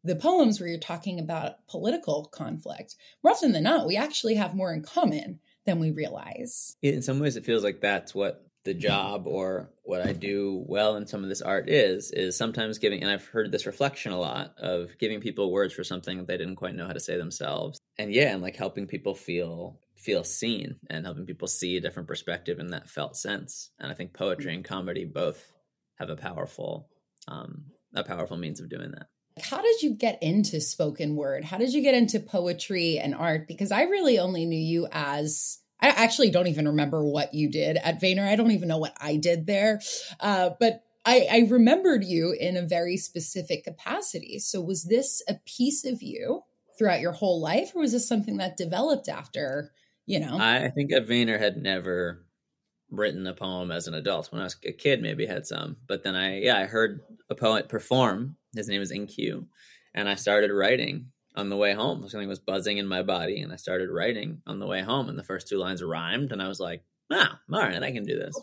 the 0.02 0.16
poems 0.16 0.60
where 0.60 0.68
you're 0.68 0.78
talking 0.78 1.18
about 1.18 1.66
political 1.68 2.24
conflict, 2.26 2.96
more 3.22 3.32
often 3.32 3.52
than 3.52 3.64
not, 3.64 3.86
we 3.86 3.96
actually 3.96 4.34
have 4.34 4.54
more 4.54 4.72
in 4.72 4.82
common 4.82 5.40
than 5.64 5.80
we 5.80 5.90
realize. 5.90 6.76
In 6.82 7.02
some 7.02 7.18
ways, 7.18 7.36
it 7.36 7.44
feels 7.44 7.64
like 7.64 7.80
that's 7.80 8.14
what 8.14 8.45
the 8.66 8.74
job 8.74 9.26
or 9.26 9.70
what 9.84 10.06
I 10.06 10.12
do 10.12 10.62
well 10.66 10.96
in 10.96 11.06
some 11.06 11.22
of 11.22 11.30
this 11.30 11.40
art 11.40 11.70
is, 11.70 12.10
is 12.10 12.36
sometimes 12.36 12.78
giving, 12.78 13.00
and 13.00 13.10
I've 13.10 13.24
heard 13.24 13.50
this 13.50 13.64
reflection 13.64 14.12
a 14.12 14.18
lot 14.18 14.54
of 14.58 14.90
giving 14.98 15.20
people 15.20 15.50
words 15.50 15.72
for 15.72 15.84
something 15.84 16.26
they 16.26 16.36
didn't 16.36 16.56
quite 16.56 16.74
know 16.74 16.86
how 16.86 16.92
to 16.92 17.00
say 17.00 17.16
themselves. 17.16 17.78
And 17.98 18.12
yeah, 18.12 18.34
and 18.34 18.42
like 18.42 18.56
helping 18.56 18.86
people 18.86 19.14
feel 19.14 19.80
feel 19.96 20.22
seen 20.22 20.76
and 20.90 21.04
helping 21.04 21.26
people 21.26 21.48
see 21.48 21.76
a 21.76 21.80
different 21.80 22.06
perspective 22.06 22.58
in 22.60 22.68
that 22.68 22.88
felt 22.88 23.16
sense. 23.16 23.70
And 23.80 23.90
I 23.90 23.94
think 23.94 24.12
poetry 24.12 24.54
and 24.54 24.64
comedy 24.64 25.04
both 25.04 25.52
have 25.98 26.10
a 26.10 26.16
powerful 26.16 26.88
um, 27.26 27.64
a 27.94 28.04
powerful 28.04 28.36
means 28.36 28.60
of 28.60 28.68
doing 28.68 28.90
that. 28.90 29.06
How 29.42 29.62
did 29.62 29.82
you 29.82 29.94
get 29.94 30.22
into 30.22 30.60
spoken 30.60 31.14
word? 31.14 31.44
How 31.44 31.58
did 31.58 31.72
you 31.72 31.82
get 31.82 31.94
into 31.94 32.20
poetry 32.20 32.98
and 32.98 33.14
art? 33.14 33.48
Because 33.48 33.70
I 33.70 33.82
really 33.82 34.18
only 34.18 34.46
knew 34.46 34.58
you 34.58 34.88
as 34.92 35.58
I 35.80 35.88
actually 35.88 36.30
don't 36.30 36.46
even 36.46 36.68
remember 36.68 37.04
what 37.04 37.34
you 37.34 37.50
did 37.50 37.76
at 37.76 38.00
Vayner. 38.00 38.26
I 38.26 38.36
don't 38.36 38.52
even 38.52 38.68
know 38.68 38.78
what 38.78 38.96
I 39.00 39.16
did 39.16 39.46
there. 39.46 39.80
Uh, 40.20 40.50
but 40.58 40.82
I, 41.04 41.26
I 41.30 41.48
remembered 41.50 42.02
you 42.04 42.32
in 42.38 42.56
a 42.56 42.62
very 42.62 42.96
specific 42.96 43.64
capacity. 43.64 44.38
So 44.38 44.60
was 44.60 44.84
this 44.84 45.22
a 45.28 45.34
piece 45.46 45.84
of 45.84 46.02
you 46.02 46.42
throughout 46.78 47.00
your 47.00 47.12
whole 47.12 47.40
life, 47.40 47.72
or 47.74 47.80
was 47.80 47.92
this 47.92 48.08
something 48.08 48.38
that 48.38 48.56
developed 48.56 49.08
after, 49.08 49.72
you 50.06 50.18
know? 50.18 50.38
I 50.38 50.70
think 50.74 50.92
at 50.92 51.06
Vayner 51.06 51.38
had 51.38 51.56
never 51.56 52.24
written 52.90 53.26
a 53.26 53.34
poem 53.34 53.70
as 53.70 53.86
an 53.86 53.94
adult. 53.94 54.32
When 54.32 54.40
I 54.40 54.44
was 54.44 54.56
a 54.64 54.72
kid, 54.72 55.02
maybe 55.02 55.26
had 55.26 55.46
some, 55.46 55.76
but 55.86 56.02
then 56.02 56.14
I, 56.14 56.40
yeah, 56.40 56.56
I 56.56 56.64
heard 56.64 57.00
a 57.30 57.34
poet 57.34 57.68
perform 57.68 58.36
his 58.56 58.68
name 58.68 58.82
is 58.82 58.92
InQ. 58.92 59.46
And 59.94 60.08
I 60.08 60.14
started 60.14 60.50
writing 60.50 61.06
on 61.36 61.48
the 61.48 61.56
way 61.56 61.74
home. 61.74 62.08
Something 62.08 62.28
was 62.28 62.38
buzzing 62.38 62.78
in 62.78 62.86
my 62.86 63.02
body, 63.02 63.40
and 63.40 63.52
I 63.52 63.56
started 63.56 63.90
writing 63.90 64.42
on 64.46 64.58
the 64.58 64.66
way 64.66 64.82
home. 64.82 65.08
And 65.08 65.18
the 65.18 65.24
first 65.24 65.48
two 65.48 65.58
lines 65.58 65.82
rhymed, 65.82 66.32
and 66.32 66.42
I 66.42 66.48
was 66.48 66.60
like, 66.60 66.82
"Ah, 67.12 67.40
all 67.52 67.60
right, 67.60 67.82
I 67.82 67.92
can 67.92 68.04
do 68.04 68.18
this." 68.18 68.34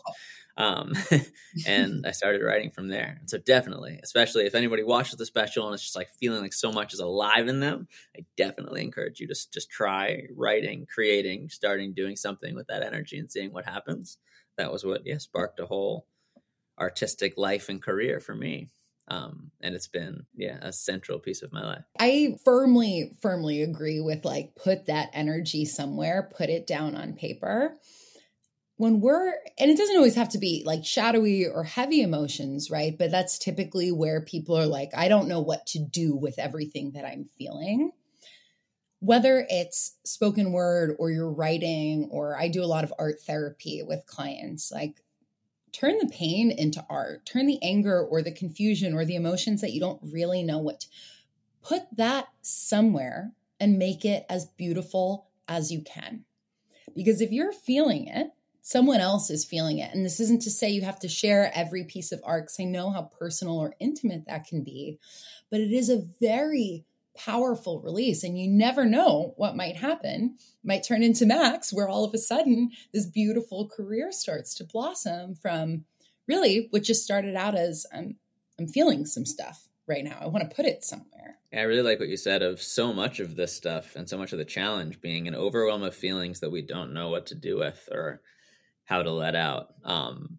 Um, 0.56 0.92
and 1.66 2.06
I 2.06 2.12
started 2.12 2.42
writing 2.42 2.70
from 2.70 2.88
there. 2.88 3.16
And 3.20 3.28
so 3.28 3.38
definitely, 3.38 3.98
especially 4.02 4.46
if 4.46 4.54
anybody 4.54 4.84
watches 4.84 5.16
the 5.16 5.26
special 5.26 5.66
and 5.66 5.74
it's 5.74 5.82
just 5.82 5.96
like 5.96 6.10
feeling 6.20 6.42
like 6.42 6.52
so 6.52 6.70
much 6.70 6.94
is 6.94 7.00
alive 7.00 7.48
in 7.48 7.60
them, 7.60 7.88
I 8.16 8.24
definitely 8.36 8.82
encourage 8.82 9.20
you 9.20 9.26
to 9.26 9.34
just 9.34 9.70
try 9.70 10.22
writing, 10.34 10.86
creating, 10.92 11.48
starting 11.48 11.92
doing 11.92 12.16
something 12.16 12.54
with 12.54 12.68
that 12.68 12.84
energy 12.84 13.18
and 13.18 13.30
seeing 13.30 13.52
what 13.52 13.64
happens. 13.64 14.18
That 14.56 14.72
was 14.72 14.84
what 14.84 15.02
yeah 15.04 15.18
sparked 15.18 15.58
a 15.58 15.66
whole 15.66 16.06
artistic 16.78 17.34
life 17.36 17.68
and 17.68 17.82
career 17.82 18.20
for 18.20 18.34
me 18.34 18.68
um 19.08 19.50
and 19.60 19.74
it's 19.74 19.86
been 19.86 20.24
yeah 20.34 20.58
a 20.62 20.72
central 20.72 21.18
piece 21.18 21.42
of 21.42 21.52
my 21.52 21.62
life. 21.62 21.84
I 21.98 22.36
firmly 22.44 23.12
firmly 23.20 23.62
agree 23.62 24.00
with 24.00 24.24
like 24.24 24.54
put 24.54 24.86
that 24.86 25.10
energy 25.12 25.64
somewhere 25.64 26.30
put 26.36 26.48
it 26.48 26.66
down 26.66 26.94
on 26.94 27.14
paper. 27.14 27.76
When 28.76 29.00
we're 29.00 29.34
and 29.58 29.70
it 29.70 29.76
doesn't 29.76 29.96
always 29.96 30.16
have 30.16 30.30
to 30.30 30.38
be 30.38 30.62
like 30.66 30.84
shadowy 30.84 31.46
or 31.46 31.64
heavy 31.64 32.00
emotions 32.02 32.70
right? 32.70 32.96
But 32.98 33.10
that's 33.10 33.38
typically 33.38 33.92
where 33.92 34.20
people 34.20 34.56
are 34.58 34.66
like 34.66 34.90
i 34.96 35.08
don't 35.08 35.28
know 35.28 35.40
what 35.40 35.66
to 35.68 35.78
do 35.78 36.16
with 36.16 36.38
everything 36.38 36.92
that 36.92 37.04
i'm 37.04 37.26
feeling. 37.38 37.92
Whether 39.00 39.46
it's 39.50 39.98
spoken 40.06 40.50
word 40.52 40.96
or 40.98 41.10
you're 41.10 41.30
writing, 41.30 42.08
or 42.10 42.38
I 42.38 42.48
do 42.48 42.62
a 42.62 42.66
lot 42.66 42.84
of 42.84 42.94
art 42.98 43.16
therapy 43.26 43.82
with 43.86 44.06
clients, 44.06 44.72
like 44.72 45.02
turn 45.74 45.98
the 45.98 46.08
pain 46.08 46.50
into 46.50 46.84
art, 46.88 47.26
turn 47.26 47.46
the 47.46 47.62
anger 47.62 48.00
or 48.00 48.22
the 48.22 48.32
confusion 48.32 48.94
or 48.94 49.04
the 49.04 49.16
emotions 49.16 49.60
that 49.60 49.72
you 49.72 49.80
don't 49.80 50.00
really 50.02 50.42
know 50.42 50.58
what 50.58 50.80
to, 50.80 50.86
put 51.62 51.82
that 51.96 52.28
somewhere 52.42 53.32
and 53.58 53.78
make 53.78 54.04
it 54.04 54.24
as 54.28 54.46
beautiful 54.56 55.26
as 55.48 55.72
you 55.72 55.82
can. 55.82 56.24
Because 56.94 57.20
if 57.20 57.32
you're 57.32 57.52
feeling 57.52 58.06
it, 58.06 58.28
someone 58.62 59.00
else 59.00 59.30
is 59.30 59.44
feeling 59.44 59.78
it. 59.78 59.92
And 59.92 60.04
this 60.04 60.20
isn't 60.20 60.42
to 60.42 60.50
say 60.50 60.70
you 60.70 60.82
have 60.82 61.00
to 61.00 61.08
share 61.08 61.50
every 61.54 61.84
piece 61.84 62.12
of 62.12 62.20
art 62.24 62.44
because 62.44 62.60
I 62.60 62.64
know 62.64 62.90
how 62.90 63.10
personal 63.18 63.58
or 63.58 63.74
intimate 63.80 64.26
that 64.26 64.46
can 64.46 64.62
be, 64.62 64.98
but 65.50 65.60
it 65.60 65.72
is 65.72 65.90
a 65.90 66.04
very 66.20 66.84
powerful 67.16 67.80
release 67.80 68.24
and 68.24 68.38
you 68.38 68.48
never 68.48 68.84
know 68.84 69.34
what 69.36 69.56
might 69.56 69.76
happen. 69.76 70.36
Might 70.64 70.84
turn 70.84 71.02
into 71.02 71.26
max 71.26 71.72
where 71.72 71.88
all 71.88 72.04
of 72.04 72.14
a 72.14 72.18
sudden 72.18 72.70
this 72.92 73.06
beautiful 73.06 73.68
career 73.68 74.10
starts 74.12 74.54
to 74.56 74.64
blossom 74.64 75.34
from 75.34 75.84
really 76.26 76.68
what 76.70 76.82
just 76.82 77.04
started 77.04 77.36
out 77.36 77.54
as 77.54 77.86
i'm 77.92 78.16
i'm 78.58 78.66
feeling 78.66 79.04
some 79.04 79.26
stuff 79.26 79.68
right 79.86 80.04
now. 80.04 80.16
I 80.20 80.26
want 80.26 80.48
to 80.48 80.56
put 80.56 80.64
it 80.64 80.82
somewhere. 80.82 81.38
Yeah, 81.52 81.60
i 81.60 81.62
really 81.64 81.82
like 81.82 82.00
what 82.00 82.08
you 82.08 82.16
said 82.16 82.42
of 82.42 82.62
so 82.62 82.92
much 82.92 83.20
of 83.20 83.36
this 83.36 83.54
stuff 83.54 83.94
and 83.96 84.08
so 84.08 84.16
much 84.16 84.32
of 84.32 84.38
the 84.38 84.44
challenge 84.44 85.00
being 85.00 85.28
an 85.28 85.34
overwhelm 85.34 85.82
of 85.82 85.94
feelings 85.94 86.40
that 86.40 86.50
we 86.50 86.62
don't 86.62 86.94
know 86.94 87.10
what 87.10 87.26
to 87.26 87.34
do 87.34 87.58
with 87.58 87.88
or 87.92 88.20
how 88.84 89.02
to 89.02 89.10
let 89.10 89.34
out. 89.34 89.74
Um 89.84 90.38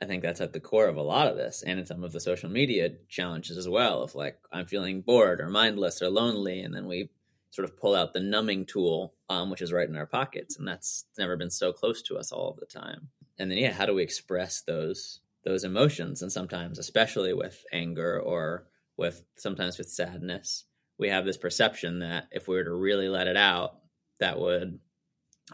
I 0.00 0.04
think 0.04 0.22
that's 0.22 0.40
at 0.40 0.52
the 0.52 0.60
core 0.60 0.88
of 0.88 0.96
a 0.96 1.02
lot 1.02 1.28
of 1.28 1.36
this 1.36 1.62
and 1.66 1.80
in 1.80 1.86
some 1.86 2.04
of 2.04 2.12
the 2.12 2.20
social 2.20 2.50
media 2.50 2.90
challenges 3.08 3.56
as 3.56 3.68
well 3.68 4.02
of 4.02 4.14
like 4.14 4.38
I'm 4.52 4.66
feeling 4.66 5.00
bored 5.00 5.40
or 5.40 5.48
mindless 5.48 6.02
or 6.02 6.10
lonely 6.10 6.60
and 6.60 6.74
then 6.74 6.86
we 6.86 7.10
sort 7.50 7.68
of 7.68 7.78
pull 7.78 7.94
out 7.94 8.12
the 8.12 8.20
numbing 8.20 8.66
tool 8.66 9.14
um, 9.30 9.50
which 9.50 9.62
is 9.62 9.72
right 9.72 9.88
in 9.88 9.96
our 9.96 10.06
pockets 10.06 10.58
and 10.58 10.68
that's 10.68 11.06
never 11.16 11.36
been 11.36 11.50
so 11.50 11.72
close 11.72 12.02
to 12.02 12.18
us 12.18 12.30
all 12.30 12.50
of 12.50 12.60
the 12.60 12.66
time. 12.66 13.08
And 13.38 13.50
then 13.50 13.58
yeah, 13.58 13.72
how 13.72 13.86
do 13.86 13.94
we 13.94 14.02
express 14.02 14.60
those 14.62 15.20
those 15.44 15.64
emotions 15.64 16.22
and 16.22 16.32
sometimes 16.32 16.78
especially 16.78 17.32
with 17.32 17.64
anger 17.72 18.20
or 18.20 18.66
with 18.96 19.24
sometimes 19.36 19.78
with 19.78 19.88
sadness, 19.88 20.64
we 20.98 21.08
have 21.08 21.24
this 21.24 21.36
perception 21.36 22.00
that 22.00 22.28
if 22.32 22.48
we 22.48 22.56
were 22.56 22.64
to 22.64 22.72
really 22.72 23.08
let 23.08 23.28
it 23.28 23.36
out, 23.36 23.76
that 24.20 24.38
would 24.38 24.78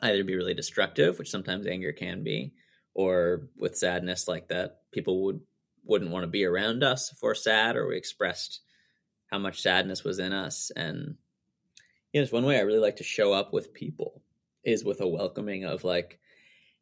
either 0.01 0.24
be 0.24 0.36
really 0.36 0.55
destructive, 0.55 1.18
which 1.18 1.30
sometimes 1.30 1.66
anger 1.66 1.93
can 1.93 2.22
be, 2.22 2.53
or 2.95 3.49
with 3.59 3.76
sadness 3.76 4.28
like 4.28 4.49
that 4.49 4.80
people 4.93 5.24
would 5.24 5.40
wouldn't 5.84 6.11
want 6.11 6.22
to 6.22 6.28
be 6.28 6.45
around 6.45 6.84
us 6.84 7.12
if 7.12 7.18
we're 7.22 7.34
sad 7.34 7.76
or 7.76 7.88
we 7.88 7.97
expressed 7.97 8.61
how 9.30 9.38
much 9.38 9.62
sadness 9.62 10.05
was 10.05 10.18
in 10.18 10.32
us 10.32 10.70
and 10.76 11.16
you 12.12 12.20
know, 12.20 12.22
it's 12.22 12.32
one 12.32 12.45
way 12.45 12.59
i 12.59 12.62
really 12.62 12.78
like 12.78 12.97
to 12.97 13.05
show 13.05 13.32
up 13.32 13.53
with 13.53 13.74
people 13.74 14.22
is 14.64 14.84
with 14.84 15.01
a 15.01 15.09
welcoming 15.09 15.64
of 15.64 15.84
like 15.84 16.20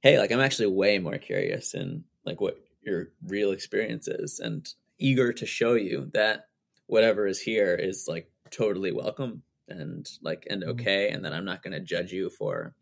hey 0.03 0.19
like 0.19 0.31
i'm 0.33 0.41
actually 0.41 0.67
way 0.67 0.99
more 0.99 1.19
curious 1.19 1.75
in 1.75 2.05
like 2.25 2.41
what 2.41 2.59
your 2.83 3.09
real 3.27 3.53
experience 3.53 4.09
is 4.09 4.41
and 4.41 4.75
eager 4.99 5.33
to 5.33 5.47
show 5.47 5.75
you 5.75 6.11
that 6.13 6.49
whatever 6.87 7.27
is 7.27 7.41
here 7.41 7.75
is 7.75 8.07
like 8.09 8.31
totally 8.51 8.93
welcome 8.93 9.43
and 9.69 10.09
like 10.23 10.47
and 10.51 10.63
mm-hmm. 10.63 10.73
okay 10.73 11.09
and 11.09 11.25
that 11.25 11.33
i'm 11.33 11.45
not 11.45 11.63
going 11.63 11.73
to 11.73 11.81
judge 11.81 12.13
you 12.13 12.29
for 12.29 12.75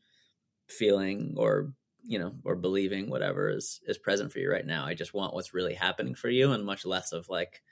feeling 0.68 1.34
or 1.36 1.72
you 2.08 2.18
know 2.18 2.34
or 2.42 2.56
believing 2.56 3.10
whatever 3.10 3.50
is 3.50 3.80
is 3.86 3.98
present 3.98 4.32
for 4.32 4.40
you 4.40 4.50
right 4.50 4.66
now. 4.66 4.86
I 4.86 4.94
just 4.94 5.14
want 5.14 5.34
what's 5.34 5.54
really 5.54 5.74
happening 5.74 6.14
for 6.14 6.30
you 6.30 6.52
and 6.52 6.64
much 6.64 6.86
less 6.86 7.12
of 7.12 7.28
like 7.28 7.62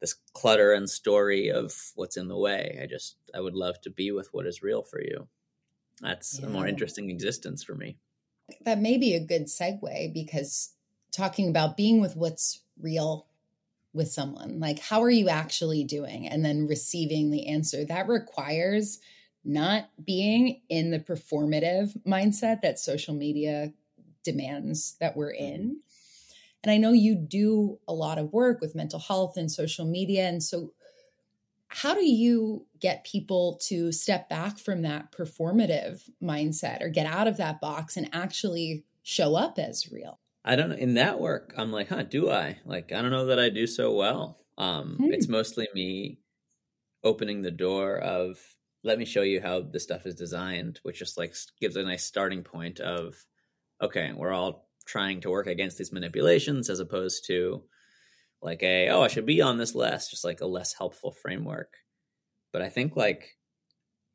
this 0.00 0.14
clutter 0.32 0.72
and 0.72 0.88
story 0.88 1.50
of 1.50 1.74
what's 1.96 2.16
in 2.16 2.28
the 2.28 2.38
way. 2.38 2.78
I 2.80 2.86
just 2.86 3.16
i 3.34 3.40
would 3.40 3.54
love 3.54 3.80
to 3.82 3.90
be 3.90 4.12
with 4.12 4.28
what 4.32 4.46
is 4.46 4.62
real 4.62 4.82
for 4.82 5.00
you. 5.00 5.26
That's 6.00 6.38
yeah. 6.38 6.46
a 6.46 6.50
more 6.50 6.66
interesting 6.66 7.10
existence 7.10 7.64
for 7.64 7.74
me. 7.74 7.98
That 8.64 8.80
may 8.80 8.98
be 8.98 9.14
a 9.14 9.20
good 9.20 9.46
segue 9.46 10.14
because 10.14 10.74
talking 11.10 11.48
about 11.48 11.76
being 11.76 12.00
with 12.00 12.16
what's 12.16 12.60
real 12.80 13.26
with 13.92 14.08
someone 14.08 14.58
like 14.58 14.78
how 14.78 15.02
are 15.02 15.10
you 15.10 15.28
actually 15.28 15.82
doing? 15.82 16.28
And 16.28 16.44
then 16.44 16.68
receiving 16.68 17.30
the 17.30 17.48
answer. 17.48 17.84
That 17.84 18.08
requires 18.08 19.00
not 19.44 19.88
being 20.04 20.60
in 20.68 20.90
the 20.90 20.98
performative 20.98 21.96
mindset 22.06 22.60
that 22.62 22.78
social 22.78 23.14
media 23.14 23.72
demands 24.24 24.96
that 25.00 25.16
we're 25.16 25.32
in. 25.32 25.60
Mm-hmm. 25.60 25.72
And 26.64 26.70
I 26.70 26.76
know 26.76 26.92
you 26.92 27.16
do 27.16 27.80
a 27.88 27.92
lot 27.92 28.18
of 28.18 28.32
work 28.32 28.60
with 28.60 28.74
mental 28.74 29.00
health 29.00 29.36
and 29.36 29.50
social 29.50 29.84
media. 29.84 30.28
And 30.28 30.42
so, 30.42 30.72
how 31.68 31.94
do 31.94 32.04
you 32.04 32.66
get 32.80 33.02
people 33.04 33.58
to 33.68 33.92
step 33.92 34.28
back 34.28 34.58
from 34.58 34.82
that 34.82 35.10
performative 35.10 36.08
mindset 36.22 36.82
or 36.82 36.88
get 36.90 37.06
out 37.06 37.26
of 37.26 37.38
that 37.38 37.60
box 37.60 37.96
and 37.96 38.10
actually 38.12 38.84
show 39.02 39.34
up 39.34 39.58
as 39.58 39.90
real? 39.90 40.20
I 40.44 40.54
don't 40.54 40.68
know. 40.68 40.76
In 40.76 40.94
that 40.94 41.18
work, 41.18 41.54
I'm 41.56 41.72
like, 41.72 41.88
huh, 41.88 42.02
do 42.02 42.30
I? 42.30 42.58
Like, 42.64 42.92
I 42.92 43.00
don't 43.00 43.10
know 43.10 43.26
that 43.26 43.38
I 43.38 43.48
do 43.48 43.66
so 43.66 43.92
well. 43.92 44.38
Um, 44.58 44.96
hmm. 44.98 45.12
It's 45.12 45.28
mostly 45.28 45.66
me 45.74 46.18
opening 47.02 47.42
the 47.42 47.50
door 47.50 47.96
of 47.96 48.38
let 48.84 48.98
me 48.98 49.04
show 49.04 49.22
you 49.22 49.40
how 49.40 49.60
this 49.60 49.84
stuff 49.84 50.06
is 50.06 50.14
designed, 50.14 50.80
which 50.82 50.98
just 50.98 51.16
like 51.16 51.34
gives 51.60 51.76
a 51.76 51.82
nice 51.82 52.04
starting 52.04 52.42
point 52.42 52.80
of, 52.80 53.14
okay, 53.80 54.12
we're 54.14 54.32
all 54.32 54.68
trying 54.86 55.20
to 55.20 55.30
work 55.30 55.46
against 55.46 55.78
these 55.78 55.92
manipulations 55.92 56.68
as 56.68 56.80
opposed 56.80 57.26
to 57.26 57.62
like 58.40 58.62
a, 58.62 58.88
oh, 58.88 59.02
I 59.02 59.08
should 59.08 59.26
be 59.26 59.40
on 59.40 59.56
this 59.56 59.74
list, 59.74 60.10
just 60.10 60.24
like 60.24 60.40
a 60.40 60.46
less 60.46 60.74
helpful 60.74 61.12
framework. 61.12 61.74
But 62.52 62.62
I 62.62 62.68
think 62.68 62.96
like, 62.96 63.36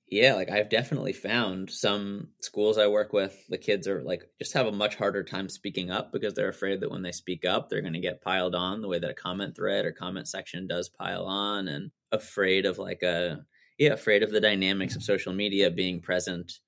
yeah, 0.10 0.34
like 0.34 0.50
I've 0.50 0.70
definitely 0.70 1.14
found 1.14 1.70
some 1.70 2.30
schools 2.42 2.78
I 2.78 2.88
work 2.88 3.14
with, 3.14 3.36
the 3.50 3.58
kids 3.58 3.88
are 3.88 4.04
like 4.04 4.30
just 4.40 4.54
have 4.54 4.68
a 4.68 4.72
much 4.72 4.96
harder 4.96 5.24
time 5.24 5.48
speaking 5.48 5.92
up 5.92 6.12
because 6.12 6.34
they're 6.34 6.50
afraid 6.50 6.82
that 6.82 6.92
when 6.92 7.04
they 7.04 7.14
speak 7.14 7.46
up, 7.46 7.70
they're 7.70 7.82
going 7.82 7.94
to 7.94 8.00
get 8.00 8.22
piled 8.22 8.56
on 8.56 8.82
the 8.82 8.88
way 8.88 9.00
that 9.00 9.10
a 9.10 9.14
comment 9.14 9.56
thread 9.56 9.86
or 9.86 9.92
comment 9.94 10.28
section 10.28 10.68
does 10.68 10.90
pile 10.90 11.26
on 11.26 11.70
and 11.70 11.92
afraid 12.12 12.66
of 12.66 12.78
like 12.78 13.04
a, 13.04 13.46
yeah, 13.78 13.94
afraid 13.94 14.24
of 14.24 14.32
the 14.32 14.42
dynamics 14.42 14.96
of 14.96 15.04
social 15.04 15.34
media 15.34 15.70
being 15.70 16.02
present 16.02 16.60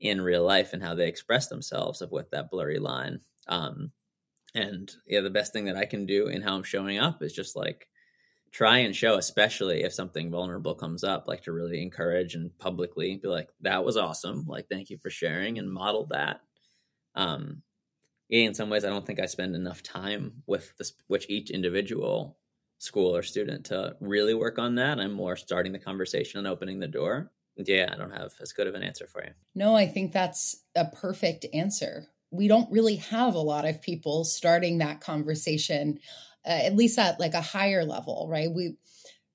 in 0.00 0.20
real 0.20 0.44
life 0.44 0.72
and 0.72 0.82
how 0.82 0.94
they 0.94 1.08
express 1.08 1.48
themselves 1.48 2.00
of 2.00 2.10
with 2.10 2.30
that 2.30 2.50
blurry 2.50 2.78
line. 2.78 3.20
Um, 3.48 3.92
and 4.54 4.90
yeah, 5.06 5.20
the 5.20 5.30
best 5.30 5.52
thing 5.52 5.66
that 5.66 5.76
I 5.76 5.84
can 5.84 6.06
do 6.06 6.26
in 6.26 6.42
how 6.42 6.56
I'm 6.56 6.62
showing 6.62 6.98
up 6.98 7.22
is 7.22 7.32
just 7.32 7.54
like 7.54 7.86
try 8.50 8.78
and 8.78 8.96
show, 8.96 9.16
especially 9.16 9.82
if 9.82 9.92
something 9.92 10.30
vulnerable 10.30 10.74
comes 10.74 11.04
up, 11.04 11.28
like 11.28 11.42
to 11.44 11.52
really 11.52 11.82
encourage 11.82 12.34
and 12.34 12.56
publicly 12.58 13.16
be 13.22 13.28
like, 13.28 13.48
that 13.60 13.84
was 13.84 13.96
awesome. 13.96 14.44
Like, 14.48 14.66
thank 14.68 14.90
you 14.90 14.98
for 14.98 15.10
sharing 15.10 15.58
and 15.58 15.70
model 15.70 16.06
that. 16.10 16.40
Um, 17.14 17.62
yeah, 18.28 18.46
in 18.46 18.54
some 18.54 18.70
ways, 18.70 18.84
I 18.84 18.88
don't 18.88 19.06
think 19.06 19.20
I 19.20 19.26
spend 19.26 19.54
enough 19.54 19.82
time 19.82 20.42
with 20.46 20.72
this, 20.78 20.92
which 21.06 21.26
each 21.28 21.50
individual 21.50 22.38
school 22.80 23.14
or 23.14 23.22
student 23.22 23.66
to 23.66 23.94
really 24.00 24.32
work 24.32 24.58
on 24.58 24.74
that. 24.74 24.98
I'm 24.98 25.12
more 25.12 25.36
starting 25.36 25.72
the 25.72 25.78
conversation 25.78 26.38
and 26.38 26.48
opening 26.48 26.80
the 26.80 26.88
door. 26.88 27.30
Yeah, 27.56 27.90
I 27.92 27.96
don't 27.96 28.10
have 28.10 28.32
as 28.40 28.52
good 28.52 28.66
of 28.66 28.74
an 28.74 28.82
answer 28.82 29.06
for 29.06 29.22
you. 29.22 29.32
No, 29.54 29.76
I 29.76 29.86
think 29.86 30.12
that's 30.12 30.56
a 30.74 30.86
perfect 30.86 31.44
answer. 31.52 32.06
We 32.30 32.48
don't 32.48 32.72
really 32.72 32.96
have 32.96 33.34
a 33.34 33.40
lot 33.40 33.66
of 33.68 33.82
people 33.82 34.24
starting 34.24 34.78
that 34.78 35.02
conversation, 35.02 35.98
uh, 36.46 36.60
at 36.64 36.74
least 36.74 36.98
at 36.98 37.20
like 37.20 37.34
a 37.34 37.42
higher 37.42 37.84
level, 37.84 38.26
right? 38.30 38.50
We, 38.50 38.76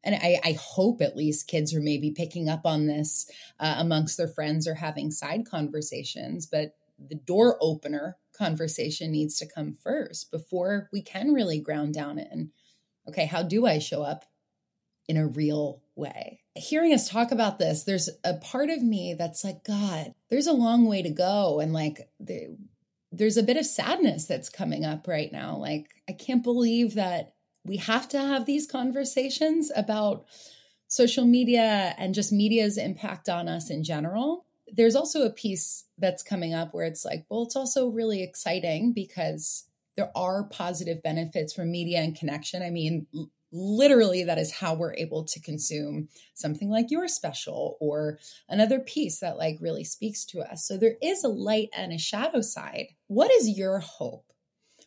and 0.04 0.16
I, 0.16 0.40
I, 0.44 0.54
hope 0.54 1.02
at 1.02 1.18
least 1.18 1.48
kids 1.48 1.74
are 1.76 1.82
maybe 1.82 2.12
picking 2.12 2.50
up 2.50 2.66
on 2.66 2.88
this 2.88 3.30
uh, 3.60 3.76
amongst 3.78 4.18
their 4.18 4.28
friends 4.28 4.68
or 4.68 4.74
having 4.74 5.12
side 5.12 5.46
conversations. 5.46 6.48
But 6.48 6.76
the 6.98 7.16
door 7.16 7.58
opener 7.62 8.18
conversation 8.34 9.12
needs 9.12 9.38
to 9.38 9.48
come 9.48 9.74
first 9.74 10.32
before 10.32 10.90
we 10.92 11.02
can 11.02 11.32
really 11.34 11.60
ground 11.60 11.94
down 11.94 12.18
in 12.18 12.52
okay, 13.08 13.26
how 13.26 13.44
do 13.44 13.66
I 13.66 13.80
show 13.80 14.04
up 14.04 14.26
in 15.08 15.18
a 15.18 15.28
real 15.28 15.82
way? 15.96 16.42
Hearing 16.56 16.94
us 16.94 17.10
talk 17.10 17.32
about 17.32 17.60
this, 17.60 17.84
there's 17.84 18.10
a 18.24 18.36
part 18.36 18.70
of 18.70 18.82
me 18.82 19.14
that's 19.14 19.44
like, 19.44 19.64
God, 19.64 20.14
there's 20.30 20.48
a 20.48 20.54
long 20.54 20.88
way 20.88 21.02
to 21.02 21.10
go. 21.10 21.60
And 21.60 21.74
like, 21.74 22.10
there's 23.12 23.38
a 23.38 23.44
bit 23.44 23.58
of 23.58 23.66
sadness 23.66 24.26
that's 24.26 24.50
coming 24.50 24.86
up 24.86 25.08
right 25.08 25.32
now. 25.32 25.58
Like, 25.58 25.88
I 26.10 26.14
can't 26.14 26.44
believe 26.44 26.96
that 26.96 27.34
we 27.66 27.78
have 27.78 28.08
to 28.10 28.20
have 28.20 28.46
these 28.46 28.68
conversations 28.68 29.72
about 29.76 30.26
social 30.88 31.26
media 31.26 31.96
and 31.98 32.14
just 32.14 32.32
media's 32.32 32.78
impact 32.78 33.28
on 33.28 33.48
us 33.48 33.70
in 33.70 33.84
general. 33.84 34.46
There's 34.72 34.96
also 34.96 35.26
a 35.26 35.32
piece 35.32 35.86
that's 35.98 36.24
coming 36.24 36.54
up 36.54 36.74
where 36.74 36.86
it's 36.86 37.04
like, 37.04 37.26
well, 37.30 37.44
it's 37.44 37.56
also 37.56 37.88
really 37.88 38.22
exciting 38.22 38.94
because 38.94 39.66
there 39.98 40.12
are 40.16 40.44
positive 40.44 41.02
benefits 41.02 41.54
from 41.54 41.72
media 41.72 42.00
and 42.00 42.16
connection. 42.18 42.62
I 42.62 42.70
mean, 42.70 43.08
literally 43.52 44.24
that 44.24 44.38
is 44.38 44.52
how 44.52 44.74
we're 44.74 44.96
able 44.96 45.24
to 45.24 45.40
consume 45.40 46.10
something 46.34 46.70
like 46.70 46.92
your 46.92 47.08
special 47.08 47.78
or 47.80 48.20
another 48.50 48.80
piece 48.80 49.20
that 49.20 49.38
like 49.38 49.58
really 49.62 49.84
speaks 49.84 50.26
to 50.26 50.40
us. 50.42 50.68
So 50.68 50.78
there 50.78 50.96
is 51.02 51.24
a 51.24 51.30
light 51.30 51.70
and 51.76 51.94
a 51.94 51.98
shadow 51.98 52.42
side. 52.42 52.88
What 53.08 53.32
is 53.32 53.58
your 53.58 53.80
hope 53.80 54.26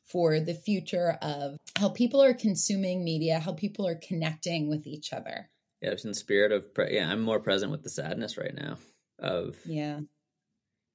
for 0.05 0.41
the 0.41 0.55
future 0.55 1.19
of 1.23 1.57
how 1.79 1.91
people 1.91 2.23
are 2.23 2.35
consuming 2.35 3.05
media 3.05 3.39
how 3.39 3.53
people 3.53 3.87
are 3.87 4.01
connecting 4.07 4.69
with 4.69 4.87
each 4.87 5.13
other? 5.13 5.51
Yeah 5.83 5.91
it's 5.91 6.05
in 6.05 6.15
spirit 6.15 6.51
of 6.51 6.75
pre- 6.75 6.95
yeah 6.95 7.09
i'm 7.09 7.21
more 7.21 7.39
present 7.39 7.71
with 7.71 7.83
the 7.83 7.91
sadness 7.91 8.37
right 8.37 8.55
now 8.55 8.79
of 9.19 9.57
yeah 9.65 10.01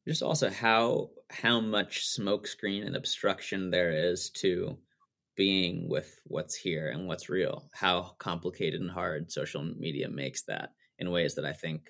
just 0.08 0.22
also 0.22 0.50
how 0.50 1.10
how 1.30 1.60
much 1.60 2.06
smokescreen 2.08 2.86
and 2.86 2.96
obstruction 2.96 3.72
there 3.72 3.92
is 3.92 4.30
to 4.30 4.78
being 5.36 5.90
with 5.90 6.20
what's 6.26 6.56
here 6.56 6.90
and 6.90 7.08
what's 7.08 7.30
real 7.30 7.70
how 7.74 8.14
complicated 8.20 8.82
and 8.82 8.92
hard 8.92 9.32
social 9.32 9.64
media 9.64 10.08
makes 10.08 10.44
that 10.44 10.72
in 11.00 11.10
ways 11.10 11.36
that 11.36 11.46
i 11.46 11.54
think 11.54 11.90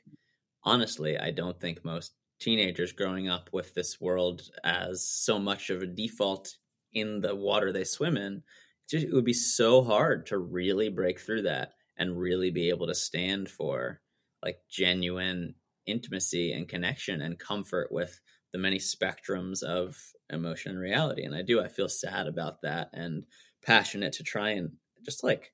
honestly 0.63 1.17
i 1.17 1.31
don't 1.31 1.59
think 1.59 1.83
most 1.83 2.13
teenagers 2.39 2.91
growing 2.91 3.29
up 3.29 3.49
with 3.51 3.73
this 3.73 3.99
world 3.99 4.41
as 4.63 5.07
so 5.07 5.39
much 5.39 5.69
of 5.69 5.81
a 5.81 5.87
default 5.87 6.55
in 6.93 7.21
the 7.21 7.35
water 7.35 7.71
they 7.71 7.83
swim 7.83 8.17
in 8.17 8.41
just, 8.89 9.05
it 9.05 9.13
would 9.13 9.25
be 9.25 9.33
so 9.33 9.83
hard 9.83 10.25
to 10.27 10.37
really 10.37 10.89
break 10.89 11.19
through 11.19 11.43
that 11.43 11.73
and 11.97 12.17
really 12.17 12.51
be 12.51 12.69
able 12.69 12.87
to 12.87 12.95
stand 12.95 13.49
for 13.49 14.01
like 14.43 14.57
genuine 14.69 15.55
intimacy 15.85 16.51
and 16.53 16.67
connection 16.67 17.21
and 17.21 17.39
comfort 17.39 17.91
with 17.91 18.19
the 18.51 18.59
many 18.59 18.77
spectrums 18.77 19.63
of 19.63 19.97
emotion 20.29 20.71
and 20.71 20.79
reality. 20.79 21.23
And 21.23 21.35
I 21.35 21.41
do, 21.41 21.61
I 21.61 21.67
feel 21.67 21.89
sad 21.89 22.27
about 22.27 22.61
that 22.61 22.89
and 22.93 23.23
passionate 23.65 24.13
to 24.13 24.23
try 24.23 24.51
and 24.51 24.71
just 25.03 25.23
like 25.23 25.51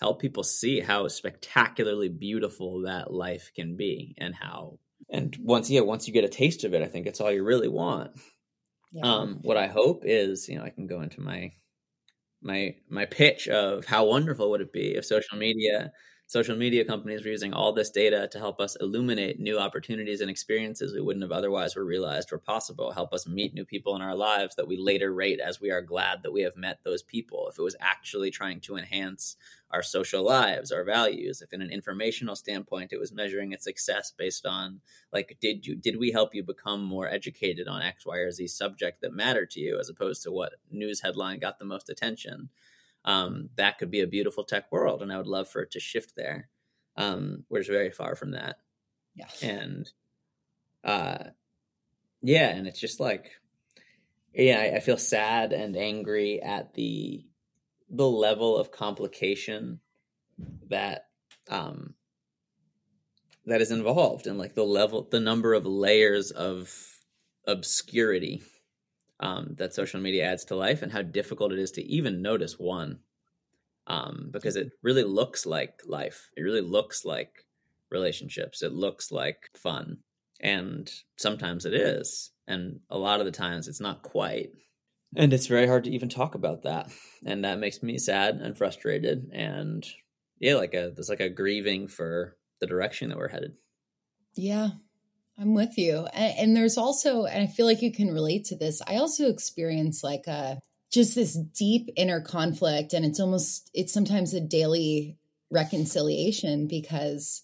help 0.00 0.20
people 0.20 0.42
see 0.42 0.80
how 0.80 1.06
spectacularly 1.08 2.08
beautiful 2.08 2.82
that 2.82 3.12
life 3.12 3.50
can 3.54 3.76
be 3.76 4.14
and 4.18 4.34
how 4.34 4.78
and 5.10 5.36
once 5.42 5.70
yeah 5.70 5.80
once 5.80 6.06
you 6.06 6.14
get 6.14 6.24
a 6.24 6.28
taste 6.28 6.64
of 6.64 6.74
it 6.74 6.82
i 6.82 6.86
think 6.86 7.06
it's 7.06 7.20
all 7.20 7.30
you 7.30 7.44
really 7.44 7.68
want 7.68 8.10
yeah. 8.92 9.02
um 9.04 9.38
what 9.42 9.56
i 9.56 9.66
hope 9.66 10.02
is 10.04 10.48
you 10.48 10.56
know 10.56 10.64
i 10.64 10.70
can 10.70 10.86
go 10.86 11.02
into 11.02 11.20
my 11.20 11.52
my 12.42 12.74
my 12.88 13.04
pitch 13.04 13.48
of 13.48 13.84
how 13.84 14.04
wonderful 14.06 14.50
would 14.50 14.60
it 14.60 14.72
be 14.72 14.94
if 14.94 15.04
social 15.04 15.36
media 15.36 15.92
social 16.30 16.56
media 16.56 16.84
companies 16.84 17.24
were 17.24 17.30
using 17.32 17.52
all 17.52 17.72
this 17.72 17.90
data 17.90 18.28
to 18.30 18.38
help 18.38 18.60
us 18.60 18.76
illuminate 18.80 19.40
new 19.40 19.58
opportunities 19.58 20.20
and 20.20 20.30
experiences 20.30 20.94
we 20.94 21.00
wouldn't 21.00 21.24
have 21.24 21.32
otherwise 21.32 21.74
were 21.74 21.84
realized 21.84 22.30
were 22.30 22.38
possible 22.38 22.92
help 22.92 23.12
us 23.12 23.26
meet 23.26 23.52
new 23.52 23.64
people 23.64 23.96
in 23.96 24.00
our 24.00 24.14
lives 24.14 24.54
that 24.54 24.68
we 24.68 24.76
later 24.76 25.12
rate 25.12 25.40
as 25.40 25.60
we 25.60 25.72
are 25.72 25.82
glad 25.82 26.22
that 26.22 26.32
we 26.32 26.42
have 26.42 26.56
met 26.56 26.78
those 26.84 27.02
people. 27.02 27.48
If 27.50 27.58
it 27.58 27.62
was 27.62 27.74
actually 27.80 28.30
trying 28.30 28.60
to 28.60 28.76
enhance 28.76 29.34
our 29.72 29.82
social 29.82 30.24
lives 30.24 30.72
our 30.72 30.84
values 30.84 31.42
if 31.42 31.52
in 31.52 31.62
an 31.62 31.70
informational 31.70 32.34
standpoint 32.34 32.92
it 32.92 32.98
was 32.98 33.12
measuring 33.12 33.52
its 33.52 33.62
success 33.62 34.12
based 34.16 34.44
on 34.44 34.80
like 35.12 35.36
did 35.40 35.64
you 35.64 35.76
did 35.76 35.96
we 35.96 36.10
help 36.10 36.34
you 36.34 36.42
become 36.42 36.82
more 36.82 37.08
educated 37.08 37.68
on 37.68 37.80
x 37.80 38.04
y 38.04 38.18
or 38.18 38.30
z 38.32 38.48
subject 38.48 39.00
that 39.00 39.12
mattered 39.12 39.48
to 39.48 39.60
you 39.60 39.78
as 39.78 39.88
opposed 39.88 40.24
to 40.24 40.32
what 40.32 40.54
news 40.72 41.02
headline 41.02 41.38
got 41.38 41.60
the 41.60 41.64
most 41.64 41.88
attention 41.88 42.48
um, 43.04 43.50
that 43.56 43.78
could 43.78 43.90
be 43.90 44.00
a 44.00 44.06
beautiful 44.06 44.44
tech 44.44 44.70
world, 44.70 45.02
and 45.02 45.12
I 45.12 45.16
would 45.16 45.26
love 45.26 45.48
for 45.48 45.62
it 45.62 45.70
to 45.72 45.80
shift 45.80 46.14
there. 46.16 46.48
Um, 46.96 47.44
we're 47.48 47.60
just 47.60 47.70
very 47.70 47.90
far 47.90 48.14
from 48.14 48.32
that. 48.32 48.56
Yeah, 49.14 49.28
and 49.42 49.90
uh, 50.84 51.24
yeah, 52.22 52.48
and 52.48 52.66
it's 52.66 52.80
just 52.80 53.00
like, 53.00 53.30
yeah, 54.34 54.60
I, 54.60 54.76
I 54.76 54.80
feel 54.80 54.98
sad 54.98 55.52
and 55.52 55.76
angry 55.76 56.40
at 56.42 56.74
the 56.74 57.24
the 57.88 58.08
level 58.08 58.56
of 58.56 58.70
complication 58.70 59.80
that 60.68 61.06
um 61.48 61.94
that 63.46 63.60
is 63.60 63.72
involved 63.72 64.26
and 64.26 64.38
like 64.38 64.54
the 64.54 64.64
level 64.64 65.08
the 65.10 65.20
number 65.20 65.54
of 65.54 65.66
layers 65.66 66.30
of 66.30 66.72
obscurity 67.46 68.42
um, 69.20 69.54
that 69.58 69.74
social 69.74 70.00
media 70.00 70.24
adds 70.24 70.44
to 70.46 70.56
life 70.56 70.82
and 70.82 70.90
how 70.90 71.02
difficult 71.02 71.52
it 71.52 71.58
is 71.58 71.70
to 71.72 71.82
even 71.82 72.22
notice 72.22 72.58
one 72.58 72.98
um, 73.86 74.30
because 74.32 74.56
it 74.56 74.72
really 74.82 75.04
looks 75.04 75.46
like 75.46 75.82
life. 75.86 76.30
It 76.36 76.42
really 76.42 76.60
looks 76.60 77.04
like 77.04 77.44
relationships. 77.90 78.62
It 78.62 78.72
looks 78.72 79.12
like 79.12 79.50
fun. 79.54 79.98
And 80.40 80.90
sometimes 81.16 81.66
it 81.66 81.74
is. 81.74 82.30
And 82.46 82.80
a 82.88 82.98
lot 82.98 83.20
of 83.20 83.26
the 83.26 83.32
times 83.32 83.68
it's 83.68 83.80
not 83.80 84.02
quite. 84.02 84.50
And 85.14 85.32
it's 85.32 85.46
very 85.46 85.66
hard 85.66 85.84
to 85.84 85.90
even 85.90 86.08
talk 86.08 86.34
about 86.34 86.62
that. 86.62 86.90
And 87.24 87.44
that 87.44 87.58
makes 87.58 87.82
me 87.82 87.98
sad 87.98 88.36
and 88.36 88.56
frustrated. 88.56 89.30
And 89.32 89.86
yeah 90.40 90.54
like 90.54 90.74
a 90.74 90.90
there's 90.94 91.10
like 91.10 91.20
a 91.20 91.28
grieving 91.28 91.86
for 91.86 92.36
the 92.60 92.66
direction 92.66 93.10
that 93.10 93.18
we're 93.18 93.28
headed. 93.28 93.52
Yeah 94.34 94.70
I'm 95.40 95.54
with 95.54 95.78
you. 95.78 96.06
And, 96.12 96.38
and, 96.38 96.56
there's 96.56 96.76
also, 96.76 97.24
and 97.24 97.42
I 97.42 97.46
feel 97.46 97.64
like 97.64 97.80
you 97.80 97.92
can 97.92 98.12
relate 98.12 98.44
to 98.46 98.56
this. 98.56 98.82
I 98.86 98.96
also 98.96 99.28
experience 99.28 100.04
like 100.04 100.26
a 100.26 100.60
just 100.92 101.14
this 101.14 101.34
deep 101.34 101.88
inner 101.96 102.20
conflict, 102.20 102.92
and 102.92 103.04
it's 103.04 103.20
almost 103.20 103.70
it's 103.72 103.92
sometimes 103.92 104.34
a 104.34 104.40
daily 104.40 105.16
reconciliation 105.50 106.66
because 106.66 107.42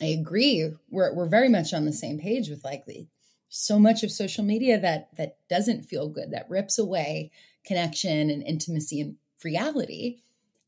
I 0.00 0.06
agree 0.06 0.70
we're 0.90 1.14
we're 1.14 1.28
very 1.28 1.48
much 1.48 1.72
on 1.72 1.86
the 1.86 1.92
same 1.92 2.18
page 2.18 2.48
with 2.48 2.62
like 2.62 2.84
the 2.86 3.06
so 3.48 3.78
much 3.78 4.02
of 4.02 4.10
social 4.10 4.44
media 4.44 4.78
that 4.80 5.08
that 5.16 5.38
doesn't 5.48 5.84
feel 5.84 6.08
good 6.08 6.30
that 6.30 6.50
rips 6.50 6.78
away 6.78 7.30
connection 7.64 8.30
and 8.30 8.42
intimacy 8.42 9.00
and 9.00 9.16
reality 9.42 10.18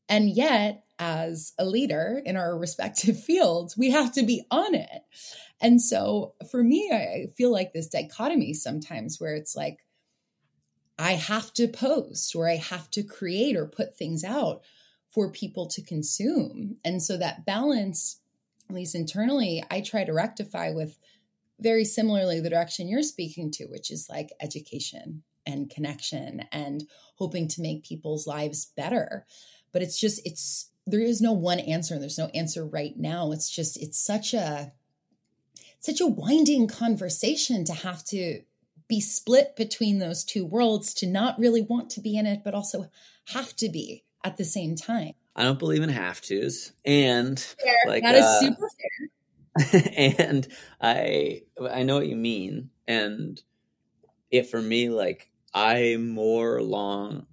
and 0.09 0.29
yet 0.29 0.83
as 0.97 1.53
a 1.59 1.65
leader 1.65 2.21
in 2.25 2.37
our 2.37 2.57
respective 2.57 3.21
fields 3.23 3.77
we 3.77 3.91
have 3.91 4.11
to 4.13 4.23
be 4.23 4.45
on 4.49 4.73
it 4.75 5.01
and 5.61 5.81
so 5.81 6.33
for 6.51 6.63
me, 6.63 6.91
I 6.91 7.27
feel 7.35 7.51
like 7.51 7.73
this 7.73 7.87
dichotomy 7.87 8.53
sometimes 8.53 9.19
where 9.19 9.35
it's 9.35 9.55
like, 9.55 9.79
I 10.97 11.13
have 11.13 11.53
to 11.53 11.67
post 11.67 12.35
or 12.35 12.49
I 12.49 12.55
have 12.55 12.89
to 12.91 13.03
create 13.03 13.55
or 13.55 13.65
put 13.65 13.97
things 13.97 14.23
out 14.23 14.61
for 15.09 15.31
people 15.31 15.67
to 15.67 15.81
consume. 15.81 16.77
And 16.83 17.01
so 17.01 17.17
that 17.17 17.45
balance, 17.45 18.19
at 18.69 18.75
least 18.75 18.95
internally, 18.95 19.63
I 19.69 19.81
try 19.81 20.03
to 20.03 20.13
rectify 20.13 20.71
with 20.71 20.97
very 21.59 21.85
similarly 21.85 22.39
the 22.39 22.49
direction 22.49 22.87
you're 22.87 23.01
speaking 23.01 23.51
to, 23.51 23.65
which 23.65 23.91
is 23.91 24.07
like 24.09 24.29
education 24.41 25.23
and 25.45 25.69
connection 25.69 26.45
and 26.51 26.83
hoping 27.15 27.47
to 27.49 27.61
make 27.61 27.83
people's 27.83 28.27
lives 28.27 28.71
better. 28.75 29.25
But 29.75 29.81
it's 29.81 29.99
just, 29.99 30.21
it's, 30.25 30.69
there 30.87 31.01
is 31.01 31.19
no 31.19 31.33
one 31.33 31.59
answer. 31.59 31.95
And 31.95 32.01
there's 32.01 32.17
no 32.17 32.31
answer 32.33 32.65
right 32.65 32.97
now. 32.97 33.33
It's 33.33 33.49
just, 33.49 33.75
it's 33.75 33.99
such 33.99 34.33
a, 34.33 34.71
such 35.79 35.99
a 35.99 36.07
winding 36.07 36.67
conversation 36.67 37.65
to 37.65 37.73
have 37.73 38.03
to 38.05 38.41
be 38.87 39.01
split 39.01 39.55
between 39.55 39.99
those 39.99 40.23
two 40.23 40.45
worlds 40.45 40.93
to 40.95 41.07
not 41.07 41.39
really 41.39 41.61
want 41.61 41.89
to 41.91 42.01
be 42.01 42.17
in 42.17 42.25
it 42.25 42.41
but 42.43 42.53
also 42.53 42.89
have 43.29 43.55
to 43.55 43.69
be 43.69 44.03
at 44.23 44.37
the 44.37 44.45
same 44.45 44.75
time 44.75 45.13
i 45.35 45.43
don't 45.43 45.59
believe 45.59 45.81
in 45.81 45.89
have 45.89 46.21
to's 46.21 46.71
and 46.85 47.39
fair. 47.39 47.73
like 47.87 48.03
that 48.03 48.15
is 48.15 48.25
uh, 48.25 48.39
super 48.39 48.69
fair 48.69 49.81
and 50.17 50.47
i 50.81 51.41
i 51.71 51.83
know 51.83 51.95
what 51.95 52.07
you 52.07 52.15
mean 52.15 52.69
and 52.87 53.41
it 54.29 54.47
for 54.47 54.61
me 54.61 54.89
like 54.89 55.31
i 55.53 55.97
more 55.99 56.61
long 56.61 57.25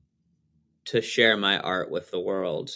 to 0.86 1.00
share 1.00 1.36
my 1.36 1.58
art 1.58 1.90
with 1.90 2.10
the 2.10 2.20
world 2.20 2.70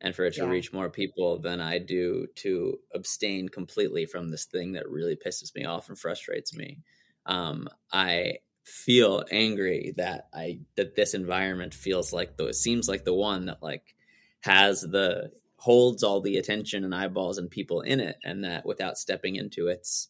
and 0.00 0.14
for 0.14 0.24
it 0.24 0.34
to 0.34 0.42
yeah. 0.42 0.48
reach 0.48 0.72
more 0.72 0.90
people 0.90 1.38
than 1.38 1.60
I 1.60 1.78
do 1.78 2.26
to 2.36 2.78
abstain 2.94 3.48
completely 3.48 4.06
from 4.06 4.30
this 4.30 4.44
thing 4.44 4.72
that 4.72 4.88
really 4.88 5.16
pisses 5.16 5.54
me 5.54 5.64
off 5.64 5.88
and 5.88 5.98
frustrates 5.98 6.54
me. 6.54 6.78
Um, 7.26 7.68
I 7.92 8.38
feel 8.64 9.24
angry 9.30 9.94
that 9.96 10.28
I 10.32 10.60
that 10.76 10.94
this 10.94 11.14
environment 11.14 11.74
feels 11.74 12.12
like 12.12 12.36
the 12.36 12.46
it 12.46 12.54
seems 12.54 12.88
like 12.88 13.04
the 13.04 13.14
one 13.14 13.46
that 13.46 13.62
like 13.62 13.96
has 14.40 14.82
the 14.82 15.32
holds 15.56 16.04
all 16.04 16.20
the 16.20 16.36
attention 16.36 16.84
and 16.84 16.94
eyeballs 16.94 17.38
and 17.38 17.50
people 17.50 17.80
in 17.80 17.98
it, 17.98 18.16
and 18.22 18.44
that 18.44 18.64
without 18.64 18.98
stepping 18.98 19.36
into 19.36 19.66
its 19.66 20.08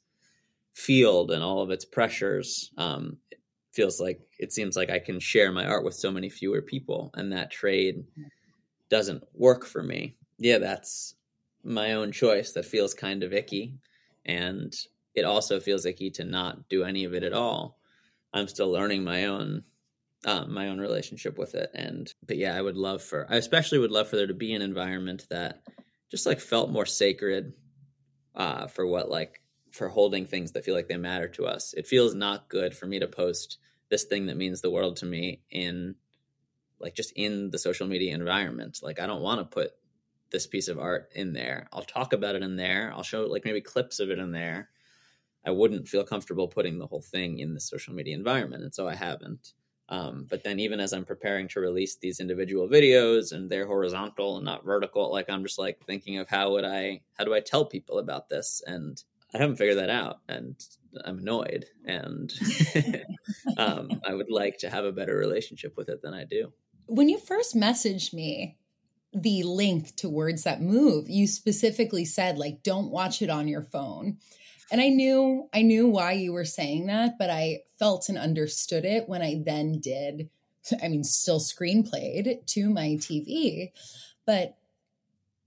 field 0.74 1.30
and 1.30 1.42
all 1.42 1.62
of 1.62 1.70
its 1.70 1.84
pressures, 1.84 2.70
um, 2.76 3.16
feels 3.78 4.00
like 4.00 4.20
it 4.40 4.52
seems 4.52 4.74
like 4.76 4.90
I 4.90 4.98
can 4.98 5.20
share 5.20 5.52
my 5.52 5.64
art 5.64 5.84
with 5.84 5.94
so 5.94 6.10
many 6.10 6.28
fewer 6.28 6.60
people, 6.60 7.12
and 7.14 7.32
that 7.32 7.52
trade 7.52 8.04
doesn't 8.88 9.22
work 9.34 9.64
for 9.64 9.82
me, 9.82 10.16
yeah, 10.36 10.58
that's 10.58 11.14
my 11.62 11.92
own 11.92 12.10
choice 12.10 12.52
that 12.52 12.64
feels 12.64 12.92
kind 12.92 13.22
of 13.22 13.32
icky. 13.32 13.78
And 14.26 14.74
it 15.14 15.24
also 15.24 15.60
feels 15.60 15.86
icky 15.86 16.10
to 16.12 16.24
not 16.24 16.68
do 16.68 16.82
any 16.82 17.04
of 17.04 17.14
it 17.14 17.22
at 17.22 17.32
all. 17.32 17.78
I'm 18.32 18.48
still 18.48 18.70
learning 18.70 19.04
my 19.04 19.26
own 19.26 19.62
um, 20.24 20.52
my 20.52 20.66
own 20.66 20.80
relationship 20.80 21.38
with 21.38 21.54
it. 21.54 21.70
And 21.72 22.12
but 22.26 22.36
yeah, 22.36 22.56
I 22.56 22.60
would 22.60 22.76
love 22.76 23.00
for 23.02 23.26
I 23.30 23.36
especially 23.36 23.78
would 23.78 23.92
love 23.92 24.08
for 24.08 24.16
there 24.16 24.26
to 24.26 24.34
be 24.34 24.54
an 24.54 24.62
environment 24.62 25.26
that 25.30 25.62
just 26.10 26.26
like 26.26 26.40
felt 26.40 26.70
more 26.70 26.86
sacred 26.86 27.52
uh, 28.34 28.66
for 28.66 28.84
what 28.86 29.08
like 29.08 29.40
for 29.70 29.88
holding 29.88 30.26
things 30.26 30.52
that 30.52 30.64
feel 30.64 30.74
like 30.74 30.88
they 30.88 30.96
matter 30.96 31.28
to 31.28 31.46
us. 31.46 31.74
It 31.74 31.86
feels 31.86 32.14
not 32.14 32.48
good 32.48 32.74
for 32.74 32.86
me 32.86 32.98
to 32.98 33.06
post 33.06 33.58
this 33.90 34.04
thing 34.04 34.26
that 34.26 34.36
means 34.36 34.60
the 34.60 34.70
world 34.70 34.96
to 34.96 35.06
me 35.06 35.40
in 35.50 35.94
like 36.80 36.94
just 36.94 37.12
in 37.16 37.50
the 37.50 37.58
social 37.58 37.86
media 37.86 38.14
environment. 38.14 38.80
Like 38.82 39.00
I 39.00 39.06
don't 39.06 39.22
want 39.22 39.40
to 39.40 39.54
put 39.54 39.72
this 40.30 40.46
piece 40.46 40.68
of 40.68 40.78
art 40.78 41.10
in 41.14 41.32
there. 41.32 41.68
I'll 41.72 41.82
talk 41.82 42.12
about 42.12 42.36
it 42.36 42.42
in 42.42 42.56
there. 42.56 42.92
I'll 42.94 43.02
show 43.02 43.22
like 43.22 43.44
maybe 43.44 43.60
clips 43.60 44.00
of 44.00 44.10
it 44.10 44.18
in 44.18 44.32
there. 44.32 44.68
I 45.44 45.50
wouldn't 45.50 45.88
feel 45.88 46.04
comfortable 46.04 46.48
putting 46.48 46.78
the 46.78 46.86
whole 46.86 47.00
thing 47.00 47.38
in 47.38 47.54
the 47.54 47.60
social 47.60 47.94
media 47.94 48.14
environment, 48.14 48.64
and 48.64 48.74
so 48.74 48.86
I 48.86 48.94
haven't. 48.94 49.52
Um, 49.88 50.26
but 50.28 50.44
then 50.44 50.60
even 50.60 50.80
as 50.80 50.92
I'm 50.92 51.06
preparing 51.06 51.48
to 51.48 51.60
release 51.60 51.96
these 51.96 52.20
individual 52.20 52.68
videos 52.68 53.32
and 53.32 53.48
they're 53.48 53.66
horizontal 53.66 54.36
and 54.36 54.44
not 54.44 54.64
vertical, 54.64 55.10
like 55.10 55.30
I'm 55.30 55.42
just 55.42 55.58
like 55.58 55.80
thinking 55.86 56.18
of 56.18 56.28
how 56.28 56.52
would 56.52 56.64
I 56.64 57.00
how 57.16 57.24
do 57.24 57.34
I 57.34 57.40
tell 57.40 57.64
people 57.64 57.98
about 57.98 58.28
this? 58.28 58.62
And 58.66 59.02
I 59.34 59.38
haven't 59.38 59.56
figured 59.56 59.78
that 59.78 59.90
out, 59.90 60.20
and 60.28 60.56
I'm 61.04 61.18
annoyed, 61.18 61.66
and 61.84 62.32
um, 63.56 64.00
I 64.06 64.14
would 64.14 64.30
like 64.30 64.58
to 64.58 64.70
have 64.70 64.84
a 64.84 64.92
better 64.92 65.16
relationship 65.16 65.76
with 65.76 65.88
it 65.88 66.02
than 66.02 66.14
I 66.14 66.24
do. 66.24 66.52
When 66.86 67.08
you 67.08 67.18
first 67.18 67.54
messaged 67.54 68.12
me 68.12 68.56
the 69.12 69.42
link 69.42 69.96
to 69.96 70.08
words 70.08 70.44
that 70.44 70.60
move, 70.60 71.08
you 71.08 71.26
specifically 71.26 72.04
said 72.04 72.38
like, 72.38 72.62
"Don't 72.62 72.90
watch 72.90 73.22
it 73.22 73.30
on 73.30 73.48
your 73.48 73.62
phone." 73.62 74.18
And 74.70 74.80
I 74.80 74.88
knew 74.88 75.48
I 75.52 75.62
knew 75.62 75.88
why 75.88 76.12
you 76.12 76.32
were 76.32 76.44
saying 76.44 76.86
that, 76.86 77.18
but 77.18 77.30
I 77.30 77.60
felt 77.78 78.08
and 78.08 78.18
understood 78.18 78.84
it 78.84 79.08
when 79.08 79.22
I 79.22 79.42
then 79.44 79.80
did. 79.80 80.28
I 80.82 80.88
mean, 80.88 81.04
still 81.04 81.40
screenplayed 81.40 82.44
to 82.46 82.68
my 82.68 82.98
TV, 83.00 83.72
but 84.26 84.58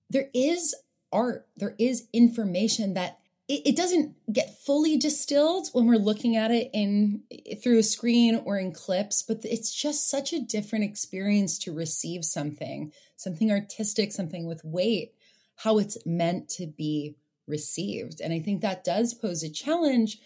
there 0.09 0.29
is 0.33 0.75
art, 1.11 1.47
there 1.55 1.75
is 1.77 2.07
information 2.13 2.95
that 2.95 3.19
it, 3.51 3.67
it 3.71 3.75
doesn't 3.75 4.15
get 4.31 4.63
fully 4.65 4.95
distilled 4.95 5.67
when 5.73 5.85
we're 5.85 5.97
looking 5.97 6.37
at 6.37 6.51
it 6.51 6.69
in 6.73 7.23
through 7.61 7.79
a 7.79 7.83
screen 7.83 8.41
or 8.45 8.57
in 8.57 8.71
clips, 8.71 9.21
but 9.21 9.39
it's 9.43 9.75
just 9.75 10.09
such 10.09 10.31
a 10.31 10.39
different 10.39 10.85
experience 10.85 11.59
to 11.59 11.73
receive 11.73 12.23
something, 12.23 12.93
something 13.17 13.51
artistic, 13.51 14.13
something 14.13 14.47
with 14.47 14.63
weight, 14.63 15.13
how 15.57 15.79
it's 15.79 15.97
meant 16.05 16.47
to 16.47 16.65
be 16.65 17.17
received. 17.45 18.21
And 18.21 18.31
I 18.31 18.39
think 18.39 18.61
that 18.61 18.85
does 18.85 19.13
pose 19.13 19.43
a 19.43 19.49
challenge, 19.49 20.19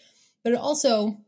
but 0.44 0.52
it 0.52 0.58
also, 0.58 1.18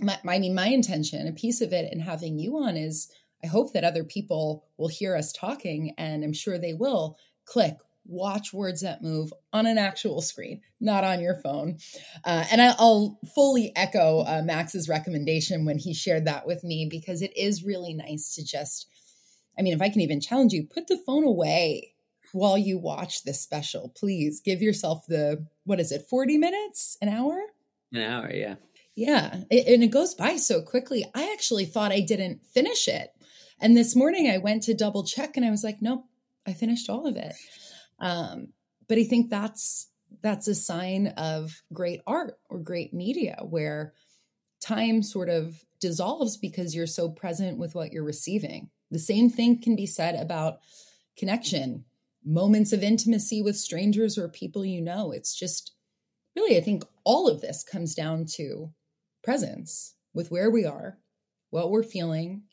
my, 0.00 0.18
I 0.26 0.40
mean, 0.40 0.56
my 0.56 0.66
intention, 0.66 1.28
a 1.28 1.32
piece 1.32 1.60
of 1.60 1.72
it, 1.72 1.88
and 1.92 2.02
having 2.02 2.36
you 2.36 2.58
on 2.58 2.76
is 2.76 3.12
I 3.44 3.46
hope 3.46 3.74
that 3.74 3.84
other 3.84 4.02
people 4.02 4.64
will 4.76 4.88
hear 4.88 5.14
us 5.14 5.32
talking, 5.32 5.94
and 5.98 6.24
I'm 6.24 6.32
sure 6.32 6.58
they 6.58 6.74
will 6.74 7.16
click 7.44 7.76
watch 8.06 8.52
words 8.52 8.82
that 8.82 9.02
move 9.02 9.32
on 9.52 9.66
an 9.66 9.78
actual 9.78 10.20
screen, 10.20 10.60
not 10.80 11.04
on 11.04 11.20
your 11.20 11.36
phone. 11.36 11.78
Uh, 12.24 12.44
and 12.50 12.60
I, 12.60 12.74
will 12.78 13.18
fully 13.34 13.72
echo 13.74 14.20
uh, 14.20 14.42
Max's 14.44 14.88
recommendation 14.88 15.64
when 15.64 15.78
he 15.78 15.94
shared 15.94 16.26
that 16.26 16.46
with 16.46 16.64
me 16.64 16.86
because 16.90 17.22
it 17.22 17.36
is 17.36 17.64
really 17.64 17.94
nice 17.94 18.34
to 18.34 18.44
just, 18.44 18.86
I 19.58 19.62
mean, 19.62 19.74
if 19.74 19.80
I 19.80 19.88
can 19.88 20.00
even 20.00 20.20
challenge 20.20 20.52
you, 20.52 20.66
put 20.66 20.86
the 20.86 21.00
phone 21.06 21.24
away 21.24 21.94
while 22.32 22.58
you 22.58 22.78
watch 22.78 23.22
this 23.24 23.40
special. 23.40 23.92
Please 23.96 24.40
give 24.40 24.60
yourself 24.60 25.06
the, 25.06 25.46
what 25.64 25.80
is 25.80 25.92
it, 25.92 26.06
40 26.08 26.36
minutes, 26.38 26.98
an 27.00 27.08
hour? 27.08 27.40
An 27.92 28.02
hour, 28.02 28.30
yeah. 28.30 28.56
Yeah. 28.96 29.40
It, 29.50 29.66
and 29.66 29.82
it 29.82 29.90
goes 29.90 30.14
by 30.14 30.36
so 30.36 30.60
quickly. 30.60 31.04
I 31.14 31.32
actually 31.32 31.64
thought 31.64 31.92
I 31.92 32.00
didn't 32.00 32.44
finish 32.44 32.88
it. 32.88 33.10
And 33.60 33.76
this 33.76 33.96
morning 33.96 34.28
I 34.28 34.38
went 34.38 34.64
to 34.64 34.74
double 34.74 35.04
check 35.04 35.36
and 35.36 35.46
I 35.46 35.50
was 35.50 35.64
like, 35.64 35.80
nope, 35.80 36.04
I 36.46 36.52
finished 36.52 36.90
all 36.90 37.06
of 37.06 37.16
it. 37.16 37.34
Um, 37.98 38.48
but 38.88 38.98
I 38.98 39.04
think 39.04 39.30
that's 39.30 39.88
that's 40.22 40.48
a 40.48 40.54
sign 40.54 41.08
of 41.16 41.62
great 41.72 42.00
art 42.06 42.38
or 42.48 42.58
great 42.58 42.94
media 42.94 43.38
where 43.42 43.94
time 44.60 45.02
sort 45.02 45.28
of 45.28 45.64
dissolves 45.80 46.36
because 46.36 46.74
you're 46.74 46.86
so 46.86 47.08
present 47.08 47.58
with 47.58 47.74
what 47.74 47.92
you're 47.92 48.04
receiving. 48.04 48.70
The 48.90 48.98
same 48.98 49.28
thing 49.28 49.60
can 49.60 49.76
be 49.76 49.86
said 49.86 50.14
about 50.14 50.60
connection, 51.18 51.84
moments 52.24 52.72
of 52.72 52.82
intimacy 52.82 53.42
with 53.42 53.56
strangers 53.56 54.16
or 54.16 54.28
people 54.28 54.64
you 54.64 54.80
know. 54.80 55.12
It's 55.12 55.34
just 55.34 55.72
really, 56.36 56.56
I 56.56 56.60
think 56.60 56.84
all 57.04 57.28
of 57.28 57.40
this 57.40 57.62
comes 57.62 57.94
down 57.94 58.26
to 58.36 58.72
presence 59.22 59.94
with 60.14 60.30
where 60.30 60.50
we 60.50 60.64
are, 60.64 60.98
what 61.50 61.70
we're 61.70 61.82
feeling, 61.82 62.44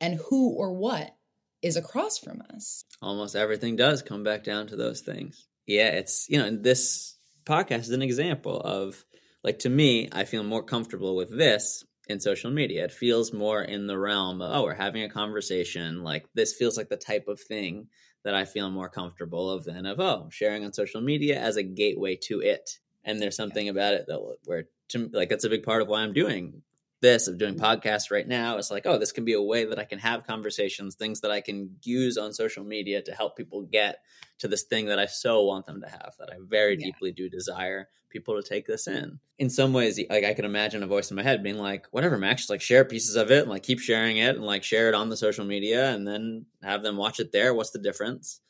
and 0.00 0.20
who 0.28 0.50
or 0.50 0.72
what 0.72 1.17
is 1.62 1.76
across 1.76 2.18
from 2.18 2.42
us. 2.54 2.84
Almost 3.02 3.36
everything 3.36 3.76
does 3.76 4.02
come 4.02 4.22
back 4.22 4.44
down 4.44 4.68
to 4.68 4.76
those 4.76 5.00
things. 5.00 5.46
Yeah, 5.66 5.88
it's, 5.88 6.26
you 6.28 6.38
know, 6.38 6.50
this 6.50 7.16
podcast 7.44 7.80
is 7.80 7.90
an 7.90 8.02
example 8.02 8.60
of, 8.60 9.04
like, 9.42 9.60
to 9.60 9.68
me, 9.68 10.08
I 10.12 10.24
feel 10.24 10.42
more 10.42 10.62
comfortable 10.62 11.16
with 11.16 11.36
this 11.36 11.84
in 12.08 12.20
social 12.20 12.50
media. 12.50 12.84
It 12.84 12.92
feels 12.92 13.32
more 13.32 13.62
in 13.62 13.86
the 13.86 13.98
realm 13.98 14.40
of, 14.40 14.50
oh, 14.54 14.62
we're 14.62 14.74
having 14.74 15.02
a 15.02 15.10
conversation. 15.10 16.02
Like, 16.02 16.26
this 16.34 16.54
feels 16.54 16.76
like 16.76 16.88
the 16.88 16.96
type 16.96 17.28
of 17.28 17.40
thing 17.40 17.88
that 18.24 18.34
I 18.34 18.44
feel 18.44 18.70
more 18.70 18.88
comfortable 18.88 19.50
of 19.50 19.64
than 19.64 19.86
of, 19.86 20.00
oh, 20.00 20.28
sharing 20.30 20.64
on 20.64 20.72
social 20.72 21.00
media 21.00 21.38
as 21.38 21.56
a 21.56 21.62
gateway 21.62 22.16
to 22.24 22.40
it. 22.40 22.70
And 23.04 23.20
there's 23.20 23.36
something 23.36 23.66
yeah. 23.66 23.72
about 23.72 23.94
it 23.94 24.06
that, 24.08 24.36
where, 24.44 24.64
to, 24.90 25.10
like, 25.12 25.28
that's 25.28 25.44
a 25.44 25.50
big 25.50 25.64
part 25.64 25.82
of 25.82 25.88
why 25.88 26.00
I'm 26.00 26.12
doing 26.12 26.62
this 27.00 27.28
of 27.28 27.38
doing 27.38 27.54
podcasts 27.54 28.10
right 28.10 28.26
now 28.26 28.58
it's 28.58 28.70
like 28.70 28.86
oh 28.86 28.98
this 28.98 29.12
can 29.12 29.24
be 29.24 29.34
a 29.34 29.42
way 29.42 29.64
that 29.64 29.78
i 29.78 29.84
can 29.84 29.98
have 29.98 30.26
conversations 30.26 30.94
things 30.94 31.20
that 31.20 31.30
i 31.30 31.40
can 31.40 31.76
use 31.82 32.16
on 32.16 32.32
social 32.32 32.64
media 32.64 33.00
to 33.02 33.12
help 33.12 33.36
people 33.36 33.62
get 33.62 33.98
to 34.38 34.48
this 34.48 34.64
thing 34.64 34.86
that 34.86 34.98
i 34.98 35.06
so 35.06 35.44
want 35.44 35.66
them 35.66 35.80
to 35.80 35.88
have 35.88 36.14
that 36.18 36.30
i 36.30 36.36
very 36.40 36.76
yeah. 36.78 36.86
deeply 36.86 37.12
do 37.12 37.28
desire 37.28 37.88
people 38.10 38.40
to 38.40 38.48
take 38.48 38.66
this 38.66 38.86
in. 38.86 39.18
In 39.38 39.50
some 39.50 39.72
ways 39.72 40.00
like 40.10 40.24
i 40.24 40.34
can 40.34 40.44
imagine 40.44 40.82
a 40.82 40.86
voice 40.86 41.10
in 41.10 41.16
my 41.16 41.22
head 41.22 41.42
being 41.42 41.58
like 41.58 41.86
whatever 41.90 42.18
max 42.18 42.42
just 42.42 42.50
like 42.50 42.60
share 42.60 42.84
pieces 42.84 43.16
of 43.16 43.30
it 43.30 43.42
and 43.42 43.50
like 43.50 43.62
keep 43.62 43.78
sharing 43.78 44.16
it 44.16 44.36
and 44.36 44.44
like 44.44 44.64
share 44.64 44.88
it 44.88 44.94
on 44.94 45.08
the 45.08 45.16
social 45.16 45.44
media 45.44 45.90
and 45.90 46.06
then 46.06 46.46
have 46.62 46.82
them 46.82 46.96
watch 46.96 47.20
it 47.20 47.32
there. 47.32 47.54
What's 47.54 47.70
the 47.70 47.78
difference? 47.78 48.40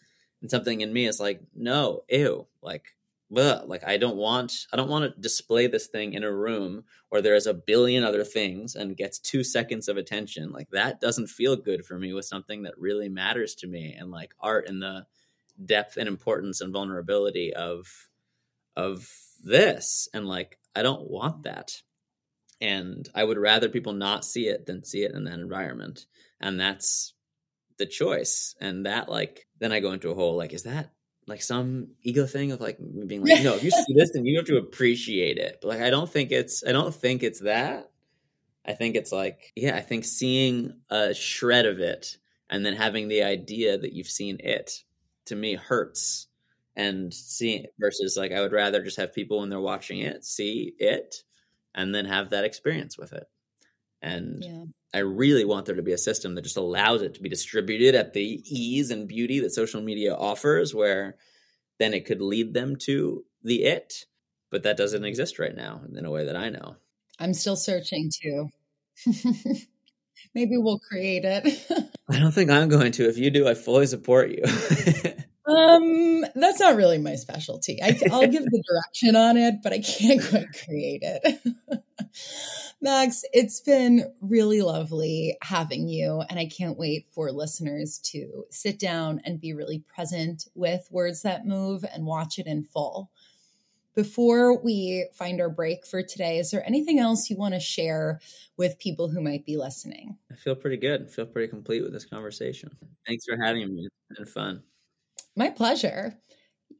And 0.40 0.50
something 0.50 0.80
in 0.80 0.92
me 0.92 1.06
is 1.06 1.20
like 1.20 1.40
no 1.54 2.04
ew 2.08 2.46
like 2.62 2.84
Ugh, 3.36 3.68
like 3.68 3.84
I 3.84 3.98
don't 3.98 4.16
want 4.16 4.66
I 4.72 4.76
don't 4.76 4.88
want 4.88 5.14
to 5.14 5.20
display 5.20 5.66
this 5.66 5.88
thing 5.88 6.14
in 6.14 6.24
a 6.24 6.32
room 6.32 6.84
where 7.10 7.20
there 7.20 7.34
is 7.34 7.46
a 7.46 7.52
billion 7.52 8.02
other 8.02 8.24
things 8.24 8.74
and 8.74 8.96
gets 8.96 9.18
two 9.18 9.44
seconds 9.44 9.88
of 9.88 9.98
attention. 9.98 10.50
Like 10.50 10.70
that 10.70 11.00
doesn't 11.00 11.26
feel 11.26 11.54
good 11.54 11.84
for 11.84 11.98
me 11.98 12.14
with 12.14 12.24
something 12.24 12.62
that 12.62 12.78
really 12.78 13.10
matters 13.10 13.54
to 13.56 13.66
me 13.66 13.94
and 13.98 14.10
like 14.10 14.32
art 14.40 14.66
and 14.66 14.80
the 14.80 15.06
depth 15.62 15.98
and 15.98 16.08
importance 16.08 16.62
and 16.62 16.72
vulnerability 16.72 17.52
of 17.52 17.86
of 18.76 19.06
this. 19.44 20.08
And 20.14 20.26
like 20.26 20.58
I 20.74 20.82
don't 20.82 21.10
want 21.10 21.42
that. 21.42 21.82
And 22.62 23.08
I 23.14 23.24
would 23.24 23.38
rather 23.38 23.68
people 23.68 23.92
not 23.92 24.24
see 24.24 24.48
it 24.48 24.64
than 24.64 24.84
see 24.84 25.02
it 25.02 25.12
in 25.12 25.24
that 25.24 25.38
environment. 25.38 26.06
And 26.40 26.58
that's 26.58 27.12
the 27.76 27.86
choice. 27.86 28.54
And 28.58 28.86
that 28.86 29.10
like 29.10 29.46
then 29.58 29.70
I 29.70 29.80
go 29.80 29.92
into 29.92 30.10
a 30.10 30.14
whole 30.14 30.36
like, 30.36 30.54
is 30.54 30.62
that 30.62 30.92
like 31.28 31.42
some 31.42 31.88
ego 32.02 32.26
thing 32.26 32.52
of 32.52 32.60
like 32.60 32.78
being 33.06 33.24
like, 33.24 33.42
no, 33.42 33.54
if 33.54 33.62
you 33.62 33.70
see 33.70 33.94
this, 33.94 34.12
then 34.12 34.24
you 34.24 34.36
have 34.38 34.46
to 34.46 34.56
appreciate 34.56 35.38
it. 35.38 35.58
But 35.60 35.68
like, 35.68 35.80
I 35.80 35.90
don't 35.90 36.10
think 36.10 36.32
it's, 36.32 36.64
I 36.66 36.72
don't 36.72 36.94
think 36.94 37.22
it's 37.22 37.40
that. 37.40 37.90
I 38.66 38.72
think 38.72 38.96
it's 38.96 39.12
like, 39.12 39.52
yeah, 39.56 39.76
I 39.76 39.80
think 39.80 40.04
seeing 40.04 40.72
a 40.90 41.14
shred 41.14 41.66
of 41.66 41.80
it 41.80 42.18
and 42.50 42.64
then 42.64 42.74
having 42.74 43.08
the 43.08 43.22
idea 43.22 43.78
that 43.78 43.92
you've 43.92 44.08
seen 44.08 44.38
it 44.40 44.82
to 45.26 45.36
me 45.36 45.54
hurts. 45.54 46.26
And 46.76 47.12
seeing 47.12 47.66
versus 47.80 48.16
like, 48.16 48.30
I 48.30 48.40
would 48.40 48.52
rather 48.52 48.82
just 48.84 48.98
have 48.98 49.12
people 49.12 49.40
when 49.40 49.48
they're 49.48 49.60
watching 49.60 49.98
it 49.98 50.24
see 50.24 50.74
it 50.78 51.24
and 51.74 51.92
then 51.94 52.04
have 52.04 52.30
that 52.30 52.44
experience 52.44 52.96
with 52.96 53.12
it. 53.12 53.24
And 54.00 54.44
yeah. 54.44 54.64
I 54.94 54.98
really 54.98 55.44
want 55.44 55.66
there 55.66 55.74
to 55.74 55.82
be 55.82 55.92
a 55.92 55.98
system 55.98 56.34
that 56.34 56.42
just 56.42 56.56
allows 56.56 57.02
it 57.02 57.14
to 57.14 57.20
be 57.20 57.28
distributed 57.28 57.94
at 57.94 58.12
the 58.12 58.42
ease 58.44 58.90
and 58.90 59.08
beauty 59.08 59.40
that 59.40 59.52
social 59.52 59.82
media 59.82 60.14
offers, 60.14 60.74
where 60.74 61.16
then 61.78 61.94
it 61.94 62.06
could 62.06 62.22
lead 62.22 62.54
them 62.54 62.76
to 62.76 63.24
the 63.42 63.64
it. 63.64 64.06
But 64.50 64.62
that 64.62 64.76
doesn't 64.76 65.00
mm-hmm. 65.00 65.06
exist 65.06 65.38
right 65.38 65.54
now 65.54 65.82
in 65.94 66.04
a 66.04 66.10
way 66.10 66.24
that 66.24 66.36
I 66.36 66.48
know. 66.48 66.76
I'm 67.18 67.34
still 67.34 67.56
searching 67.56 68.10
too. 68.22 68.48
Maybe 70.34 70.56
we'll 70.56 70.78
create 70.78 71.24
it. 71.24 71.46
I 72.10 72.18
don't 72.18 72.32
think 72.32 72.50
I'm 72.50 72.68
going 72.68 72.92
to. 72.92 73.08
If 73.08 73.18
you 73.18 73.30
do, 73.30 73.48
I 73.48 73.54
fully 73.54 73.86
support 73.86 74.30
you. 74.30 74.42
um, 75.48 76.24
that's 76.34 76.60
not 76.60 76.76
really 76.76 76.98
my 76.98 77.14
specialty. 77.14 77.82
I, 77.82 77.98
will 78.10 78.26
give 78.26 78.44
the 78.44 78.62
direction 78.68 79.16
on 79.16 79.36
it, 79.36 79.56
but 79.62 79.72
I 79.72 79.80
can't 79.80 80.22
quite 80.22 80.48
create 80.64 81.02
it. 81.02 81.40
Max, 82.80 83.24
it's 83.32 83.60
been 83.60 84.12
really 84.20 84.60
lovely 84.60 85.36
having 85.42 85.88
you. 85.88 86.22
And 86.28 86.38
I 86.38 86.46
can't 86.46 86.78
wait 86.78 87.06
for 87.12 87.32
listeners 87.32 87.98
to 88.12 88.44
sit 88.50 88.78
down 88.78 89.20
and 89.24 89.40
be 89.40 89.52
really 89.52 89.80
present 89.80 90.46
with 90.54 90.86
Words 90.90 91.22
That 91.22 91.44
Move 91.46 91.84
and 91.92 92.06
watch 92.06 92.38
it 92.38 92.46
in 92.46 92.64
full. 92.64 93.10
Before 93.96 94.62
we 94.62 95.08
find 95.12 95.40
our 95.40 95.50
break 95.50 95.84
for 95.84 96.04
today, 96.04 96.38
is 96.38 96.52
there 96.52 96.64
anything 96.64 97.00
else 97.00 97.28
you 97.28 97.36
want 97.36 97.54
to 97.54 97.60
share 97.60 98.20
with 98.56 98.78
people 98.78 99.08
who 99.08 99.20
might 99.20 99.44
be 99.44 99.56
listening? 99.56 100.18
I 100.30 100.36
feel 100.36 100.54
pretty 100.54 100.76
good. 100.76 101.02
I 101.02 101.06
feel 101.06 101.26
pretty 101.26 101.48
complete 101.48 101.82
with 101.82 101.92
this 101.92 102.04
conversation. 102.04 102.70
Thanks 103.08 103.24
for 103.28 103.36
having 103.42 103.74
me. 103.74 103.88
It's 104.10 104.18
been 104.18 104.26
fun. 104.26 104.62
My 105.38 105.50
pleasure. 105.50 106.18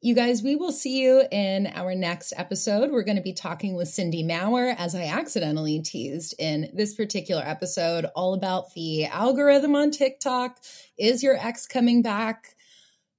You 0.02 0.16
guys, 0.16 0.42
we 0.42 0.56
will 0.56 0.72
see 0.72 1.00
you 1.00 1.22
in 1.30 1.68
our 1.68 1.94
next 1.94 2.32
episode. 2.36 2.90
We're 2.90 3.04
going 3.04 3.16
to 3.16 3.22
be 3.22 3.32
talking 3.32 3.76
with 3.76 3.86
Cindy 3.86 4.24
Maurer, 4.24 4.74
as 4.76 4.96
I 4.96 5.04
accidentally 5.04 5.80
teased 5.80 6.34
in 6.40 6.68
this 6.74 6.96
particular 6.96 7.40
episode, 7.46 8.06
all 8.16 8.34
about 8.34 8.74
the 8.74 9.06
algorithm 9.06 9.76
on 9.76 9.92
TikTok. 9.92 10.58
Is 10.98 11.22
your 11.22 11.36
ex 11.36 11.68
coming 11.68 12.02
back? 12.02 12.56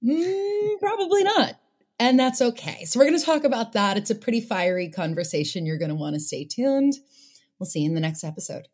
Mm, 0.03 0.77
probably 0.81 1.23
not. 1.23 1.55
And 1.99 2.19
that's 2.19 2.41
okay. 2.41 2.83
So, 2.83 2.99
we're 2.99 3.05
going 3.05 3.19
to 3.19 3.25
talk 3.25 3.45
about 3.45 3.71
that. 3.73 3.95
It's 3.95 4.09
a 4.09 4.15
pretty 4.15 4.41
fiery 4.41 4.89
conversation. 4.89 5.65
You're 5.65 5.77
going 5.77 5.87
to 5.87 5.95
want 5.95 6.15
to 6.15 6.19
stay 6.19 6.43
tuned. 6.43 6.95
We'll 7.57 7.67
see 7.67 7.79
you 7.79 7.87
in 7.87 7.95
the 7.95 8.01
next 8.01 8.25
episode. 8.25 8.67